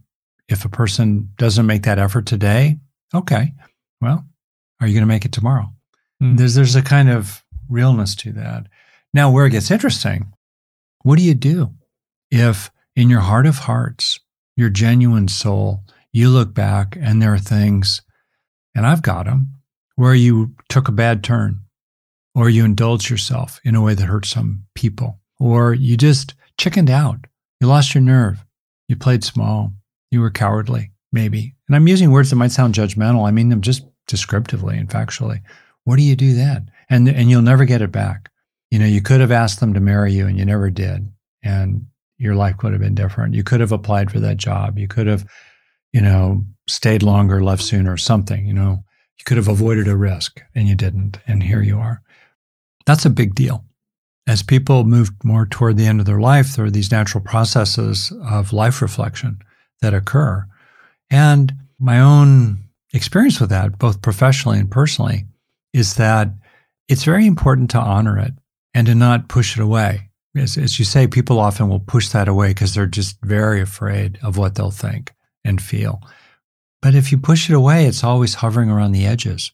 if 0.50 0.66
a 0.66 0.70
person 0.70 1.32
doesn't 1.38 1.66
make 1.66 1.84
that 1.84 1.98
effort 1.98 2.26
today, 2.26 2.78
okay, 3.16 3.54
well, 4.02 4.26
are 4.82 4.88
you 4.88 4.94
going 4.94 5.02
to 5.02 5.08
make 5.08 5.26
it 5.26 5.32
tomorrow? 5.32 5.72
Mm. 6.22 6.38
There's 6.38 6.56
there's 6.56 6.76
a 6.76 6.82
kind 6.82 7.10
of 7.10 7.44
realness 7.70 8.16
to 8.16 8.34
that. 8.34 8.68
Now, 9.14 9.32
where 9.32 9.46
it 9.46 9.52
gets 9.52 9.72
interesting, 9.72 10.34
what 11.04 11.18
do 11.18 11.24
you 11.24 11.34
do 11.34 11.74
if 12.30 12.70
in 12.96 13.10
your 13.10 13.22
heart 13.22 13.46
of 13.46 13.60
hearts, 13.60 14.20
your 14.58 14.70
genuine 14.70 15.30
soul, 15.30 15.84
you 16.12 16.30
look 16.30 16.54
back 16.54 16.98
and 17.00 17.22
there 17.22 17.34
are 17.34 17.40
things, 17.40 18.02
and 18.76 18.86
I've 18.86 19.02
got 19.02 19.26
them, 19.26 19.54
where 19.98 20.16
you 20.16 20.56
took 20.70 20.88
a 20.88 20.94
bad 20.94 21.24
turn, 21.24 21.60
or 22.34 22.50
you 22.50 22.64
indulged 22.64 23.10
yourself 23.10 23.60
in 23.66 23.76
a 23.76 23.82
way 23.82 23.96
that 23.96 24.06
hurt 24.06 24.26
some 24.26 24.64
people, 24.76 25.20
or 25.40 25.74
you 25.74 25.98
just 25.98 26.36
chickened 26.58 26.90
out. 26.90 27.26
You 27.60 27.68
lost 27.68 27.94
your 27.94 28.04
nerve. 28.04 28.46
You 28.88 28.96
played 28.96 29.24
small. 29.24 29.74
You 30.12 30.22
were 30.22 30.32
cowardly, 30.32 30.92
maybe. 31.12 31.56
And 31.68 31.76
I'm 31.76 31.88
using 31.88 32.12
words 32.12 32.30
that 32.30 32.36
might 32.36 32.52
sound 32.52 32.76
judgmental. 32.76 33.28
I 33.28 33.32
mean 33.32 33.50
them 33.50 33.62
just 33.62 33.86
descriptively 34.08 34.78
and 34.78 34.88
factually. 34.88 35.42
What 35.84 35.98
do 35.98 36.04
you 36.04 36.16
do 36.16 36.34
then? 36.34 36.72
And, 36.90 37.10
and 37.10 37.30
you'll 37.30 37.42
never 37.42 37.66
get 37.66 37.82
it 37.82 37.92
back. 37.92 38.30
You 38.70 38.80
know, 38.80 38.86
you 38.86 39.02
could 39.02 39.20
have 39.20 39.32
asked 39.32 39.60
them 39.60 39.74
to 39.74 39.80
marry 39.80 40.14
you 40.14 40.28
and 40.28 40.38
you 40.38 40.46
never 40.46 40.70
did. 40.70 41.12
And 41.44 41.88
your 42.18 42.36
life 42.36 42.58
could 42.58 42.72
have 42.72 42.82
been 42.82 42.96
different. 42.96 43.34
You 43.34 43.44
could 43.44 43.62
have 43.62 43.72
applied 43.72 44.12
for 44.12 44.20
that 44.20 44.38
job. 44.38 44.78
You 44.78 44.88
could 44.88 45.08
have, 45.08 45.26
you 45.92 46.02
know, 46.02 46.46
stayed 46.68 47.04
longer, 47.04 47.44
left 47.44 47.64
sooner, 47.64 47.98
something, 47.98 48.46
you 48.46 48.54
know. 48.54 48.84
You 49.20 49.26
could 49.26 49.38
have 49.38 49.48
avoided 49.48 49.88
a 49.88 49.96
risk 49.96 50.42
and 50.56 50.68
you 50.68 50.76
didn't. 50.76 51.20
And 51.28 51.44
here 51.44 51.62
you 51.62 51.80
are. 51.80 52.02
That's 52.86 53.06
a 53.06 53.10
big 53.10 53.36
deal 53.36 53.64
as 54.28 54.44
people 54.44 54.84
move 54.84 55.10
more 55.24 55.46
toward 55.46 55.78
the 55.78 55.86
end 55.86 56.02
of 56.02 56.06
their 56.06 56.20
life, 56.20 56.56
there 56.56 56.66
are 56.66 56.72
these 56.72 56.92
natural 56.92 57.24
processes 57.24 58.12
of 58.30 58.54
life 58.54 58.82
reflection 58.82 59.40
that 59.82 59.94
occur. 59.94 60.46
And 61.10 61.54
my 61.80 62.00
own 62.00 62.66
experience 62.94 63.40
with 63.40 63.50
that, 63.50 63.80
both 63.80 64.02
professionally 64.02 64.60
and 64.60 64.70
personally, 64.70 65.26
is 65.74 65.96
that 65.96 66.30
it's 66.90 67.06
very 67.06 67.26
important 67.26 67.70
to 67.72 67.80
honor 67.80 68.20
it 68.20 68.34
and 68.74 68.86
to 68.88 68.96
not 68.96 69.30
push 69.30 69.58
it 69.58 69.64
away. 69.64 70.10
As, 70.36 70.58
as 70.58 70.78
you 70.78 70.86
say, 70.86 71.08
people 71.08 71.40
often 71.40 71.70
will 71.70 71.80
push 71.80 72.10
that 72.10 72.28
away 72.28 72.50
because 72.50 72.76
they're 72.76 72.86
just 72.86 73.18
very 73.24 73.62
afraid 73.62 74.20
of 74.22 74.38
what 74.38 74.56
they'll 74.56 74.72
think 74.72 75.14
and 75.46 75.62
feel. 75.62 76.02
But 76.82 76.96
if 76.96 77.12
you 77.12 77.18
push 77.18 77.50
it 77.50 77.54
away, 77.54 77.86
it's 77.86 78.04
always 78.04 78.36
hovering 78.36 78.70
around 78.70 78.92
the 78.92 79.06
edges. 79.06 79.52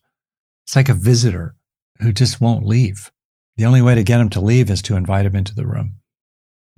It's 0.66 0.76
like 0.76 0.88
a 0.88 0.94
visitor 0.94 1.54
who 2.00 2.12
just 2.12 2.40
won't 2.40 2.66
leave. 2.66 3.10
The 3.56 3.64
only 3.64 3.82
way 3.82 3.94
to 3.94 4.02
get 4.02 4.18
them 4.18 4.30
to 4.30 4.40
leave 4.40 4.70
is 4.70 4.82
to 4.82 4.96
invite 4.96 5.24
them 5.24 5.36
into 5.36 5.54
the 5.54 5.66
room, 5.66 5.96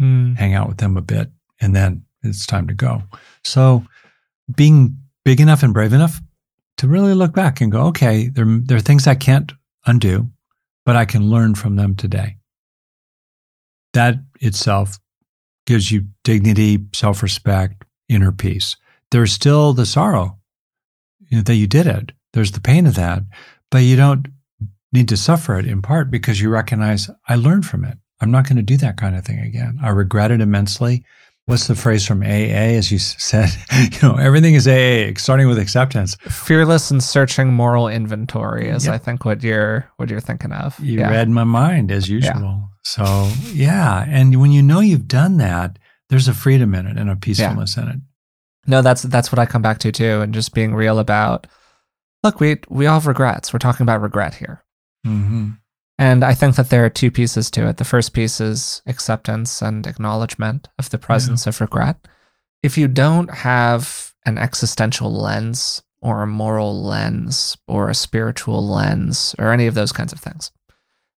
mm. 0.01 0.36
hang 0.36 0.55
out 0.55 0.68
with 0.68 0.78
them 0.78 0.97
a 0.97 1.03
bit, 1.03 1.30
and 1.61 1.74
then 1.74 2.05
it's 2.22 2.47
time 2.47 2.68
to 2.68 2.74
go. 2.74 3.03
So 3.44 3.84
being 4.55 4.99
big 5.24 5.40
enough 5.40 5.62
and 5.62 5.72
brave 5.72 5.92
enough 5.92 6.20
to 6.78 6.88
really 6.88 7.14
look 7.14 7.34
back 7.34 7.61
and 7.61 7.72
go, 7.72 7.86
okay, 7.86 8.28
there, 8.28 8.44
there 8.47 8.76
are 8.76 8.80
things 8.80 9.07
I 9.07 9.14
can't 9.14 9.53
undo, 9.86 10.28
but 10.84 10.97
I 10.97 11.05
can 11.05 11.30
learn 11.30 11.55
from 11.55 11.76
them 11.76 11.94
today. 11.94 12.36
That 13.94 14.16
itself 14.40 14.99
gives 15.66 15.90
you 15.90 16.05
dignity, 16.22 16.78
self 16.92 17.22
respect, 17.22 17.84
inner 18.09 18.32
peace. 18.32 18.76
There's 19.11 19.33
still 19.33 19.73
the 19.73 19.87
sorrow 19.87 20.39
you 21.29 21.39
know, 21.39 21.43
that 21.43 21.55
you 21.55 21.67
did 21.67 21.87
it. 21.87 22.13
There's 22.33 22.53
the 22.53 22.61
pain 22.61 22.87
of 22.87 22.95
that, 22.97 23.23
but 23.71 23.79
you 23.79 23.97
don't 23.97 24.29
need 24.93 25.09
to 25.09 25.17
suffer 25.17 25.59
it 25.59 25.67
in 25.67 25.83
part 25.83 26.11
because 26.11 26.41
you 26.41 26.49
recognize 26.49 27.09
I 27.29 27.37
learned 27.37 27.67
from 27.67 27.85
it. 27.85 27.99
I'm 28.21 28.31
not 28.31 28.45
going 28.45 28.57
to 28.57 28.63
do 28.63 28.77
that 28.79 28.97
kind 28.97 29.15
of 29.15 29.25
thing 29.25 29.41
again. 29.41 29.79
I 29.83 29.91
regret 29.91 30.31
it 30.31 30.41
immensely. 30.41 31.05
What's 31.45 31.69
the 31.69 31.77
phrase 31.77 32.05
from 32.05 32.23
AA? 32.23 32.75
As 32.75 32.91
you 32.91 32.99
said, 32.99 33.51
you 33.93 33.99
know, 34.03 34.17
everything 34.17 34.55
is 34.55 34.67
AA, 34.67 35.17
starting 35.17 35.47
with 35.47 35.59
acceptance. 35.59 36.17
Fearless 36.23 36.91
and 36.91 37.03
searching 37.03 37.53
moral 37.53 37.89
inventory 37.89 38.69
is, 38.69 38.87
yep. 38.87 38.95
I 38.95 38.99
think, 38.99 39.25
what 39.25 39.45
you're 39.45 39.89
what 39.97 40.11
you're 40.11 40.21
thinking 40.21 40.53
of. 40.53 40.79
You 40.81 41.01
yeah. 41.01 41.11
read 41.11 41.29
my 41.29 41.45
mind 41.45 41.93
as 41.93 42.09
usual. 42.09 42.33
Yeah. 42.33 42.61
So 42.83 43.31
yeah, 43.53 44.05
and 44.09 44.41
when 44.41 44.51
you 44.51 44.63
know 44.63 44.81
you've 44.81 45.07
done 45.07 45.37
that, 45.37 45.79
there's 46.09 46.27
a 46.27 46.35
freedom 46.35 46.75
in 46.75 46.87
it 46.87 46.97
and 46.97 47.09
a 47.09 47.17
peacefulness 47.17 47.77
yeah. 47.77 47.83
in 47.85 47.89
it. 47.91 48.01
No, 48.67 48.83
that's 48.83 49.03
that's 49.03 49.31
what 49.31 49.39
I 49.39 49.47
come 49.47 49.62
back 49.62 49.79
to 49.79 49.93
too, 49.93 50.21
and 50.21 50.35
just 50.35 50.55
being 50.55 50.75
real 50.75 50.99
about. 50.99 51.47
Look, 52.23 52.41
we 52.41 52.59
we 52.69 52.87
all 52.87 52.95
have 52.95 53.07
regrets. 53.07 53.53
We're 53.53 53.59
talking 53.59 53.85
about 53.85 54.03
regret 54.03 54.35
here. 54.35 54.64
Mm-hmm. 55.07 55.51
And 55.99 56.25
I 56.25 56.35
think 56.35 56.57
that 56.57 56.69
there 56.69 56.85
are 56.85 56.91
two 56.91 57.11
pieces 57.11 57.51
to 57.53 57.69
it. 57.69 57.79
The 57.79 57.85
first 57.85 58.12
piece 58.12 58.41
is 58.41 58.83
acceptance 58.87 59.62
and 59.62 59.87
acknowledgement 59.87 60.69
of 60.79 60.91
the 60.91 60.99
presence 60.99 61.47
yeah. 61.47 61.51
of 61.51 61.61
regret. 61.61 61.97
If 62.62 62.77
you 62.77 62.89
don't 62.89 63.31
have 63.31 64.12
an 64.27 64.37
existential 64.37 65.11
lens 65.11 65.83
or 66.03 66.23
a 66.23 66.27
moral 66.27 66.83
lens 66.83 67.57
or 67.67 67.89
a 67.89 67.95
spiritual 67.95 68.67
lens 68.67 69.35
or 69.39 69.53
any 69.53 69.67
of 69.67 69.75
those 69.75 69.93
kinds 69.93 70.12
of 70.12 70.21
things, 70.21 70.51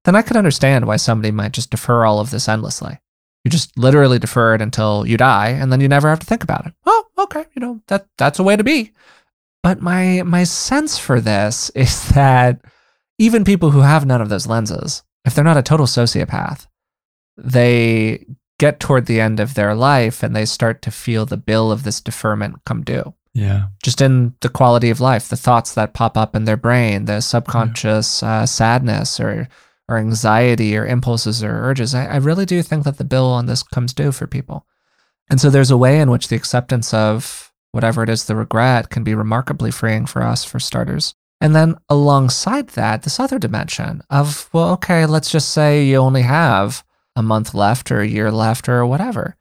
then 0.05 0.15
I 0.15 0.23
could 0.23 0.37
understand 0.37 0.87
why 0.87 0.97
somebody 0.97 1.33
might 1.33 1.53
just 1.53 1.71
defer 1.71 2.05
all 2.05 2.21
of 2.21 2.31
this 2.31 2.49
endlessly. 2.49 3.01
You 3.45 3.51
just 3.51 3.77
literally 3.79 4.19
defer 4.19 4.55
it 4.55 4.63
until 4.63 5.07
you 5.07 5.17
die 5.17 5.49
and 5.49 5.73
then 5.73 5.81
you 5.81 5.89
never 5.89 6.09
have 6.09 6.21
to 6.21 6.27
think 6.27 6.43
about 6.43 6.67
it. 6.67 6.75
Oh, 6.87 7.07
okay, 7.19 7.45
you 7.55 7.61
know, 7.61 7.81
that 7.89 8.07
that's 8.19 8.39
a 8.39 8.43
way 8.43 8.57
to 8.57 8.65
be. 8.65 8.93
But 9.63 9.81
my 9.81 10.23
my 10.23 10.45
sense 10.45 10.99
for 10.99 11.21
this 11.21 11.71
is 11.75 12.09
that 12.11 12.61
even 13.19 13.45
people 13.45 13.71
who 13.71 13.81
have 13.81 14.07
none 14.07 14.21
of 14.21 14.29
those 14.29 14.47
lenses, 14.47 15.03
if 15.25 15.35
they're 15.35 15.45
not 15.45 15.57
a 15.57 15.63
total 15.63 15.87
sociopath, 15.87 16.67
they 17.37 18.27
get 18.59 18.81
toward 18.81 19.07
the 19.07 19.21
end 19.21 19.41
of 19.41 19.55
their 19.55 19.75
life 19.75 20.23
and 20.23 20.35
they 20.35 20.45
start 20.45 20.83
to 20.83 20.91
feel 20.91 21.25
the 21.25 21.37
bill 21.37 21.71
of 21.71 21.85
this 21.85 22.01
deferment 22.01 22.57
come 22.67 22.83
due. 22.83 23.15
Yeah. 23.35 23.69
Just 23.85 24.01
in 24.01 24.35
the 24.41 24.49
quality 24.49 24.91
of 24.91 25.01
life, 25.01 25.29
the 25.29 25.37
thoughts 25.37 25.75
that 25.75 25.95
pop 25.95 26.17
up 26.17 26.35
in 26.35 26.45
their 26.45 26.57
brain, 26.57 27.05
the 27.05 27.21
subconscious 27.21 28.23
yeah. 28.23 28.41
uh, 28.41 28.47
sadness 28.47 29.21
or 29.21 29.49
or 29.89 29.99
anxiety 29.99 30.77
or 30.77 30.87
impulses 30.87 31.43
or 31.43 31.51
urges. 31.51 31.95
I, 31.95 32.07
I 32.07 32.17
really 32.17 32.45
do 32.45 32.63
think 32.63 32.85
that 32.85 32.99
the 32.99 33.05
bill 33.05 33.27
on 33.27 33.47
this 33.47 33.63
comes 33.63 33.95
due 33.95 34.13
for 34.13 34.27
people. 34.27 34.67
And 35.31 35.41
so 35.41 35.51
there's 35.51 35.71
a 35.71 35.77
way 35.77 36.01
in 36.01 36.11
which 36.11 36.29
the 36.29 36.37
acceptance 36.37 36.93
of 36.95 37.53
whatever 37.73 38.03
it 38.03 38.09
is, 38.09 38.25
the 38.25 38.37
regret, 38.37 38.91
can 38.91 39.05
be 39.05 39.15
remarkably 39.15 39.71
freeing 39.71 40.07
for 40.07 40.23
us, 40.23 40.45
for 40.45 40.59
starters. 40.59 41.15
And 41.41 41.55
then 41.55 41.77
alongside 41.89 42.69
that, 42.71 43.03
this 43.03 43.21
other 43.21 43.39
dimension 43.39 44.03
of, 44.11 44.49
well, 44.53 44.71
okay, 44.73 45.07
let's 45.07 45.31
just 45.31 45.51
say 45.51 45.85
you 45.85 45.97
only 45.97 46.23
have 46.23 46.85
a 47.15 47.23
month 47.23 47.55
left 47.55 47.91
or 47.93 48.01
a 48.01 48.09
year 48.09 48.31
left 48.31 48.69
or 48.69 48.85
whatever. 48.87 49.37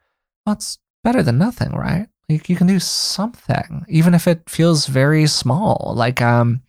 Well, 0.46 0.56
it's 0.56 0.78
better 1.04 1.24
than 1.24 1.38
nothing, 1.38 1.72
right? 1.72 2.08
You, 2.28 2.40
you 2.48 2.56
can 2.56 2.68
do 2.68 2.80
something, 2.80 3.86
even 3.88 4.14
if 4.14 4.28
it 4.28 4.50
feels 4.50 4.86
very 4.88 5.26
small. 5.28 5.94
Like, 5.96 6.22
um, 6.22 6.62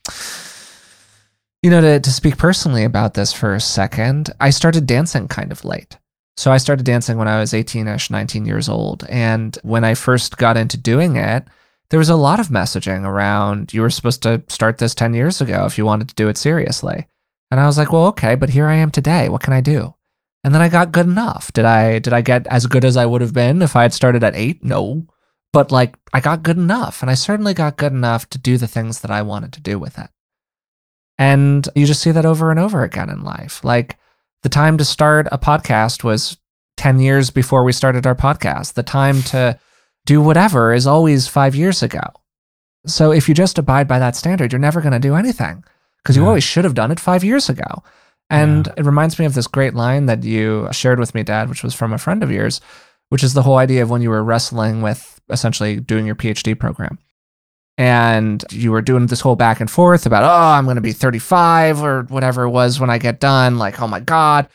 you 1.62 1.70
know, 1.70 1.80
to, 1.80 2.00
to 2.00 2.10
speak 2.10 2.36
personally 2.36 2.84
about 2.84 3.14
this 3.14 3.32
for 3.32 3.54
a 3.54 3.60
second, 3.60 4.30
I 4.40 4.50
started 4.50 4.86
dancing 4.86 5.28
kind 5.28 5.50
of 5.50 5.64
late. 5.64 5.98
So 6.36 6.52
I 6.52 6.58
started 6.58 6.86
dancing 6.86 7.18
when 7.18 7.26
I 7.26 7.40
was 7.40 7.52
18 7.52 7.88
ish, 7.88 8.10
19 8.10 8.46
years 8.46 8.68
old. 8.68 9.04
And 9.08 9.58
when 9.62 9.82
I 9.82 9.94
first 9.94 10.36
got 10.36 10.56
into 10.56 10.76
doing 10.76 11.16
it, 11.16 11.44
there 11.90 11.98
was 11.98 12.10
a 12.10 12.16
lot 12.16 12.38
of 12.38 12.48
messaging 12.48 13.04
around 13.04 13.72
you 13.72 13.80
were 13.80 13.90
supposed 13.90 14.22
to 14.22 14.42
start 14.48 14.78
this 14.78 14.94
10 14.94 15.14
years 15.14 15.40
ago 15.40 15.64
if 15.64 15.78
you 15.78 15.84
wanted 15.84 16.08
to 16.08 16.14
do 16.14 16.28
it 16.28 16.36
seriously. 16.36 17.08
And 17.50 17.58
I 17.58 17.66
was 17.66 17.76
like, 17.76 17.90
well, 17.90 18.06
okay, 18.08 18.34
but 18.34 18.50
here 18.50 18.66
I 18.66 18.76
am 18.76 18.90
today. 18.90 19.28
What 19.28 19.42
can 19.42 19.52
I 19.52 19.60
do? 19.60 19.94
And 20.44 20.54
then 20.54 20.62
I 20.62 20.68
got 20.68 20.92
good 20.92 21.06
enough. 21.06 21.52
Did 21.52 21.64
I 21.64 21.98
did 21.98 22.12
I 22.12 22.20
get 22.20 22.46
as 22.46 22.66
good 22.66 22.84
as 22.84 22.96
I 22.96 23.06
would 23.06 23.20
have 23.20 23.34
been 23.34 23.62
if 23.62 23.74
I 23.74 23.82
had 23.82 23.92
started 23.92 24.22
at 24.22 24.36
8? 24.36 24.62
No. 24.62 25.06
But 25.52 25.72
like 25.72 25.98
I 26.12 26.20
got 26.20 26.44
good 26.44 26.58
enough 26.58 27.02
and 27.02 27.10
I 27.10 27.14
certainly 27.14 27.54
got 27.54 27.78
good 27.78 27.92
enough 27.92 28.28
to 28.30 28.38
do 28.38 28.58
the 28.58 28.68
things 28.68 29.00
that 29.00 29.10
I 29.10 29.22
wanted 29.22 29.52
to 29.54 29.60
do 29.60 29.78
with 29.78 29.98
it. 29.98 30.10
And 31.18 31.68
you 31.74 31.86
just 31.86 32.00
see 32.00 32.12
that 32.12 32.26
over 32.26 32.50
and 32.50 32.60
over 32.60 32.84
again 32.84 33.10
in 33.10 33.24
life. 33.24 33.64
Like 33.64 33.98
the 34.42 34.48
time 34.48 34.78
to 34.78 34.84
start 34.84 35.26
a 35.32 35.38
podcast 35.38 36.04
was 36.04 36.36
10 36.76 37.00
years 37.00 37.30
before 37.30 37.64
we 37.64 37.72
started 37.72 38.06
our 38.06 38.14
podcast. 38.14 38.74
The 38.74 38.82
time 38.82 39.22
to 39.24 39.58
do 40.06 40.22
whatever 40.22 40.72
is 40.72 40.86
always 40.86 41.26
five 41.26 41.54
years 41.54 41.82
ago. 41.82 42.00
So 42.86 43.12
if 43.12 43.28
you 43.28 43.34
just 43.34 43.58
abide 43.58 43.88
by 43.88 43.98
that 43.98 44.16
standard, 44.16 44.52
you're 44.52 44.60
never 44.60 44.80
going 44.80 44.92
to 44.92 44.98
do 44.98 45.16
anything 45.16 45.64
because 45.98 46.16
you 46.16 46.22
yeah. 46.22 46.28
always 46.28 46.44
should 46.44 46.64
have 46.64 46.74
done 46.74 46.90
it 46.90 47.00
five 47.00 47.24
years 47.24 47.48
ago. 47.48 47.82
And 48.30 48.66
yeah. 48.66 48.74
it 48.76 48.84
reminds 48.84 49.18
me 49.18 49.24
of 49.24 49.34
this 49.34 49.46
great 49.46 49.74
line 49.74 50.06
that 50.06 50.22
you 50.22 50.68
shared 50.70 50.98
with 50.98 51.14
me, 51.14 51.22
Dad, 51.22 51.48
which 51.48 51.62
was 51.62 51.74
from 51.74 51.92
a 51.92 51.98
friend 51.98 52.22
of 52.22 52.30
yours, 52.30 52.60
which 53.08 53.24
is 53.24 53.34
the 53.34 53.42
whole 53.42 53.56
idea 53.56 53.82
of 53.82 53.90
when 53.90 54.02
you 54.02 54.10
were 54.10 54.22
wrestling 54.22 54.82
with 54.82 55.20
essentially 55.30 55.80
doing 55.80 56.06
your 56.06 56.14
PhD 56.14 56.58
program. 56.58 56.98
And 57.78 58.44
you 58.50 58.72
were 58.72 58.82
doing 58.82 59.06
this 59.06 59.20
whole 59.20 59.36
back 59.36 59.60
and 59.60 59.70
forth 59.70 60.04
about, 60.04 60.24
oh, 60.24 60.52
I'm 60.52 60.64
going 60.64 60.74
to 60.74 60.82
be 60.82 60.92
35 60.92 61.82
or 61.82 62.02
whatever 62.08 62.42
it 62.42 62.50
was 62.50 62.80
when 62.80 62.90
I 62.90 62.98
get 62.98 63.20
done. 63.20 63.56
Like, 63.56 63.80
oh 63.80 63.86
my 63.86 64.00
God. 64.00 64.48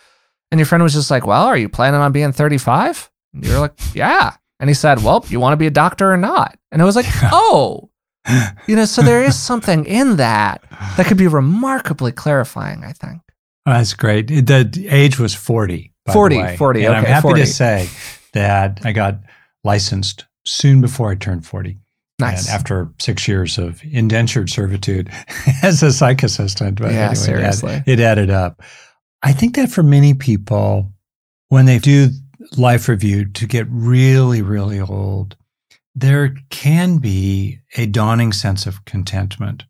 And 0.51 0.59
your 0.59 0.65
friend 0.65 0.83
was 0.83 0.93
just 0.93 1.09
like, 1.09 1.25
well, 1.25 1.45
are 1.45 1.57
you 1.57 1.69
planning 1.69 2.01
on 2.01 2.11
being 2.11 2.33
35? 2.33 3.09
And 3.33 3.45
you're 3.45 3.59
like, 3.59 3.73
yeah. 3.95 4.33
And 4.59 4.69
he 4.69 4.73
said, 4.73 5.03
Well, 5.03 5.25
you 5.27 5.39
want 5.39 5.53
to 5.53 5.57
be 5.57 5.67
a 5.67 5.71
doctor 5.71 6.11
or 6.11 6.17
not? 6.17 6.57
And 6.71 6.81
I 6.81 6.85
was 6.85 6.95
like, 6.95 7.05
Oh, 7.23 7.89
you 8.67 8.75
know, 8.75 8.85
so 8.85 9.01
there 9.01 9.23
is 9.23 9.37
something 9.37 9.85
in 9.85 10.15
that 10.17 10.63
that 10.95 11.05
could 11.05 11.17
be 11.17 11.27
remarkably 11.27 12.11
clarifying, 12.11 12.83
I 12.83 12.93
think. 12.93 13.21
Oh, 13.65 13.73
that's 13.73 13.93
great. 13.93 14.27
The 14.27 14.87
age 14.89 15.19
was 15.19 15.33
40. 15.33 15.93
40, 16.11 16.57
40. 16.57 16.85
And 16.85 16.89
okay, 16.89 16.97
I'm 16.97 17.05
happy 17.05 17.21
40. 17.21 17.41
to 17.41 17.47
say 17.47 17.89
that 18.33 18.81
I 18.83 18.91
got 18.91 19.19
licensed 19.63 20.25
soon 20.45 20.81
before 20.81 21.11
I 21.11 21.15
turned 21.15 21.45
40. 21.45 21.79
Nice. 22.23 22.47
And 22.47 22.55
after 22.55 22.91
six 22.99 23.27
years 23.27 23.57
of 23.57 23.81
indentured 23.83 24.49
servitude 24.49 25.09
as 25.63 25.83
a 25.83 25.91
psych 25.91 26.23
assistant. 26.23 26.79
But 26.79 26.91
yeah, 26.91 26.99
anyway, 26.99 27.15
seriously. 27.15 27.73
It, 27.73 27.75
added, 27.75 27.87
it 27.87 27.99
added 27.99 28.29
up. 28.29 28.61
I 29.21 29.31
think 29.31 29.55
that 29.55 29.71
for 29.71 29.83
many 29.83 30.13
people, 30.13 30.91
when 31.49 31.65
they 31.65 31.79
do 31.79 32.09
life 32.57 32.87
review 32.87 33.25
to 33.25 33.47
get 33.47 33.67
really, 33.69 34.41
really 34.41 34.79
old, 34.79 35.35
there 35.95 36.35
can 36.49 36.97
be 36.97 37.59
a 37.77 37.85
dawning 37.85 38.33
sense 38.33 38.65
of 38.65 38.83
contentment. 38.85 39.63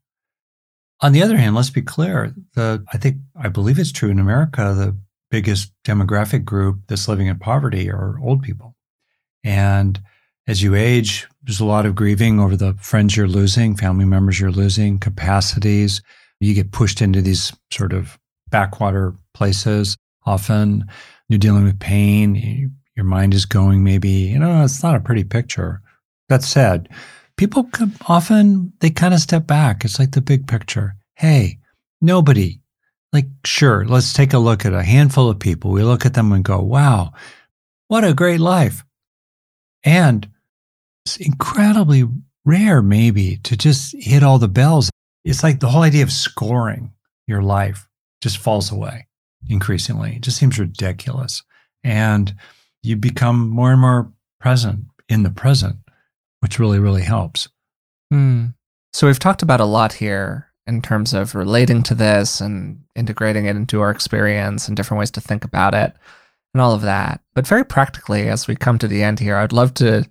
On 1.01 1.11
the 1.11 1.21
other 1.21 1.37
hand, 1.37 1.55
let's 1.55 1.69
be 1.69 1.81
clear, 1.81 2.33
the 2.55 2.83
I 2.93 2.97
think 2.97 3.17
I 3.35 3.49
believe 3.49 3.77
it's 3.77 3.91
true 3.91 4.09
in 4.09 4.19
America, 4.19 4.73
the 4.73 4.97
biggest 5.29 5.71
demographic 5.83 6.45
group 6.45 6.81
that's 6.87 7.07
living 7.07 7.27
in 7.27 7.39
poverty 7.39 7.89
are 7.91 8.19
old 8.21 8.41
people. 8.41 8.75
And 9.43 9.99
as 10.47 10.61
you 10.61 10.75
age, 10.75 11.27
there's 11.43 11.59
a 11.59 11.65
lot 11.65 11.85
of 11.85 11.95
grieving 11.95 12.39
over 12.39 12.55
the 12.55 12.73
friends 12.75 13.15
you're 13.15 13.27
losing, 13.27 13.75
family 13.75 14.05
members 14.05 14.39
you're 14.39 14.51
losing, 14.51 14.99
capacities. 14.99 16.01
You 16.39 16.53
get 16.53 16.71
pushed 16.71 17.01
into 17.01 17.21
these 17.21 17.53
sort 17.71 17.93
of 17.93 18.19
backwater 18.49 19.15
places 19.33 19.97
often 20.25 20.85
you're 21.29 21.39
dealing 21.39 21.63
with 21.63 21.79
pain, 21.79 22.71
your 22.95 23.05
mind 23.05 23.33
is 23.33 23.45
going 23.45 23.83
maybe, 23.83 24.09
you 24.09 24.37
know, 24.37 24.63
it's 24.63 24.83
not 24.83 24.95
a 24.95 24.99
pretty 24.99 25.23
picture. 25.23 25.81
That 26.29 26.43
said, 26.43 26.89
people 27.37 27.69
often, 28.07 28.71
they 28.79 28.89
kind 28.89 29.13
of 29.13 29.19
step 29.19 29.47
back. 29.47 29.83
It's 29.83 29.99
like 29.99 30.11
the 30.11 30.21
big 30.21 30.47
picture. 30.47 30.95
Hey, 31.15 31.59
nobody, 32.01 32.61
like, 33.11 33.27
sure, 33.45 33.85
let's 33.85 34.13
take 34.13 34.33
a 34.33 34.39
look 34.39 34.65
at 34.65 34.73
a 34.73 34.83
handful 34.83 35.29
of 35.29 35.39
people. 35.39 35.71
We 35.71 35.83
look 35.83 36.05
at 36.05 36.13
them 36.13 36.31
and 36.31 36.43
go, 36.43 36.59
wow, 36.59 37.13
what 37.87 38.03
a 38.03 38.13
great 38.13 38.39
life. 38.39 38.83
And 39.83 40.29
it's 41.05 41.17
incredibly 41.17 42.07
rare, 42.45 42.81
maybe, 42.81 43.37
to 43.43 43.57
just 43.57 43.95
hit 43.97 44.23
all 44.23 44.39
the 44.39 44.47
bells. 44.47 44.89
It's 45.25 45.43
like 45.43 45.59
the 45.59 45.69
whole 45.69 45.83
idea 45.83 46.03
of 46.03 46.11
scoring 46.11 46.93
your 47.27 47.41
life 47.41 47.87
just 48.21 48.37
falls 48.37 48.71
away 48.71 49.07
increasingly. 49.49 50.15
It 50.15 50.21
just 50.21 50.37
seems 50.37 50.59
ridiculous. 50.59 51.43
And 51.83 52.33
you 52.81 52.95
become 52.95 53.49
more 53.49 53.71
and 53.71 53.81
more 53.81 54.11
present 54.39 54.85
in 55.09 55.23
the 55.23 55.29
present, 55.29 55.77
which 56.39 56.59
really, 56.59 56.79
really 56.79 57.03
helps. 57.03 57.47
Hmm. 58.11 58.47
So 58.93 59.07
we've 59.07 59.19
talked 59.19 59.41
about 59.41 59.59
a 59.59 59.65
lot 59.65 59.93
here 59.93 60.47
in 60.67 60.81
terms 60.81 61.13
of 61.13 61.35
relating 61.35 61.83
to 61.83 61.95
this 61.95 62.39
and 62.39 62.81
integrating 62.95 63.45
it 63.45 63.55
into 63.55 63.81
our 63.81 63.91
experience 63.91 64.67
and 64.67 64.77
different 64.77 64.99
ways 64.99 65.11
to 65.11 65.21
think 65.21 65.43
about 65.43 65.73
it 65.73 65.93
and 66.53 66.61
all 66.61 66.73
of 66.73 66.81
that. 66.81 67.21
But 67.33 67.47
very 67.47 67.65
practically, 67.65 68.29
as 68.29 68.47
we 68.47 68.55
come 68.55 68.77
to 68.79 68.87
the 68.87 69.03
end 69.03 69.19
here, 69.19 69.35
I'd 69.35 69.51
love 69.51 69.73
to 69.75 70.07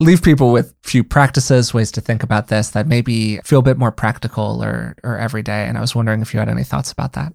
leave 0.00 0.22
people 0.22 0.52
with 0.52 0.74
a 0.84 0.88
few 0.88 1.02
practices, 1.02 1.74
ways 1.74 1.90
to 1.92 2.00
think 2.00 2.22
about 2.22 2.48
this 2.48 2.70
that 2.70 2.86
maybe 2.86 3.38
feel 3.38 3.58
a 3.60 3.62
bit 3.62 3.78
more 3.78 3.92
practical 3.92 4.62
or, 4.62 4.96
or 5.02 5.18
everyday. 5.18 5.66
And 5.66 5.76
I 5.76 5.80
was 5.80 5.94
wondering 5.94 6.20
if 6.20 6.32
you 6.32 6.40
had 6.40 6.48
any 6.48 6.64
thoughts 6.64 6.92
about 6.92 7.14
that. 7.14 7.32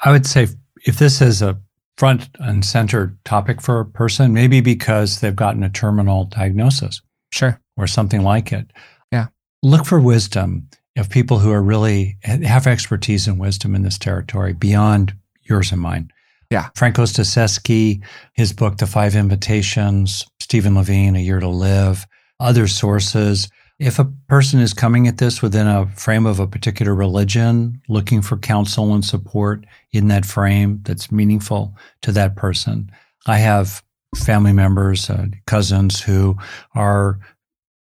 I 0.00 0.10
would 0.10 0.26
say 0.26 0.48
if 0.84 0.98
this 0.98 1.20
is 1.20 1.40
a 1.40 1.58
front 1.96 2.28
and 2.40 2.64
center 2.64 3.16
topic 3.24 3.60
for 3.60 3.80
a 3.80 3.86
person, 3.86 4.34
maybe 4.34 4.60
because 4.60 5.20
they've 5.20 5.36
gotten 5.36 5.62
a 5.62 5.70
terminal 5.70 6.24
diagnosis. 6.24 7.00
Sure. 7.32 7.60
Or 7.76 7.86
something 7.86 8.22
like 8.22 8.52
it. 8.52 8.70
Yeah. 9.10 9.26
Look 9.62 9.86
for 9.86 10.00
wisdom 10.00 10.68
of 10.96 11.10
people 11.10 11.38
who 11.38 11.50
are 11.50 11.62
really 11.62 12.18
have 12.22 12.66
expertise 12.66 13.26
and 13.26 13.38
wisdom 13.38 13.74
in 13.74 13.82
this 13.82 13.98
territory 13.98 14.52
beyond 14.52 15.14
yours 15.42 15.72
and 15.72 15.80
mine. 15.80 16.10
Yeah. 16.50 16.68
Frank 16.74 16.96
Ostaseski, 16.96 18.02
his 18.34 18.52
book, 18.52 18.78
The 18.78 18.86
Five 18.86 19.16
Invitations, 19.16 20.26
Stephen 20.40 20.74
Levine, 20.74 21.16
A 21.16 21.20
Year 21.20 21.40
to 21.40 21.48
Live, 21.48 22.06
other 22.40 22.66
sources. 22.66 23.48
If 23.78 23.98
a 23.98 24.12
person 24.28 24.60
is 24.60 24.72
coming 24.72 25.08
at 25.08 25.18
this 25.18 25.42
within 25.42 25.66
a 25.66 25.86
frame 25.96 26.26
of 26.26 26.38
a 26.38 26.46
particular 26.46 26.94
religion, 26.94 27.80
looking 27.88 28.22
for 28.22 28.36
counsel 28.36 28.94
and 28.94 29.04
support 29.04 29.64
in 29.92 30.08
that 30.08 30.24
frame 30.24 30.80
that's 30.84 31.10
meaningful 31.10 31.74
to 32.02 32.12
that 32.12 32.36
person, 32.36 32.90
I 33.26 33.38
have 33.38 33.82
family 34.14 34.52
members, 34.52 35.10
uh, 35.10 35.26
cousins 35.46 36.00
who 36.00 36.36
are 36.74 37.18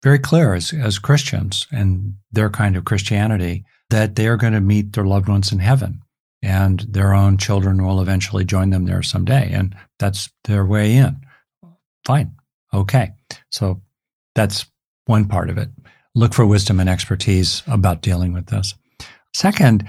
very 0.02 0.18
clear 0.18 0.54
as, 0.54 0.72
as 0.72 0.98
Christians 0.98 1.66
and 1.72 2.14
their 2.30 2.50
kind 2.50 2.76
of 2.76 2.84
Christianity 2.84 3.64
that 3.90 4.14
they 4.14 4.28
are 4.28 4.36
going 4.36 4.52
to 4.52 4.60
meet 4.60 4.92
their 4.92 5.04
loved 5.04 5.28
ones 5.28 5.50
in 5.50 5.58
heaven 5.58 6.00
and 6.42 6.80
their 6.88 7.12
own 7.12 7.36
children 7.36 7.84
will 7.84 8.00
eventually 8.00 8.44
join 8.44 8.70
them 8.70 8.86
there 8.86 9.02
someday. 9.02 9.52
And 9.52 9.74
that's 9.98 10.30
their 10.44 10.64
way 10.64 10.96
in. 10.96 11.20
Fine. 12.06 12.34
Okay. 12.72 13.10
So 13.50 13.82
that's 14.34 14.66
one 15.06 15.26
part 15.26 15.50
of 15.50 15.58
it. 15.58 15.68
Look 16.14 16.34
for 16.34 16.46
wisdom 16.46 16.80
and 16.80 16.88
expertise 16.88 17.62
about 17.66 18.02
dealing 18.02 18.32
with 18.32 18.46
this. 18.46 18.74
Second, 19.34 19.88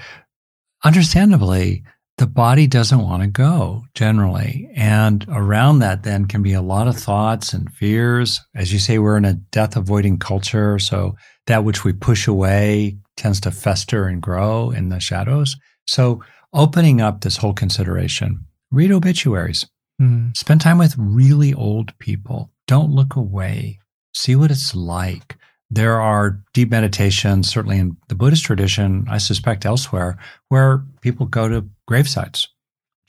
understandably, 0.84 1.84
the 2.18 2.28
body 2.28 2.68
doesn't 2.68 3.02
want 3.02 3.24
to 3.24 3.28
go 3.28 3.84
generally. 3.95 4.70
And 4.76 5.26
around 5.30 5.80
that, 5.80 6.04
then, 6.04 6.26
can 6.26 6.43
be 6.43 6.54
a 6.54 6.62
lot 6.62 6.88
of 6.88 6.95
thoughts 6.95 7.54
and 7.54 7.74
fears. 7.74 8.41
As 8.54 8.72
you 8.72 8.78
say, 8.78 8.99
we're 8.99 9.18
in 9.18 9.26
a 9.26 9.34
death 9.34 9.76
avoiding 9.76 10.20
culture. 10.20 10.78
So 10.78 11.16
that 11.47 11.64
which 11.64 11.84
we 11.84 11.93
push 11.93 12.28
away 12.28 12.97
tends 13.18 13.39
to 13.41 13.52
fester 13.52 14.06
and 14.06 14.22
grow 14.22 14.70
in 14.70 14.89
the 14.89 14.99
shadows. 14.99 15.56
So 15.88 16.24
opening 16.54 17.02
up 17.02 17.22
this 17.22 17.38
whole 17.38 17.54
consideration, 17.54 18.45
read 18.72 18.91
obituaries, 18.91 19.68
mm. 20.02 20.36
spend 20.36 20.62
time 20.62 20.78
with 20.78 20.95
really 20.97 21.54
old 21.54 21.97
people. 21.99 22.52
Don't 22.68 22.91
look 22.91 23.16
away. 23.16 23.80
See 24.14 24.36
what 24.36 24.52
it's 24.52 24.76
like. 24.76 25.38
There 25.70 26.02
are 26.02 26.41
deep 26.54 26.70
meditations, 26.70 27.49
certainly 27.49 27.78
in 27.78 27.95
the 28.10 28.16
Buddhist 28.16 28.43
tradition, 28.43 29.06
I 29.10 29.20
suspect 29.20 29.66
elsewhere, 29.66 30.18
where 30.49 30.84
people 30.99 31.26
go 31.26 31.47
to 31.47 31.70
gravesites, 31.89 32.47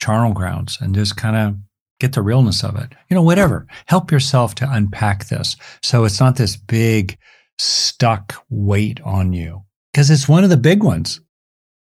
charnel 0.01 0.33
grounds, 0.33 0.77
and 0.79 0.95
just 0.95 1.17
kind 1.17 1.35
of 1.35 1.57
get 1.99 2.13
the 2.13 2.21
realness 2.21 2.63
of 2.63 2.77
it. 2.77 2.93
You 3.09 3.15
know, 3.15 3.21
whatever. 3.21 3.67
Help 3.87 4.11
yourself 4.11 4.55
to 4.55 4.71
unpack 4.71 5.27
this 5.27 5.57
so 5.81 6.05
it's 6.05 6.21
not 6.21 6.37
this 6.37 6.55
big, 6.55 7.17
stuck 7.59 8.35
weight 8.49 9.01
on 9.01 9.33
you. 9.33 9.63
Because 9.91 10.09
it's 10.09 10.27
one 10.27 10.43
of 10.43 10.49
the 10.49 10.57
big 10.57 10.83
ones. 10.83 11.19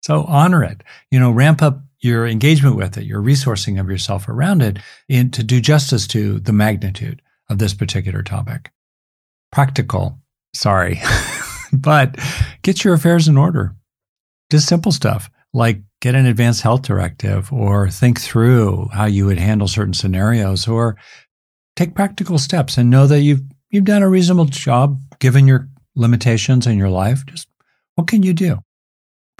So 0.03 0.25
honor 0.25 0.65
it. 0.65 0.83
You 1.11 1.21
know, 1.21 1.31
ramp 1.31 1.63
up 1.63 1.81
your 2.01 2.27
engagement 2.27 2.77
with 2.77 2.97
it, 2.97 3.05
your 3.05 3.21
resourcing 3.21 3.79
of 3.79 3.91
yourself 3.91 4.29
around 4.29 4.63
it 4.63 4.79
in, 5.09 5.31
to 5.33 5.43
do 5.43 5.61
justice 5.61 6.07
to 6.09 6.41
the 6.41 6.53
magnitude 6.53 7.21
of 7.49 7.59
this 7.59 7.75
particular 7.75 8.23
topic. 8.23 8.71
Practical, 9.53 10.19
sorry, 10.55 11.01
but 11.73 12.17
get 12.63 12.85
your 12.85 12.95
affairs 12.95 13.29
in 13.29 13.37
order. 13.37 13.75
Just 14.51 14.67
simple 14.67 14.93
stuff 14.93 15.31
like 15.53 15.81
get 16.01 16.15
an 16.15 16.27
advanced 16.27 16.63
health 16.63 16.83
directive 16.83 17.53
or 17.53 17.91
think 17.91 18.21
through 18.21 18.89
how 18.93 19.07
you 19.07 19.27
would 19.27 19.39
handle 19.39 19.69
certain 19.69 19.95
scenarios 19.95 20.69
or 20.69 20.97
take 21.77 21.95
practical 21.95 22.39
steps 22.39 22.79
and 22.79 22.91
know 22.91 23.07
that 23.07 23.21
you've 23.21 23.43
you've 23.71 23.85
done 23.85 24.03
a 24.03 24.09
reasonable 24.09 24.45
job 24.45 25.01
given 25.19 25.47
your 25.47 25.69
limitations 25.95 26.67
in 26.67 26.79
your 26.79 26.89
life. 26.89 27.25
Just 27.27 27.49
what 27.97 28.07
can 28.07 28.23
you 28.23 28.33
do? 28.33 28.59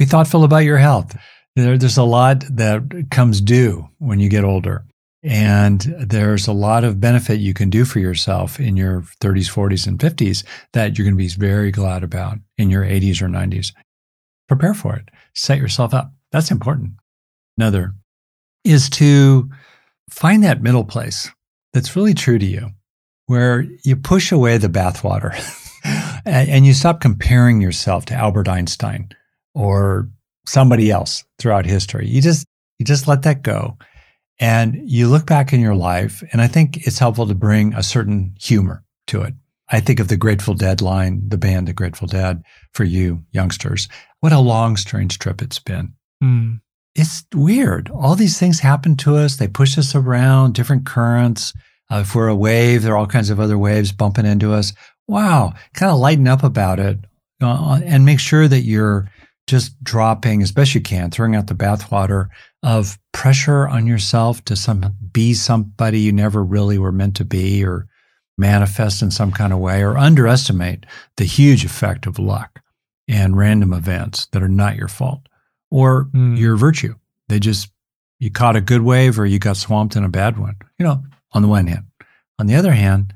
Be 0.01 0.07
thoughtful 0.07 0.45
about 0.45 0.65
your 0.65 0.79
health. 0.79 1.15
There, 1.57 1.77
there's 1.77 1.99
a 1.99 2.05
lot 2.05 2.43
that 2.51 3.09
comes 3.11 3.39
due 3.39 3.87
when 3.99 4.19
you 4.19 4.31
get 4.31 4.45
older. 4.45 4.87
And 5.23 5.83
there's 5.83 6.49
a 6.49 6.55
lot 6.55 6.85
of 6.85 7.03
benefit 7.03 7.39
you 7.39 7.53
can 7.53 7.69
do 7.69 7.85
for 7.85 7.99
yourself 7.99 8.59
in 8.59 8.79
your 8.79 9.03
30s, 9.21 9.53
40s, 9.53 9.87
and 9.87 9.99
50s 9.99 10.43
that 10.73 10.97
you're 10.97 11.05
going 11.05 11.19
to 11.19 11.23
be 11.23 11.29
very 11.29 11.71
glad 11.71 12.03
about 12.03 12.39
in 12.57 12.71
your 12.71 12.83
80s 12.83 13.21
or 13.21 13.29
90s. 13.29 13.75
Prepare 14.49 14.73
for 14.73 14.97
it. 14.97 15.11
Set 15.35 15.59
yourself 15.59 15.93
up. 15.93 16.11
That's 16.33 16.51
important. 16.51 16.93
Another 17.59 17.93
is 18.65 18.89
to 18.91 19.51
find 20.09 20.43
that 20.45 20.63
middle 20.63 20.85
place 20.85 21.29
that's 21.75 21.95
really 21.95 22.15
true 22.15 22.39
to 22.39 22.47
you, 22.47 22.71
where 23.27 23.67
you 23.85 23.97
push 23.97 24.33
away 24.33 24.57
the 24.57 24.69
bathwater 24.69 25.35
and 26.25 26.65
you 26.65 26.73
stop 26.73 27.03
comparing 27.03 27.61
yourself 27.61 28.07
to 28.07 28.15
Albert 28.15 28.49
Einstein 28.49 29.11
or 29.55 30.09
somebody 30.47 30.91
else 30.91 31.25
throughout 31.39 31.67
history. 31.67 32.09
You 32.09 32.21
just 32.21 32.47
you 32.79 32.85
just 32.87 33.09
let 33.09 33.23
that 33.23 33.43
go. 33.43 33.77
And 34.39 34.89
you 34.91 35.07
look 35.07 35.27
back 35.27 35.53
in 35.53 35.61
your 35.61 35.75
life, 35.75 36.23
and 36.33 36.41
I 36.41 36.47
think 36.47 36.87
it's 36.87 36.99
helpful 36.99 37.27
to 37.27 37.35
bring 37.35 37.75
a 37.75 37.83
certain 37.83 38.35
humor 38.41 38.85
to 39.09 39.21
it. 39.21 39.35
I 39.69 39.81
think 39.81 40.01
of 40.01 40.09
the 40.09 40.17
Grateful 40.17 40.55
Dead 40.55 40.81
line, 40.81 41.29
the 41.29 41.37
band 41.37 41.69
The 41.69 41.75
Grateful 41.75 42.09
Dead, 42.09 42.43
for 42.73 42.85
you 42.85 43.23
youngsters. 43.33 43.87
What 44.21 44.33
a 44.33 44.41
long, 44.41 44.79
strange 44.79 45.19
trip 45.19 45.43
it's 45.43 45.59
been. 45.59 45.93
Mm. 46.23 46.61
It's 46.95 47.25
weird. 47.35 47.91
All 47.91 48.17
these 48.17 48.39
things 48.39 48.61
happen 48.61 48.97
to 48.97 49.17
us. 49.17 49.37
They 49.37 49.47
push 49.47 49.79
us 49.79 49.95
around, 49.95 50.55
different 50.55 50.87
currents. 50.87 51.53
Uh, 51.91 51.99
if 51.99 52.15
we're 52.15 52.29
a 52.29 52.35
wave, 52.35 52.83
there 52.83 52.95
are 52.95 52.97
all 52.97 53.07
kinds 53.07 53.31
of 53.31 53.41
other 53.41 53.59
waves 53.59 53.93
bumping 53.93 54.27
into 54.27 54.53
us. 54.53 54.73
Wow. 55.07 55.55
Kind 55.75 55.93
of 55.93 55.99
lighten 55.99 56.27
up 56.27 56.43
about 56.43 56.81
it 56.81 56.99
uh, 57.41 57.81
and 57.85 58.05
make 58.05 58.21
sure 58.21 58.49
that 58.49 58.63
you're 58.63 59.11
just 59.47 59.83
dropping 59.83 60.43
as 60.43 60.53
best 60.53 60.75
you 60.75 60.81
can, 60.81 61.11
throwing 61.11 61.35
out 61.35 61.47
the 61.47 61.55
bathwater 61.55 62.29
of 62.63 62.99
pressure 63.13 63.67
on 63.67 63.87
yourself 63.87 64.45
to 64.45 64.55
some 64.55 64.95
be 65.13 65.35
somebody 65.35 66.01
you 66.01 66.13
never 66.13 66.45
really 66.45 66.79
were 66.79 66.93
meant 66.93 67.17
to 67.17 67.25
be 67.25 67.65
or 67.65 67.89
manifest 68.39 69.03
in 69.03 69.11
some 69.11 69.33
kind 69.33 69.53
of 69.53 69.59
way 69.59 69.83
or 69.83 69.99
underestimate 69.99 70.87
the 71.17 71.25
huge 71.25 71.65
effect 71.65 72.07
of 72.07 72.19
luck 72.19 72.61
and 73.09 73.37
random 73.37 73.73
events 73.73 74.27
that 74.33 74.43
are 74.43 74.49
not 74.49 74.77
your 74.77 74.89
fault 74.89 75.29
or 75.71 76.07
mm. 76.07 76.39
your 76.39 76.57
virtue. 76.57 76.95
They 77.29 77.39
just 77.39 77.71
you 78.19 78.31
caught 78.31 78.57
a 78.57 78.61
good 78.61 78.83
wave 78.83 79.19
or 79.19 79.27
you 79.27 79.39
got 79.39 79.57
swamped 79.57 79.97
in 79.97 80.05
a 80.05 80.09
bad 80.09 80.39
one. 80.39 80.57
You 80.79 80.87
know, 80.87 81.03
on 81.33 81.43
the 81.43 81.49
one 81.49 81.67
hand. 81.67 81.87
On 82.39 82.47
the 82.47 82.55
other 82.55 82.73
hand, 82.73 83.13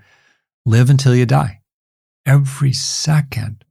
live 0.66 0.90
until 0.90 1.14
you 1.14 1.26
die. 1.26 1.60
Every 2.26 2.72
second 2.72 3.63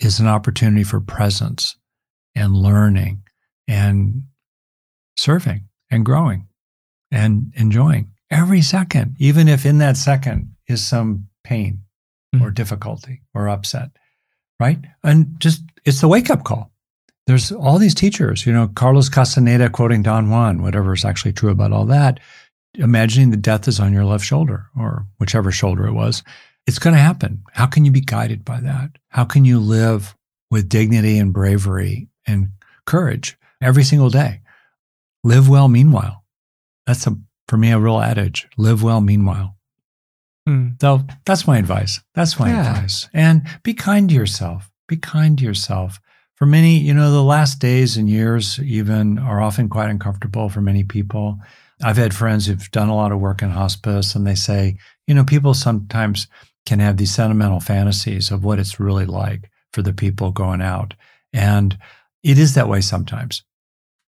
is 0.00 0.20
an 0.20 0.26
opportunity 0.26 0.84
for 0.84 1.00
presence 1.00 1.76
and 2.34 2.54
learning 2.54 3.22
and 3.66 4.22
serving 5.16 5.68
and 5.90 6.04
growing 6.04 6.46
and 7.10 7.52
enjoying 7.56 8.10
every 8.30 8.62
second, 8.62 9.16
even 9.18 9.48
if 9.48 9.66
in 9.66 9.78
that 9.78 9.96
second 9.96 10.54
is 10.66 10.86
some 10.86 11.28
pain 11.44 11.82
mm-hmm. 12.34 12.44
or 12.44 12.50
difficulty 12.50 13.22
or 13.34 13.48
upset, 13.48 13.90
right? 14.60 14.78
And 15.02 15.38
just 15.40 15.62
it's 15.84 16.00
the 16.00 16.08
wake 16.08 16.30
up 16.30 16.44
call. 16.44 16.70
There's 17.26 17.52
all 17.52 17.78
these 17.78 17.94
teachers, 17.94 18.46
you 18.46 18.52
know, 18.52 18.68
Carlos 18.68 19.08
Castaneda 19.08 19.68
quoting 19.68 20.02
Don 20.02 20.30
Juan, 20.30 20.62
whatever 20.62 20.94
is 20.94 21.04
actually 21.04 21.32
true 21.32 21.50
about 21.50 21.72
all 21.72 21.84
that, 21.86 22.20
imagining 22.74 23.30
the 23.30 23.36
death 23.36 23.68
is 23.68 23.80
on 23.80 23.92
your 23.92 24.04
left 24.04 24.24
shoulder 24.24 24.66
or 24.78 25.06
whichever 25.18 25.52
shoulder 25.52 25.86
it 25.86 25.92
was. 25.92 26.22
It's 26.68 26.78
going 26.78 26.94
to 26.94 27.00
happen. 27.00 27.42
How 27.52 27.66
can 27.66 27.84
you 27.84 27.90
be 27.90 28.00
guided 28.02 28.44
by 28.44 28.60
that? 28.60 28.90
How 29.08 29.24
can 29.24 29.44
you 29.44 29.58
live 29.58 30.14
with 30.50 30.68
dignity 30.68 31.18
and 31.18 31.32
bravery 31.32 32.08
and 32.26 32.50
courage 32.88 33.36
every 33.60 33.84
single 33.84 34.10
day. 34.10 34.40
Live 35.24 35.48
well 35.48 35.68
meanwhile. 35.68 36.24
That's 36.86 37.06
a, 37.06 37.16
for 37.48 37.56
me, 37.56 37.70
a 37.70 37.78
real 37.78 38.00
adage. 38.00 38.48
Live 38.56 38.82
well 38.82 39.00
meanwhile. 39.00 39.56
Hmm. 40.46 40.68
So 40.80 41.04
that's 41.26 41.46
my 41.46 41.58
advice. 41.58 42.00
That's 42.14 42.38
my 42.38 42.48
yeah. 42.48 42.70
advice. 42.70 43.08
And 43.12 43.46
be 43.62 43.74
kind 43.74 44.08
to 44.08 44.14
yourself. 44.14 44.70
Be 44.86 44.96
kind 44.96 45.36
to 45.38 45.44
yourself. 45.44 46.00
For 46.36 46.46
many, 46.46 46.78
you 46.78 46.94
know, 46.94 47.10
the 47.10 47.22
last 47.22 47.58
days 47.58 47.96
and 47.96 48.08
years 48.08 48.58
even 48.60 49.18
are 49.18 49.42
often 49.42 49.68
quite 49.68 49.90
uncomfortable 49.90 50.48
for 50.48 50.60
many 50.60 50.84
people. 50.84 51.38
I've 51.82 51.96
had 51.96 52.14
friends 52.14 52.46
who've 52.46 52.70
done 52.70 52.88
a 52.88 52.96
lot 52.96 53.12
of 53.12 53.20
work 53.20 53.42
in 53.42 53.50
hospice 53.50 54.14
and 54.14 54.26
they 54.26 54.34
say, 54.34 54.78
you 55.06 55.14
know, 55.14 55.24
people 55.24 55.52
sometimes 55.52 56.28
can 56.66 56.80
have 56.80 56.96
these 56.96 57.14
sentimental 57.14 57.60
fantasies 57.60 58.30
of 58.30 58.44
what 58.44 58.58
it's 58.58 58.80
really 58.80 59.06
like 59.06 59.50
for 59.72 59.82
the 59.82 59.92
people 59.92 60.30
going 60.30 60.60
out. 60.60 60.94
And 61.32 61.78
it 62.22 62.38
is 62.38 62.54
that 62.54 62.68
way 62.68 62.80
sometimes. 62.80 63.42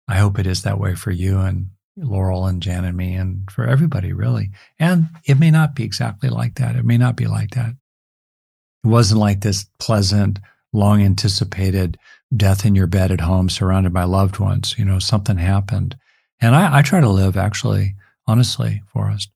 I 0.08 0.18
hope 0.18 0.40
it 0.40 0.48
is 0.48 0.64
that 0.64 0.80
way 0.80 0.96
for 0.96 1.12
you 1.12 1.40
and 1.40 1.70
Laurel 1.96 2.48
and 2.48 2.62
Jan 2.62 2.86
and 2.86 2.98
me 2.98 3.14
and 3.14 3.50
for 3.52 3.66
everybody, 3.66 4.14
really. 4.14 4.52
And 4.80 5.10
it 5.26 5.40
may 5.40 5.52
not 5.52 5.76
be 5.76 5.84
exactly 5.84 6.30
like 6.30 6.56
that. 6.56 6.76
It 6.76 6.86
may 6.86 6.98
not 6.98 7.16
be 7.16 7.28
like 7.28 7.52
that. 7.52 7.76
It 8.84 8.88
wasn't 8.88 9.20
like 9.20 9.42
this 9.42 9.66
pleasant, 9.80 10.40
long 10.74 11.02
anticipated 11.02 11.98
death 12.36 12.66
in 12.66 12.76
your 12.76 12.88
bed 12.88 13.12
at 13.12 13.22
home 13.22 13.50
surrounded 13.50 13.94
by 13.94 14.04
loved 14.04 14.40
ones. 14.40 14.76
You 14.78 14.86
know, 14.86 15.00
something 15.00 15.38
happened. 15.38 15.98
And 16.42 16.56
I, 16.56 16.80
I 16.80 16.82
try 16.82 17.02
to 17.02 17.10
live 17.10 17.36
actually, 17.36 17.96
honestly, 18.28 18.82
Forrest, 18.94 19.30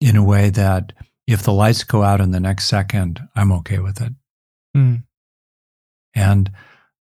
in 0.00 0.16
a 0.16 0.24
way 0.24 0.50
that 0.50 0.92
if 1.30 1.44
the 1.44 1.52
lights 1.52 1.84
go 1.84 2.02
out 2.02 2.20
in 2.20 2.32
the 2.32 2.40
next 2.40 2.66
second, 2.66 3.20
I'm 3.36 3.52
okay 3.52 3.78
with 3.78 4.00
it. 4.00 4.12
Mm. 4.76 5.04
And 6.14 6.50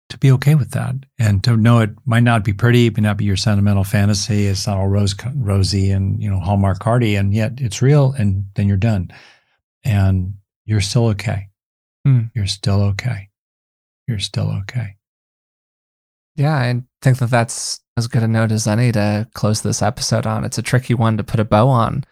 to 0.09 0.17
be 0.17 0.31
okay 0.31 0.55
with 0.55 0.71
that 0.71 0.95
and 1.17 1.43
to 1.43 1.55
know 1.55 1.79
it 1.79 1.91
might 2.05 2.23
not 2.23 2.43
be 2.43 2.53
pretty, 2.53 2.87
it 2.87 2.97
may 2.97 3.03
not 3.03 3.17
be 3.17 3.25
your 3.25 3.37
sentimental 3.37 3.83
fantasy. 3.85 4.47
It's 4.47 4.67
not 4.67 4.77
all 4.77 4.87
rose, 4.87 5.15
rosy 5.35 5.91
and, 5.91 6.21
you 6.21 6.29
know, 6.29 6.39
Hallmark 6.39 6.83
Hardy, 6.83 7.15
and 7.15 7.33
yet 7.33 7.53
it's 7.57 7.81
real. 7.81 8.13
And 8.17 8.45
then 8.55 8.67
you're 8.67 8.77
done 8.77 9.11
and 9.83 10.33
you're 10.65 10.81
still 10.81 11.07
okay. 11.07 11.47
Hmm. 12.05 12.23
You're 12.33 12.47
still 12.47 12.81
okay. 12.81 13.29
You're 14.07 14.19
still 14.19 14.51
okay. 14.61 14.95
Yeah. 16.35 16.55
I 16.55 16.81
think 17.01 17.19
that 17.19 17.29
that's 17.29 17.79
as 17.95 18.07
good 18.07 18.23
a 18.23 18.27
note 18.27 18.51
as 18.51 18.67
any 18.67 18.91
to 18.91 19.27
close 19.33 19.61
this 19.61 19.81
episode 19.81 20.25
on. 20.25 20.43
It's 20.43 20.57
a 20.57 20.61
tricky 20.61 20.93
one 20.93 21.15
to 21.17 21.23
put 21.23 21.39
a 21.39 21.45
bow 21.45 21.69
on. 21.69 22.03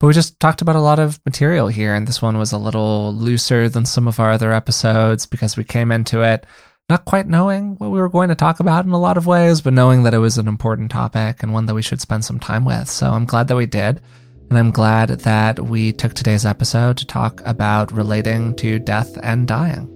But 0.00 0.06
we 0.06 0.14
just 0.14 0.40
talked 0.40 0.62
about 0.62 0.76
a 0.76 0.80
lot 0.80 0.98
of 0.98 1.20
material 1.26 1.68
here, 1.68 1.94
and 1.94 2.08
this 2.08 2.22
one 2.22 2.38
was 2.38 2.52
a 2.52 2.58
little 2.58 3.12
looser 3.12 3.68
than 3.68 3.84
some 3.84 4.08
of 4.08 4.18
our 4.18 4.30
other 4.30 4.50
episodes 4.50 5.26
because 5.26 5.58
we 5.58 5.62
came 5.62 5.92
into 5.92 6.22
it 6.22 6.46
not 6.88 7.04
quite 7.04 7.28
knowing 7.28 7.76
what 7.76 7.90
we 7.90 8.00
were 8.00 8.08
going 8.08 8.30
to 8.30 8.34
talk 8.34 8.58
about 8.58 8.86
in 8.86 8.92
a 8.92 8.98
lot 8.98 9.18
of 9.18 9.26
ways, 9.26 9.60
but 9.60 9.74
knowing 9.74 10.02
that 10.02 10.14
it 10.14 10.18
was 10.18 10.38
an 10.38 10.48
important 10.48 10.90
topic 10.90 11.42
and 11.42 11.52
one 11.52 11.66
that 11.66 11.74
we 11.74 11.82
should 11.82 12.00
spend 12.00 12.24
some 12.24 12.40
time 12.40 12.64
with. 12.64 12.88
So 12.88 13.10
I'm 13.10 13.26
glad 13.26 13.46
that 13.48 13.56
we 13.56 13.66
did. 13.66 14.00
And 14.48 14.58
I'm 14.58 14.72
glad 14.72 15.10
that 15.10 15.60
we 15.60 15.92
took 15.92 16.14
today's 16.14 16.44
episode 16.44 16.96
to 16.96 17.06
talk 17.06 17.42
about 17.44 17.92
relating 17.92 18.56
to 18.56 18.80
death 18.80 19.16
and 19.22 19.46
dying. 19.46 19.86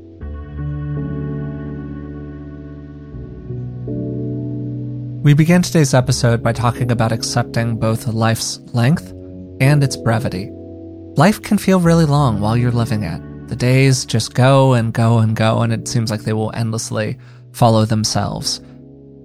We 5.25 5.35
began 5.35 5.63
today's 5.63 5.95
episode 5.95 6.43
by 6.43 6.53
talking 6.53 6.93
about 6.93 7.11
accepting 7.11 7.77
both 7.77 8.07
life's 8.07 8.61
length 8.73 9.13
and 9.61 9.83
its 9.83 9.97
brevity. 9.97 10.51
Life 11.17 11.43
can 11.43 11.59
feel 11.59 11.81
really 11.81 12.07
long 12.07 12.41
while 12.41 12.57
you're 12.57 12.73
living 12.73 13.03
it. 13.03 13.49
The 13.49 13.57
days 13.57 14.05
just 14.05 14.35
go 14.35 14.73
and 14.73 14.93
go 14.93 15.19
and 15.19 15.37
go, 15.37 15.63
and 15.63 15.73
it 15.73 15.87
seems 15.87 16.11
like 16.11 16.23
they 16.23 16.33
will 16.33 16.51
endlessly 16.55 17.19
follow 17.53 17.85
themselves. 17.85 18.61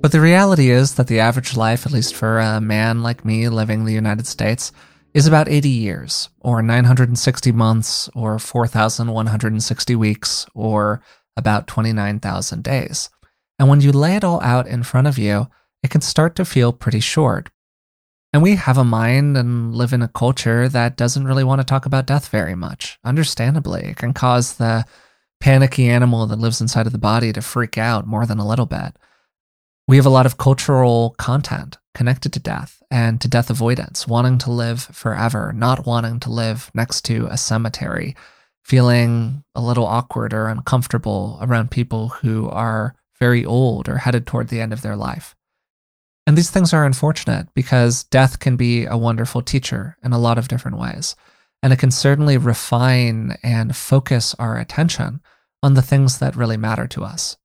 But 0.02 0.12
the 0.12 0.22
reality 0.22 0.70
is 0.70 0.96
that 0.96 1.08
the 1.08 1.20
average 1.20 1.58
life, 1.58 1.86
at 1.86 1.92
least 1.92 2.16
for 2.16 2.40
a 2.40 2.62
man 2.62 3.02
like 3.02 3.26
me 3.26 3.50
living 3.50 3.82
in 3.82 3.86
the 3.86 3.94
United 3.94 4.28
States, 4.28 4.72
is 5.14 5.26
about 5.26 5.50
80 5.50 5.70
years, 5.70 6.30
or 6.40 6.62
960 6.62 7.52
months, 7.52 8.10
or 8.14 8.38
4,160 8.40 9.96
weeks, 9.96 10.46
or 10.54 11.02
about 11.36 11.68
29,000 11.68 12.64
days. 12.64 13.10
And 13.58 13.68
when 13.68 13.82
you 13.82 13.92
lay 13.92 14.16
it 14.16 14.24
all 14.24 14.42
out 14.42 14.68
in 14.68 14.84
front 14.84 15.08
of 15.08 15.18
you, 15.18 15.48
it 15.82 15.90
can 15.90 16.02
start 16.02 16.36
to 16.36 16.46
feel 16.46 16.72
pretty 16.72 17.00
short. 17.00 17.50
And 18.32 18.44
we 18.44 18.56
have 18.56 18.78
a 18.78 18.84
mind 18.84 19.38
and 19.38 19.74
live 19.76 19.92
in 19.92 20.04
a 20.04 20.08
culture 20.08 20.70
that 20.70 20.96
doesn't 20.96 21.26
really 21.26 21.44
want 21.44 21.62
to 21.62 21.66
talk 21.66 21.88
about 21.88 22.06
death 22.06 22.30
very 22.30 22.54
much. 22.54 23.00
Understandably, 23.04 23.86
it 23.86 23.98
can 23.98 24.14
cause 24.14 24.56
the 24.56 24.86
panicky 25.40 25.90
animal 25.90 26.28
that 26.28 26.38
lives 26.38 26.62
inside 26.62 26.86
of 26.86 26.92
the 26.92 27.00
body 27.00 27.34
to 27.34 27.42
freak 27.42 27.78
out 27.78 28.06
more 28.06 28.28
than 28.28 28.38
a 28.38 28.48
little 28.48 28.68
bit. 28.68 28.98
We 29.88 29.96
have 29.96 30.06
a 30.06 30.12
lot 30.12 30.28
of 30.28 30.38
cultural 30.38 31.16
content 31.18 31.78
connected 31.96 32.32
to 32.34 32.40
death 32.40 32.84
and 32.92 33.20
to 33.22 33.28
death 33.28 33.50
avoidance, 33.50 34.08
wanting 34.08 34.38
to 34.40 34.52
live 34.52 34.84
forever, 34.84 35.52
not 35.52 35.88
wanting 35.88 36.20
to 36.20 36.30
live 36.30 36.70
next 36.76 37.02
to 37.06 37.28
a 37.32 37.38
cemetery, 37.38 38.16
feeling 38.64 39.44
a 39.56 39.62
little 39.62 39.88
awkward 39.88 40.34
or 40.34 40.48
uncomfortable 40.48 41.40
around 41.42 41.72
people 41.72 42.10
who 42.10 42.48
are 42.50 42.94
very 43.20 43.44
old 43.44 43.90
or 43.90 43.98
headed 43.98 44.28
toward 44.28 44.50
the 44.50 44.62
end 44.62 44.72
of 44.72 44.84
their 44.84 44.96
life. 44.96 45.36
And 46.28 46.38
these 46.38 46.52
things 46.52 46.74
are 46.74 46.86
unfortunate 46.86 47.48
because 47.54 48.04
death 48.04 48.40
can 48.40 48.56
be 48.56 48.86
a 48.86 48.98
wonderful 48.98 49.42
teacher 49.42 49.98
in 50.04 50.14
a 50.14 50.20
lot 50.20 50.38
of 50.38 50.48
different 50.48 50.78
ways. 50.78 51.16
And 51.64 51.74
it 51.74 51.80
can 51.80 51.92
certainly 51.92 52.38
refine 52.38 53.38
and 53.44 53.76
focus 53.76 54.36
our 54.38 54.58
attention 54.58 55.22
on 55.62 55.74
the 55.74 55.82
things 55.82 56.20
that 56.20 56.36
really 56.36 56.58
matter 56.58 56.88
to 56.88 57.04
us. 57.04 57.38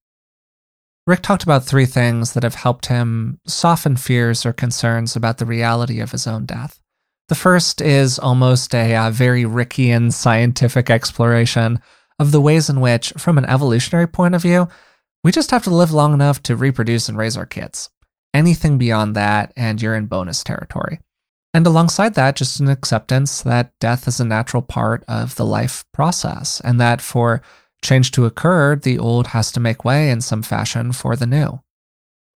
Rick 1.06 1.20
talked 1.20 1.42
about 1.42 1.64
three 1.64 1.86
things 1.86 2.32
that 2.32 2.42
have 2.42 2.54
helped 2.54 2.86
him 2.86 3.38
soften 3.46 3.96
fears 3.96 4.46
or 4.46 4.52
concerns 4.52 5.16
about 5.16 5.38
the 5.38 5.46
reality 5.46 6.00
of 6.00 6.12
his 6.12 6.26
own 6.26 6.46
death. 6.46 6.80
The 7.28 7.34
first 7.34 7.80
is 7.80 8.18
almost 8.18 8.74
a 8.74 8.94
uh, 8.94 9.10
very 9.10 9.44
Rickian 9.44 10.12
scientific 10.12 10.90
exploration 10.90 11.80
of 12.18 12.32
the 12.32 12.40
ways 12.40 12.70
in 12.70 12.80
which, 12.80 13.12
from 13.16 13.38
an 13.38 13.44
evolutionary 13.46 14.06
point 14.06 14.34
of 14.34 14.42
view, 14.42 14.68
we 15.22 15.32
just 15.32 15.50
have 15.50 15.64
to 15.64 15.74
live 15.74 15.90
long 15.90 16.14
enough 16.14 16.42
to 16.44 16.56
reproduce 16.56 17.08
and 17.08 17.18
raise 17.18 17.36
our 17.36 17.46
kids. 17.46 17.90
Anything 18.34 18.76
beyond 18.76 19.14
that, 19.14 19.52
and 19.56 19.80
you're 19.80 19.94
in 19.94 20.06
bonus 20.06 20.42
territory. 20.42 20.98
And 21.54 21.66
alongside 21.66 22.14
that, 22.14 22.34
just 22.34 22.58
an 22.58 22.68
acceptance 22.68 23.42
that 23.42 23.72
death 23.78 24.08
is 24.08 24.18
a 24.18 24.24
natural 24.24 24.60
part 24.60 25.04
of 25.06 25.36
the 25.36 25.46
life 25.46 25.84
process, 25.92 26.60
and 26.64 26.80
that 26.80 27.00
for 27.00 27.42
change 27.80 28.10
to 28.10 28.24
occur, 28.24 28.74
the 28.74 28.98
old 28.98 29.28
has 29.28 29.52
to 29.52 29.60
make 29.60 29.84
way 29.84 30.10
in 30.10 30.20
some 30.20 30.42
fashion 30.42 30.90
for 30.90 31.14
the 31.14 31.26
new. 31.26 31.60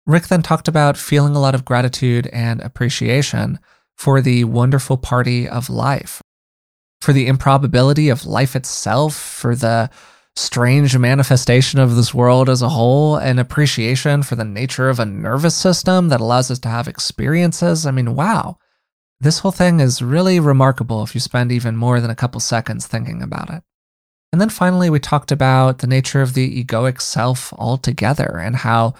Rick 0.06 0.28
then 0.28 0.42
talked 0.42 0.68
about 0.68 0.98
feeling 0.98 1.34
a 1.34 1.40
lot 1.40 1.54
of 1.54 1.64
gratitude 1.64 2.26
and 2.26 2.60
appreciation 2.60 3.58
for 3.96 4.20
the 4.20 4.44
wonderful 4.44 4.98
party 4.98 5.48
of 5.48 5.70
life, 5.70 6.22
for 7.00 7.14
the 7.14 7.26
improbability 7.26 8.10
of 8.10 8.26
life 8.26 8.54
itself, 8.54 9.14
for 9.14 9.56
the 9.56 9.88
strange 10.36 10.96
manifestation 10.96 11.80
of 11.80 11.96
this 11.96 12.12
world 12.12 12.48
as 12.48 12.62
a 12.62 12.68
whole, 12.68 13.16
and 13.16 13.40
appreciation 13.40 14.22
for 14.22 14.36
the 14.36 14.44
nature 14.44 14.88
of 14.88 15.00
a 15.00 15.06
nervous 15.06 15.56
system 15.56 16.08
that 16.08 16.20
allows 16.20 16.50
us 16.50 16.58
to 16.60 16.68
have 16.68 16.86
experiences. 16.86 17.86
I 17.86 17.90
mean, 17.90 18.14
wow. 18.14 18.58
This 19.18 19.38
whole 19.38 19.52
thing 19.52 19.80
is 19.80 20.02
really 20.02 20.38
remarkable 20.38 21.02
if 21.02 21.14
you 21.14 21.20
spend 21.20 21.50
even 21.50 21.74
more 21.74 22.00
than 22.00 22.10
a 22.10 22.14
couple 22.14 22.38
seconds 22.38 22.86
thinking 22.86 23.22
about 23.22 23.48
it. 23.48 23.62
And 24.30 24.40
then 24.40 24.50
finally, 24.50 24.90
we 24.90 25.00
talked 25.00 25.32
about 25.32 25.78
the 25.78 25.86
nature 25.86 26.20
of 26.20 26.34
the 26.34 26.62
egoic 26.62 27.00
self 27.00 27.52
altogether 27.54 28.36
and 28.38 28.56
how, 28.56 28.92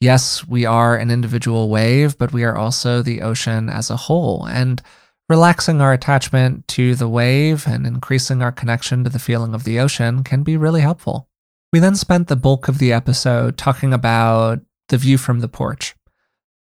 yes, 0.00 0.46
we 0.46 0.64
are 0.64 0.96
an 0.96 1.10
individual 1.10 1.68
wave, 1.68 2.16
but 2.16 2.32
we 2.32 2.44
are 2.44 2.56
also 2.56 3.02
the 3.02 3.22
ocean 3.22 3.68
as 3.68 3.90
a 3.90 3.96
whole. 3.96 4.46
And 4.46 4.80
relaxing 5.28 5.80
our 5.80 5.92
attachment 5.92 6.68
to 6.68 6.94
the 6.94 7.08
wave 7.08 7.66
and 7.66 7.86
increasing 7.86 8.42
our 8.42 8.52
connection 8.52 9.04
to 9.04 9.10
the 9.10 9.18
feeling 9.18 9.54
of 9.54 9.64
the 9.64 9.78
ocean 9.78 10.22
can 10.22 10.42
be 10.42 10.56
really 10.56 10.82
helpful. 10.82 11.28
We 11.72 11.80
then 11.80 11.96
spent 11.96 12.28
the 12.28 12.36
bulk 12.36 12.68
of 12.68 12.78
the 12.78 12.92
episode 12.92 13.56
talking 13.56 13.92
about 13.92 14.60
the 14.88 14.98
view 14.98 15.18
from 15.18 15.40
the 15.40 15.48
porch. 15.48 15.94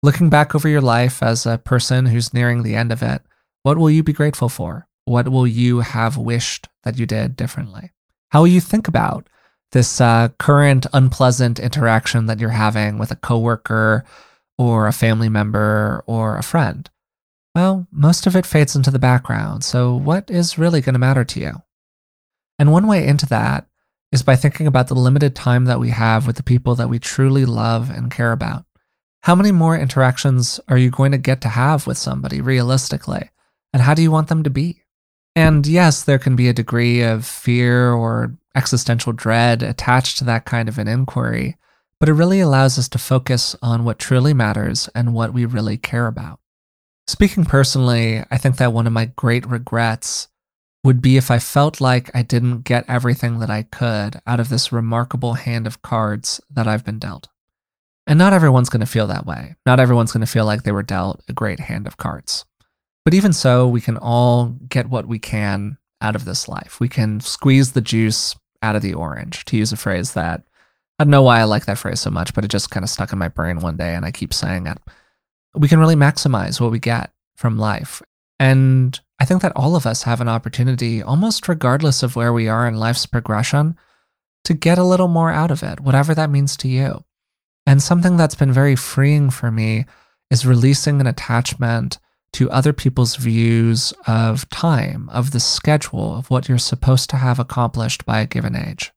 Looking 0.01 0.29
back 0.29 0.55
over 0.55 0.69
your 0.69 0.81
life 0.81 1.21
as 1.21 1.45
a 1.45 1.57
person 1.57 2.07
who's 2.07 2.33
nearing 2.33 2.63
the 2.63 2.75
end 2.75 2.91
of 2.91 3.03
it, 3.03 3.21
what 3.63 3.77
will 3.77 3.89
you 3.89 4.03
be 4.03 4.13
grateful 4.13 4.49
for? 4.49 4.87
What 5.05 5.29
will 5.29 5.47
you 5.47 5.79
have 5.79 6.17
wished 6.17 6.67
that 6.83 6.97
you 6.97 7.05
did 7.05 7.35
differently? 7.35 7.91
How 8.29 8.41
will 8.41 8.47
you 8.47 8.61
think 8.61 8.87
about 8.87 9.27
this 9.71 9.99
uh, 9.99 10.29
current 10.39 10.85
unpleasant 10.93 11.59
interaction 11.59 12.27
that 12.27 12.39
you're 12.39 12.49
having 12.49 12.97
with 12.97 13.11
a 13.11 13.15
coworker 13.15 14.05
or 14.57 14.87
a 14.87 14.93
family 14.93 15.29
member 15.29 16.03
or 16.07 16.37
a 16.37 16.43
friend? 16.43 16.89
Well, 17.55 17.87
most 17.89 18.27
of 18.27 18.35
it 18.35 18.45
fades 18.45 18.75
into 18.75 18.91
the 18.91 18.99
background. 18.99 19.63
So, 19.63 19.95
what 19.95 20.29
is 20.29 20.57
really 20.57 20.81
going 20.81 20.93
to 20.93 20.99
matter 20.99 21.23
to 21.23 21.39
you? 21.39 21.61
And 22.59 22.71
one 22.71 22.85
way 22.85 23.07
into 23.07 23.25
that 23.27 23.67
is 24.11 24.23
by 24.23 24.35
thinking 24.35 24.67
about 24.67 24.89
the 24.89 24.95
limited 24.95 25.35
time 25.35 25.63
that 25.65 25.79
we 25.79 25.89
have 25.89 26.27
with 26.27 26.35
the 26.35 26.43
people 26.43 26.75
that 26.75 26.89
we 26.89 26.99
truly 26.99 27.45
love 27.45 27.89
and 27.89 28.11
care 28.11 28.33
about. 28.33 28.65
How 29.23 29.35
many 29.35 29.53
more 29.53 29.77
interactions 29.77 30.59
are 30.67 30.77
you 30.77 30.89
going 30.89 31.13
to 31.13 31.17
get 31.17 31.39
to 31.41 31.47
have 31.47 31.87
with 31.87 31.97
somebody 31.97 32.41
realistically? 32.41 33.31
And 33.73 33.81
how 33.81 33.93
do 33.93 34.01
you 34.01 34.11
want 34.11 34.27
them 34.27 34.43
to 34.43 34.49
be? 34.49 34.83
And 35.33 35.65
yes, 35.65 36.03
there 36.03 36.19
can 36.19 36.35
be 36.35 36.49
a 36.49 36.53
degree 36.53 37.01
of 37.01 37.25
fear 37.25 37.91
or 37.91 38.37
existential 38.53 39.13
dread 39.13 39.63
attached 39.63 40.17
to 40.17 40.23
that 40.25 40.45
kind 40.45 40.69
of 40.69 40.77
an 40.77 40.87
inquiry, 40.87 41.57
but 41.99 42.09
it 42.09 42.13
really 42.13 42.41
allows 42.41 42.77
us 42.77 42.89
to 42.89 42.97
focus 42.97 43.55
on 43.61 43.85
what 43.85 43.97
truly 43.97 44.33
matters 44.33 44.89
and 44.93 45.13
what 45.13 45.33
we 45.33 45.45
really 45.45 45.77
care 45.77 46.07
about. 46.07 46.39
Speaking 47.07 47.45
personally, 47.45 48.23
I 48.31 48.37
think 48.37 48.57
that 48.57 48.73
one 48.73 48.87
of 48.87 48.93
my 48.93 49.05
great 49.05 49.45
regrets 49.45 50.27
would 50.83 51.01
be 51.01 51.17
if 51.17 51.29
I 51.29 51.39
felt 51.39 51.81
like 51.81 52.15
I 52.15 52.21
didn't 52.21 52.61
get 52.61 52.85
everything 52.87 53.39
that 53.39 53.49
I 53.49 53.63
could 53.63 54.21
out 54.25 54.39
of 54.39 54.49
this 54.49 54.71
remarkable 54.71 55.33
hand 55.33 55.67
of 55.67 55.81
cards 55.81 56.41
that 56.49 56.67
I've 56.67 56.85
been 56.85 56.99
dealt. 56.99 57.27
And 58.07 58.19
not 58.19 58.33
everyone's 58.33 58.69
going 58.69 58.81
to 58.81 58.85
feel 58.85 59.07
that 59.07 59.25
way. 59.25 59.55
Not 59.65 59.79
everyone's 59.79 60.11
going 60.11 60.25
to 60.25 60.31
feel 60.31 60.45
like 60.45 60.63
they 60.63 60.71
were 60.71 60.83
dealt 60.83 61.23
a 61.27 61.33
great 61.33 61.59
hand 61.59 61.87
of 61.87 61.97
cards. 61.97 62.45
But 63.03 63.13
even 63.13 63.33
so, 63.33 63.67
we 63.67 63.81
can 63.81 63.97
all 63.97 64.55
get 64.67 64.89
what 64.89 65.07
we 65.07 65.19
can 65.19 65.77
out 66.01 66.15
of 66.15 66.25
this 66.25 66.47
life. 66.47 66.79
We 66.79 66.89
can 66.89 67.19
squeeze 67.19 67.71
the 67.71 67.81
juice 67.81 68.35
out 68.61 68.75
of 68.75 68.81
the 68.81 68.93
orange, 68.93 69.45
to 69.45 69.57
use 69.57 69.71
a 69.71 69.77
phrase 69.77 70.13
that 70.13 70.43
I 70.97 71.03
don't 71.03 71.11
know 71.11 71.21
why 71.21 71.39
I 71.39 71.43
like 71.43 71.65
that 71.65 71.77
phrase 71.77 71.99
so 71.99 72.09
much, 72.09 72.33
but 72.33 72.45
it 72.45 72.51
just 72.51 72.71
kind 72.71 72.83
of 72.83 72.89
stuck 72.89 73.11
in 73.11 73.19
my 73.19 73.27
brain 73.27 73.59
one 73.59 73.77
day 73.77 73.93
and 73.93 74.05
I 74.05 74.11
keep 74.11 74.33
saying 74.33 74.65
it. 74.65 74.77
We 75.55 75.67
can 75.67 75.79
really 75.79 75.95
maximize 75.95 76.59
what 76.59 76.71
we 76.71 76.79
get 76.79 77.11
from 77.35 77.57
life. 77.57 78.01
And 78.39 78.99
I 79.19 79.25
think 79.25 79.41
that 79.41 79.53
all 79.55 79.75
of 79.75 79.85
us 79.85 80.03
have 80.03 80.21
an 80.21 80.27
opportunity, 80.27 81.01
almost 81.01 81.47
regardless 81.47 82.03
of 82.03 82.15
where 82.15 82.33
we 82.33 82.47
are 82.47 82.67
in 82.67 82.75
life's 82.75 83.05
progression, 83.05 83.77
to 84.43 84.53
get 84.53 84.77
a 84.77 84.83
little 84.83 85.07
more 85.07 85.31
out 85.31 85.51
of 85.51 85.63
it, 85.63 85.79
whatever 85.79 86.13
that 86.13 86.29
means 86.29 86.57
to 86.57 86.67
you. 86.67 87.03
And 87.65 87.81
something 87.81 88.17
that's 88.17 88.35
been 88.35 88.51
very 88.51 88.75
freeing 88.75 89.29
for 89.29 89.51
me 89.51 89.85
is 90.29 90.45
releasing 90.45 91.01
an 91.01 91.07
attachment 91.07 91.99
to 92.33 92.51
other 92.51 92.73
people's 92.73 93.15
views 93.15 93.93
of 94.07 94.47
time, 94.49 95.09
of 95.09 95.31
the 95.31 95.39
schedule, 95.39 96.17
of 96.17 96.29
what 96.29 96.49
you're 96.49 96.57
supposed 96.57 97.09
to 97.09 97.15
have 97.15 97.39
accomplished 97.39 98.05
by 98.05 98.19
a 98.19 98.27
given 98.27 98.55
age. 98.55 98.91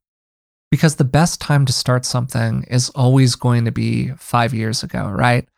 Because 0.70 0.96
the 0.96 1.04
best 1.04 1.40
time 1.40 1.64
to 1.66 1.72
start 1.72 2.04
something 2.04 2.64
is 2.64 2.90
always 2.90 3.36
going 3.36 3.64
to 3.64 3.72
be 3.72 4.10
five 4.18 4.52
years 4.52 4.82
ago, 4.82 5.08
right? 5.08 5.48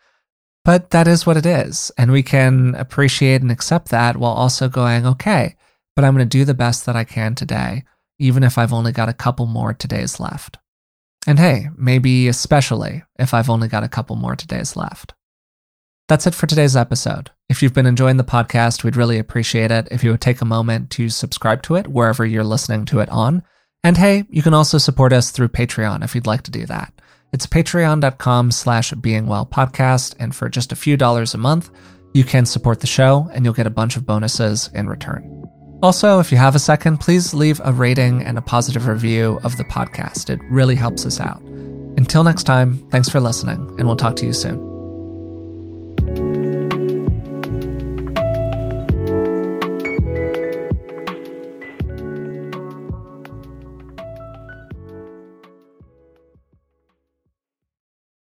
But 0.65 0.91
that 0.91 1.09
is 1.09 1.27
what 1.27 1.37
it 1.37 1.47
is. 1.47 1.91
And 1.97 2.13
we 2.13 2.23
can 2.23 2.75
appreciate 2.75 3.43
and 3.43 3.51
accept 3.51 3.89
that 3.89 4.17
while 4.17 4.33
also 4.33 4.69
going, 4.69 5.07
okay, 5.07 5.57
but 5.97 6.05
I'm 6.05 6.15
going 6.15 6.29
to 6.29 6.39
do 6.39 6.45
the 6.45 6.55
best 6.55 6.87
that 6.87 6.97
I 6.97 7.05
can 7.05 7.35
today, 7.35 7.85
even 8.19 8.43
if 8.43 8.59
I've 8.59 8.73
only 8.73 8.93
got 8.93 9.09
a 9.09 9.15
couple 9.15 9.47
more 9.47 9.73
todays 9.73 10.21
left. 10.21 10.59
And 11.27 11.39
hey, 11.39 11.69
maybe 11.77 12.29
especially 12.29 13.03
if 13.19 13.35
I've 13.35 13.51
only 13.51 13.69
got 13.69 13.85
a 13.85 13.89
couple 13.89 14.17
more 14.17 14.37
todays 14.37 14.77
left. 14.77 15.15
That's 16.09 16.27
it 16.27 16.35
for 16.35 16.47
today's 16.47 16.77
episode. 16.77 17.31
If 17.49 17.63
you've 17.63 17.75
been 17.75 17.87
enjoying 17.87 18.17
the 18.17 18.25
podcast, 18.25 18.83
we'd 18.83 18.97
really 18.97 19.19
appreciate 19.19 19.71
it 19.71 19.89
if 19.91 20.03
you 20.03 20.11
would 20.11 20.21
take 20.21 20.41
a 20.41 20.47
moment 20.47 20.91
to 20.91 21.09
subscribe 21.09 21.63
to 21.65 21.77
it 21.77 21.89
wherever 21.89 22.27
you're 22.27 22.45
listening 22.45 22.85
to 22.87 23.01
it 23.01 23.09
on. 23.11 23.43
And 23.85 23.97
hey, 23.97 24.25
you 24.29 24.43
can 24.43 24.55
also 24.55 24.79
support 24.79 25.13
us 25.13 25.31
through 25.31 25.49
Patreon 25.49 26.03
if 26.03 26.15
you'd 26.15 26.27
like 26.27 26.43
to 26.43 26.51
do 26.51 26.67
that. 26.67 26.93
It's 27.33 27.47
patreon.com 27.47 28.51
slash 28.51 28.93
beingwellpodcast, 28.93 30.16
and 30.18 30.35
for 30.35 30.49
just 30.49 30.72
a 30.72 30.76
few 30.76 30.97
dollars 30.97 31.35
a 31.35 31.39
month, 31.39 31.70
you 32.12 32.24
can 32.24 32.45
support 32.45 32.81
the 32.81 32.87
show 32.87 33.31
and 33.33 33.45
you'll 33.45 33.55
get 33.55 33.66
a 33.66 33.70
bunch 33.70 33.97
of 33.97 34.05
bonuses 34.05 34.68
in 34.74 34.89
return. 34.89 35.37
Also, 35.83 36.18
if 36.18 36.31
you 36.31 36.39
have 36.39 36.55
a 36.55 36.59
second, 36.59 36.99
please 36.99 37.33
leave 37.33 37.61
a 37.64 37.72
rating 37.72 38.22
and 38.22 38.37
a 38.37 38.43
positive 38.43 38.87
review 38.87 39.41
of 39.45 39.57
the 39.57 39.64
podcast. 39.64 40.28
It 40.28 40.41
really 40.51 40.74
helps 40.74 41.07
us 41.07 41.20
out. 41.20 41.41
Until 41.97 42.24
next 42.24 42.45
time, 42.45 42.87
thanks 42.91 43.09
for 43.09 43.20
listening, 43.20 43.74
and 43.78 43.87
we'll 43.87 43.97
talk 43.97 44.16
to 44.16 44.26
you 44.26 44.33
soon. 44.33 44.70